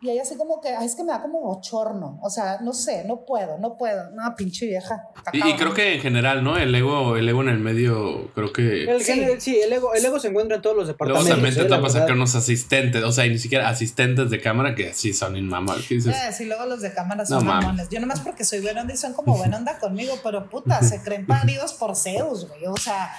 [0.00, 2.20] Y ella así como que, ay, es que me da como bochorno.
[2.22, 4.10] O sea, no sé, no puedo, no puedo.
[4.12, 5.08] No, pinche vieja.
[5.32, 6.56] Y, creo que en general, ¿no?
[6.56, 8.84] El ego, el ego en el medio, creo que.
[8.84, 9.58] El Sí.
[9.60, 11.30] el ego, el ego se encuentra en todos los Luego departamentos.
[11.34, 12.10] también te eh, verdad.
[12.14, 15.86] unos asistentes, o sea, y ni siquiera asistentes de cámara que sí son inmamables.
[15.88, 16.14] ¿Qué dices?
[16.14, 17.88] Eh, sí, luego los de cámara son No mamones.
[17.90, 21.02] Yo nomás porque soy buena onda y son como buena onda conmigo, pero puta, se
[21.02, 22.66] creen paridos por Zeus, güey.
[22.66, 23.10] O sea,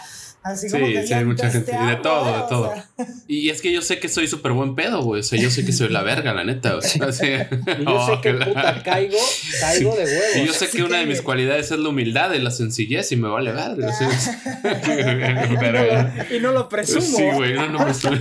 [0.43, 1.77] así como Sí, que sí, hay mucha te gente.
[1.81, 2.73] Y de todo, eh, de o todo.
[2.73, 2.87] sea.
[3.27, 5.19] Y es que yo sé que soy súper buen pedo, güey.
[5.19, 7.09] O sea, yo sé que soy la verga, la neta, güey.
[7.09, 9.17] Así- Y yo sé que puta caigo,
[9.59, 10.35] caigo de huevos.
[10.37, 13.17] Y yo sé que una de mis cualidades es la humildad y la sencillez y
[13.17, 13.89] me vale verga.
[13.89, 14.29] así es.
[15.49, 17.01] Y no Pero, lo- y no lo presumo.
[17.01, 18.17] sí, güey, no, no presumo.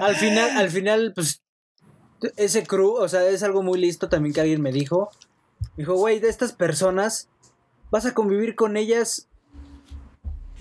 [0.00, 1.42] Al final, al final, pues,
[2.36, 5.10] ese crew, o sea, es algo muy listo también que alguien me dijo.
[5.76, 7.28] Dijo, güey, de estas personas,
[7.90, 9.28] vas a convivir con ellas.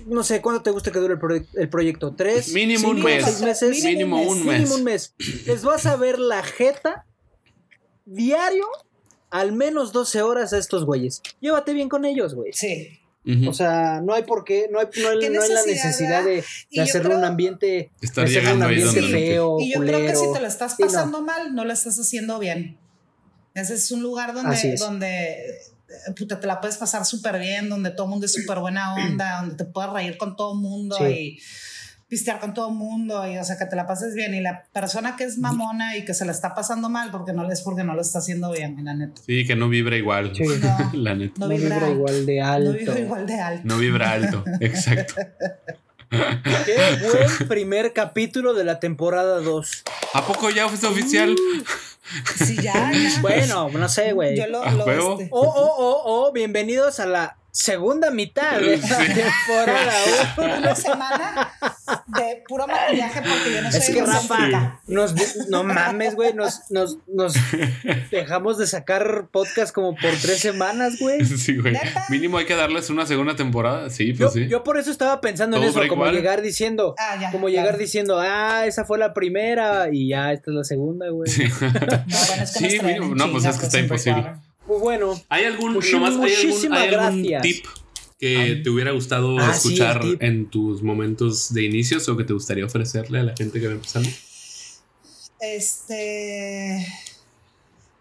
[0.06, 2.14] No sé, ¿cuánto te gusta que dure el, proye- el proyecto?
[2.16, 2.54] ¿Tres?
[2.54, 3.24] Mínimo un cinco, mes.
[3.26, 3.84] seis meses?
[3.84, 4.60] Mínimo un mes.
[4.60, 5.16] Mínimo un mes.
[5.46, 7.06] Les vas a ver la jeta
[8.06, 8.66] diario,
[9.32, 11.22] al menos 12 horas a estos güeyes.
[11.42, 12.54] Llévate bien con ellos, güey.
[12.54, 13.00] Sí.
[13.48, 16.24] O sea, no hay por qué, no hay, no hay, ¿Qué no hay la necesidad,
[16.24, 16.44] de, Y de
[16.78, 20.32] yo hacerle creo- un ambiente, Estar de un ambiente feo, Y yo creo que si
[20.34, 20.88] te lo estás Sí, no.
[20.88, 22.78] pasando mal, no lo estás haciendo bien.
[23.56, 25.40] Ese es un lugar donde, donde
[25.88, 28.94] eh, puta, te la puedes pasar súper bien, donde todo el mundo es súper buena
[28.96, 31.04] onda, donde te puedes reír con todo el mundo Sí.
[31.04, 31.40] y
[32.16, 34.34] pistear con todo el mundo, y o sea, que te la pases bien.
[34.34, 37.52] Y la persona que es mamona y que se la está pasando mal, porque no
[37.52, 39.22] es porque no lo está haciendo bien, la neta.
[39.26, 40.32] Sí, que no vibra igual.
[40.34, 40.44] Sí.
[40.66, 41.34] No, La neta.
[41.38, 42.72] no no vibra, vibra igual de alto.
[42.72, 43.62] no vibra igual de alto.
[43.66, 44.44] No vibra alto.
[44.62, 45.16] Exacto.
[46.10, 49.84] Qué buen primer capítulo de la temporada 2.
[50.14, 51.36] ¿A poco ya fue oficial?
[52.38, 53.22] Sí, ya, ya.
[53.22, 54.38] Bueno, no sé, güey.
[54.38, 58.78] Yo lo, ¿A lo, este, Oh, oh, oh, oh, bienvenidos a la segunda mitad de
[58.78, 59.06] la Sí.
[59.14, 59.94] temporada
[60.38, 60.58] 1.
[60.58, 61.54] una semana
[62.18, 65.14] de puro maquillaje porque yo no soy Es que Rafa, nos,
[65.50, 67.34] no mames, güey, nos, nos, nos
[68.12, 71.24] dejamos de sacar podcast como por tres semanas, güey.
[71.26, 71.76] Sí, güey.
[72.10, 73.90] Mínimo hay que darles una segunda temporada.
[73.90, 74.48] Sí, Yo, pues sí.
[74.50, 76.14] yo por eso estaba pensando en eso, como igual.
[76.14, 77.62] llegar diciendo, Ah, ya, como claro.
[77.62, 81.30] llegar diciendo, ah, esa fue la primera y ya esta es la segunda, güey.
[81.32, 81.44] Sí.
[81.46, 81.70] No,
[82.28, 83.16] bueno, es que Sí, mínimo.
[83.16, 84.34] No, pues es que está siempre imposible.
[84.68, 87.42] Pues bueno, ¿Hay algún, Muchi- nomás, hay algún, hay algún gracias.
[87.44, 87.66] tip
[88.20, 90.24] que te hubiera gustado Ah, sí, escuchar tip.
[90.24, 93.74] en tus momentos de inicios o que te gustaría ofrecerle a la gente que va
[93.74, 94.10] empezando?
[95.40, 96.88] Este.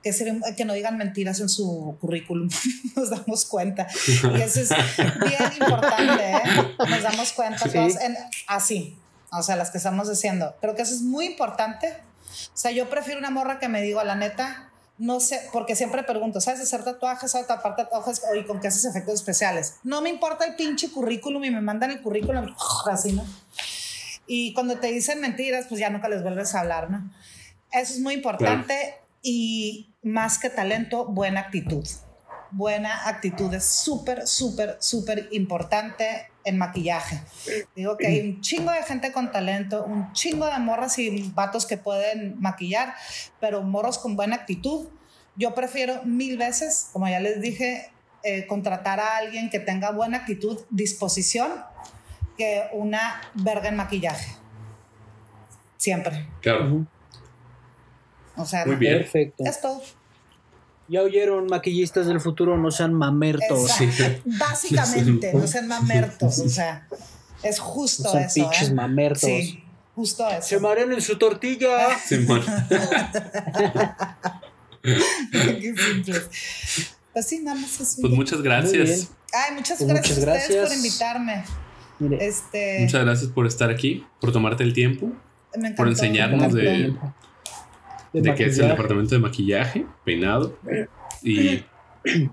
[0.02, 2.48] Que, sería- que no digan mentiras en su currículum,
[2.96, 3.86] nos damos cuenta.
[4.06, 6.42] Y eso es bien importante, ¿eh?
[6.90, 7.70] Nos damos cuenta Sí.
[7.72, 8.96] todos en- así,
[9.32, 10.54] o sea, las que estamos haciendo.
[10.60, 11.88] Creo que eso es muy importante.
[12.52, 16.04] O sea, yo prefiero una morra que me diga la neta, no sé, porque siempre
[16.04, 17.30] pregunto, ¿sabes hacer tatuajes?
[17.30, 18.22] ¿Sabes tapar tatuajes?
[18.38, 19.76] ¿Y con qué haces efectos especiales?
[19.82, 22.54] No me importa el pinche currículum y me mandan el currículum
[22.90, 23.24] así, ¿no?
[24.26, 27.10] Y cuando te dicen mentiras, pues ya nunca les vuelves a hablar, ¿no?
[27.72, 31.84] Eso es muy importante y más que talento, buena actitud.
[32.52, 37.20] Buena actitud es súper, súper, súper importante en maquillaje.
[37.74, 41.66] Digo que hay un chingo de gente con talento, un chingo de morras y vatos
[41.66, 42.94] que pueden maquillar,
[43.40, 44.88] pero morros con buena actitud.
[45.36, 47.90] Yo prefiero mil veces, como ya les dije,
[48.22, 51.50] eh, contratar a alguien que tenga buena actitud, disposición,
[52.36, 54.34] que una verga en maquillaje.
[55.76, 56.26] Siempre.
[56.40, 56.86] Claro.
[58.36, 58.98] O sea, Muy bien.
[58.98, 59.44] perfecto.
[59.46, 59.82] es todo.
[60.88, 63.80] Ya oyeron, maquillistas del futuro, no sean mamertos.
[63.80, 64.22] Exacto.
[64.26, 66.86] Básicamente, no sean mamertos, o sea,
[67.42, 68.34] es justo No sean eso.
[68.34, 68.74] pinches ¿eh?
[68.74, 69.20] mamertos.
[69.22, 69.62] Sí,
[69.94, 70.42] justo eso.
[70.42, 71.98] Se marean en su tortilla.
[71.98, 72.42] Simón.
[74.82, 76.28] Qué simples.
[77.12, 78.00] Pues sí, nada más eso.
[78.00, 78.60] Pues muchas Muy bien.
[78.60, 79.10] gracias.
[79.32, 80.68] Ay, muchas Pues gracias, muchas a ustedes gracias.
[80.68, 81.44] por invitarme.
[82.00, 85.12] Mire, Este, Muchas gracias por estar aquí, por tomarte el tiempo,
[85.56, 86.94] me por enseñarnos me de.
[88.22, 90.56] De de que es el departamento de maquillaje, peinado.
[91.22, 91.40] Y,
[92.04, 92.30] y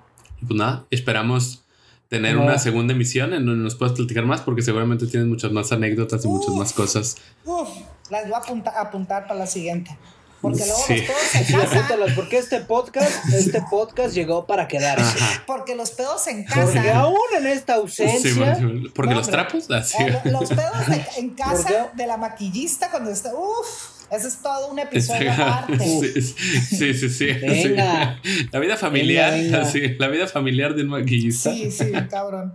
[0.47, 1.63] pues nada, esperamos
[2.07, 2.43] tener No.
[2.43, 6.23] una segunda emisión en donde nos puedas platicar más, porque seguramente tienes muchas más anécdotas
[6.25, 6.57] y muchas Uf.
[6.57, 7.15] más cosas.
[7.45, 7.69] Uf,
[8.09, 9.97] las voy a apunta- apuntar para la siguiente.
[10.41, 10.95] Porque luego Sí.
[10.97, 11.77] los pedos en Sí, casa.
[11.77, 15.19] apúntalas, porque este podcast, este podcast llegó para quedarse.
[15.23, 15.43] Ajá.
[15.45, 16.99] Porque los pedos en Porque casa.
[16.99, 18.91] aún en esta ausencia, Simón.
[18.95, 20.01] Porque No, los trapos, así.
[20.01, 23.29] eh, lo- los pedos de- en ¿Por casa de la maquillista cuando está.
[23.35, 25.79] Uf, ese es todo un episodio aparte.
[25.79, 27.25] Sí, sí, sí, sí.
[27.27, 28.19] Venga.
[28.23, 28.47] Sí.
[28.51, 29.61] La vida familiar, Venga, venga.
[29.69, 31.53] así, la vida familiar de un maquillista.
[31.53, 32.53] Sí, sí, cabrón.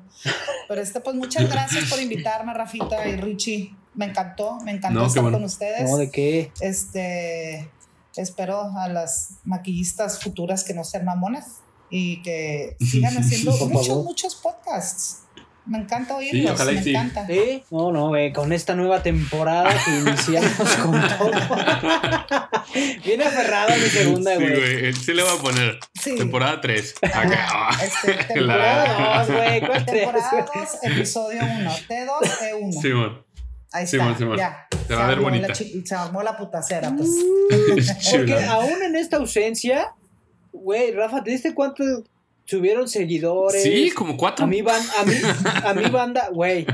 [0.69, 3.75] Pero este, pues muchas gracias por invitarme, Rafita y Richie.
[3.95, 5.39] Me encantó, me encantó No, estar bueno.
[5.39, 5.89] con ustedes.
[5.91, 6.53] no, ¿de qué?
[6.61, 7.71] Este,
[8.17, 14.35] espero a las maquillistas futuras que no sean mamonas y que sigan haciendo muchos, muchos
[14.35, 15.23] podcasts.
[15.67, 16.91] Me encanta oírlos, ojalá y me sí.
[16.91, 17.27] encanta.
[17.27, 17.63] ¿Sí?
[17.71, 21.31] No, no, güey, con esta nueva temporada que iniciamos con todo.
[23.05, 24.81] Viene aferrada mi segunda, Sí, güey.
[24.81, 24.93] güey.
[24.93, 25.79] Sí le voy a poner.
[26.01, 26.15] Sí.
[26.17, 26.95] Temporada 3.
[27.03, 30.65] Ajá, este, Temporada dos, güey, ¿cuál tres, Temporada güey?
[30.65, 32.81] 2, episodio 1, T2, E1.
[32.81, 33.23] Simón.
[33.73, 34.37] Ahí está, Simón, Simón.
[34.39, 34.67] ya.
[34.87, 35.55] Te va a ver la bonita.
[35.55, 37.11] se armó la putacera, pues.
[37.51, 38.53] Porque Chula.
[38.53, 39.93] aún en esta ausencia,
[40.53, 41.83] güey, Rafa, ¿te diste cuánto
[42.47, 43.63] subieron seguidores?
[43.63, 44.45] Sí, como cuatro.
[44.45, 45.15] A mí van, a mí,
[45.65, 46.67] a mí banda, güey.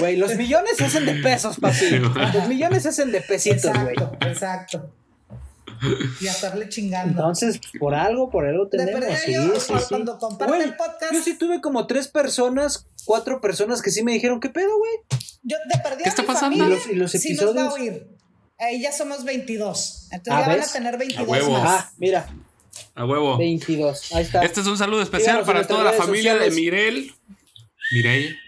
[0.00, 1.90] Güey, los millones se hacen de pesos, papi.
[2.32, 3.94] Los millones se hacen de pesitos, güey.
[3.94, 4.90] Exacto, exacto.
[6.20, 7.10] Y a estarle chingando.
[7.10, 9.04] Entonces, por algo, por algo tenemos.
[9.24, 9.84] Sí, yo, sí, sí.
[9.90, 14.02] cuando comparte Güey, el podcast, Yo sí tuve como tres personas, cuatro personas que sí
[14.02, 14.92] me dijeron, ¿qué pedo, güey?
[15.42, 16.56] yo de perdida ¿Qué está mi pasando?
[16.56, 17.74] familia ¿Y los- y los sí nos va a episodios?
[17.94, 18.08] oír.
[18.58, 20.08] Ahí ya somos 22.
[20.12, 20.70] Entonces Ah, ya van ¿ves?
[20.70, 21.52] a tener 22 huevo.
[21.52, 21.82] más.
[21.84, 22.26] Ah, mira,
[22.94, 23.36] A huevo.
[23.38, 24.12] 22.
[24.12, 24.42] Ahí está.
[24.44, 26.54] Este es un saludo especial para toda la familia de sociales.
[26.54, 27.12] Mirel.
[27.92, 28.38] Mirel.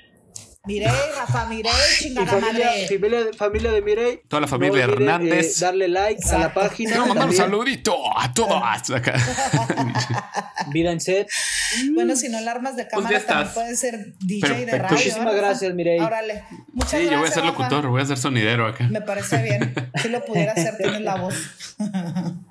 [0.68, 0.86] Miré,
[1.16, 2.88] Rafa, miré, Y chingada familia, madre.
[2.88, 4.20] familia, familia de Mirey.
[4.26, 5.46] Toda la familia no olviden, Hernández.
[5.58, 6.60] eh, darle like a la Exacto.
[6.60, 6.90] página.
[6.90, 8.90] Quiero mandar un saludito a todos.
[8.90, 9.14] Acá.
[10.72, 11.28] Vida en set.
[11.94, 13.54] Bueno, si no alarmas de cámara, Pues también estás.
[13.54, 14.76] puedes ser DJ de Perfecto.
[14.82, 14.96] radio.
[14.96, 15.36] Muchísimas Rafa.
[15.36, 16.00] gracias, Mirey.
[16.00, 16.44] Órale.
[16.72, 17.10] Muchas Sí, gracias.
[17.12, 17.58] yo voy a ser Rafa.
[17.62, 18.88] locutor, voy a ser sonidero acá.
[18.88, 19.72] Me parece bien.
[20.02, 21.34] Si lo pudiera hacer, tienes la voz.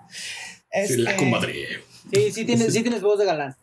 [0.87, 1.53] Sí, la Este, comadre.
[2.13, 3.55] Sí, sí tienes, sí tienes voz de galán.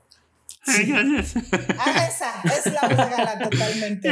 [0.65, 4.09] Ah, esa, es la voz de galán totalmente.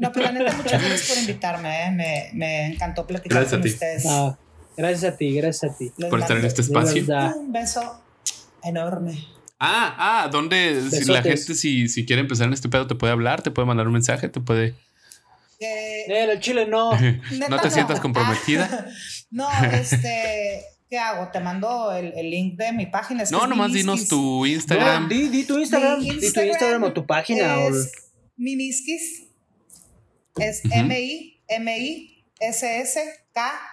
[0.00, 1.90] No, pero la neta, muchas gracias por invitarme, ¿eh?
[1.90, 3.68] me, me encantó platicar Gracias a con ti.
[3.70, 4.04] ustedes.
[4.76, 5.92] Gracias a ti, gracias a ti.
[5.96, 7.04] Les Por estar en este espacio.
[7.36, 8.00] Un beso
[8.62, 9.26] enorme.
[9.58, 9.94] Ah,
[10.24, 10.80] ah, ¿dónde?
[10.90, 13.66] Si la gente, si, si quiere empezar en este pedo, te puede hablar, te puede
[13.66, 14.74] mandar un mensaje, te puede.
[15.60, 16.92] Eh, el chile no.
[17.30, 18.88] neta, ¿No te sientas comprometida?
[19.32, 21.28] No, este, ¿qué hago?
[21.32, 23.24] Te mando el, el link de mi página.
[23.24, 25.02] es que No, es nomás dinos tu Instagram.
[25.04, 27.58] No, di, di tu Instagram, Mi di tu Instagram o tu página.
[27.58, 27.90] o- Es
[28.36, 29.24] Miniskis.
[30.36, 30.74] Es Ujú.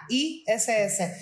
[0.10, 1.16] M-I-M-I-S-S-K-I-S-S.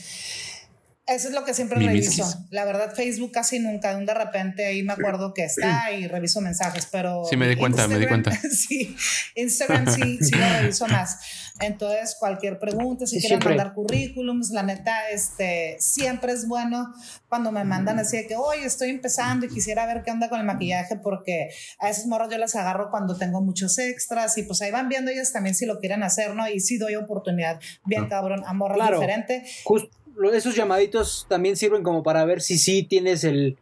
[1.10, 2.26] Eso es lo que siempre reviso.
[2.50, 3.98] La verdad, Facebook casi nunca.
[3.98, 7.24] De repente ahí me acuerdo que está y reviso mensajes, pero.
[7.30, 8.32] Sí, me di cuenta, me di Instagram- cuenta.
[8.52, 8.94] sí,
[9.36, 11.18] Instagram sí, sí lo reviso más.
[11.60, 13.58] Entonces, cualquier pregunta, si Sí, quieren siempre.
[13.58, 16.94] mandar currículums, la neta, este, siempre es bueno
[17.30, 20.40] cuando me mandan así de que, oye, estoy empezando y quisiera ver qué onda con
[20.40, 24.62] el maquillaje, porque a esos morros yo las agarro cuando tengo muchos extras y pues
[24.62, 26.48] ahí van viendo ellas también si lo quieren hacer, ¿no?
[26.50, 29.00] Y sí doy oportunidad, bien cabrón, a morras Claro.
[29.00, 29.62] diferentes.
[29.66, 33.58] Just- lo- esos llamaditos también sirven como para ver si sí tienes el,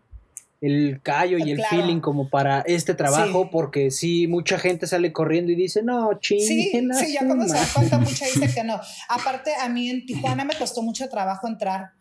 [0.65, 1.75] el callo y el Claro.
[1.77, 3.49] feeling como para este trabajo, Sí.
[3.51, 6.37] porque sí, mucha gente sale corriendo y dice, no, Sí,
[6.71, 7.71] chinguen a sí, ya cuando se da madre".
[7.73, 8.79] cuenta, mucha dice que no.
[9.09, 11.91] Aparte, a mí en Tijuana me costó mucho trabajo entrar.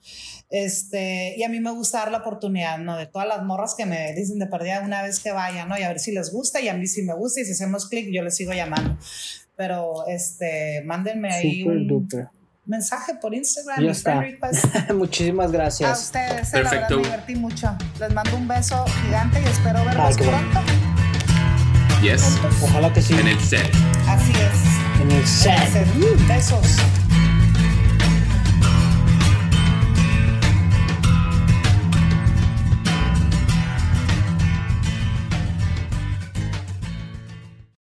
[0.51, 2.97] Este, y a mí me gusta dar la oportunidad, ¿no?
[2.97, 5.79] De todas las morras que me dicen de perdida una vez que vayan, ¿no?
[5.79, 7.89] Y a ver si les gusta, y a mí si me gusta, y si hacemos
[7.89, 8.97] clic, yo les sigo llamando.
[9.57, 12.29] Pero, este, mándenme ahí Super un duper.
[12.67, 14.23] Mensaje por Instagram, Ya está.
[14.95, 16.01] Muchísimas A gracias.
[16.01, 16.97] ustedes, eh, la verdad Perfecto.
[16.97, 17.77] me divertí mucho.
[18.01, 20.33] Les mando un beso gigante y espero verlos bueno.
[20.53, 20.61] pronto.
[22.03, 22.39] Yes.
[22.63, 23.15] Ojalá que sí.
[23.15, 23.71] En el set.
[24.09, 25.01] Así es.
[25.01, 25.87] En el set.
[26.29, 26.77] Besos.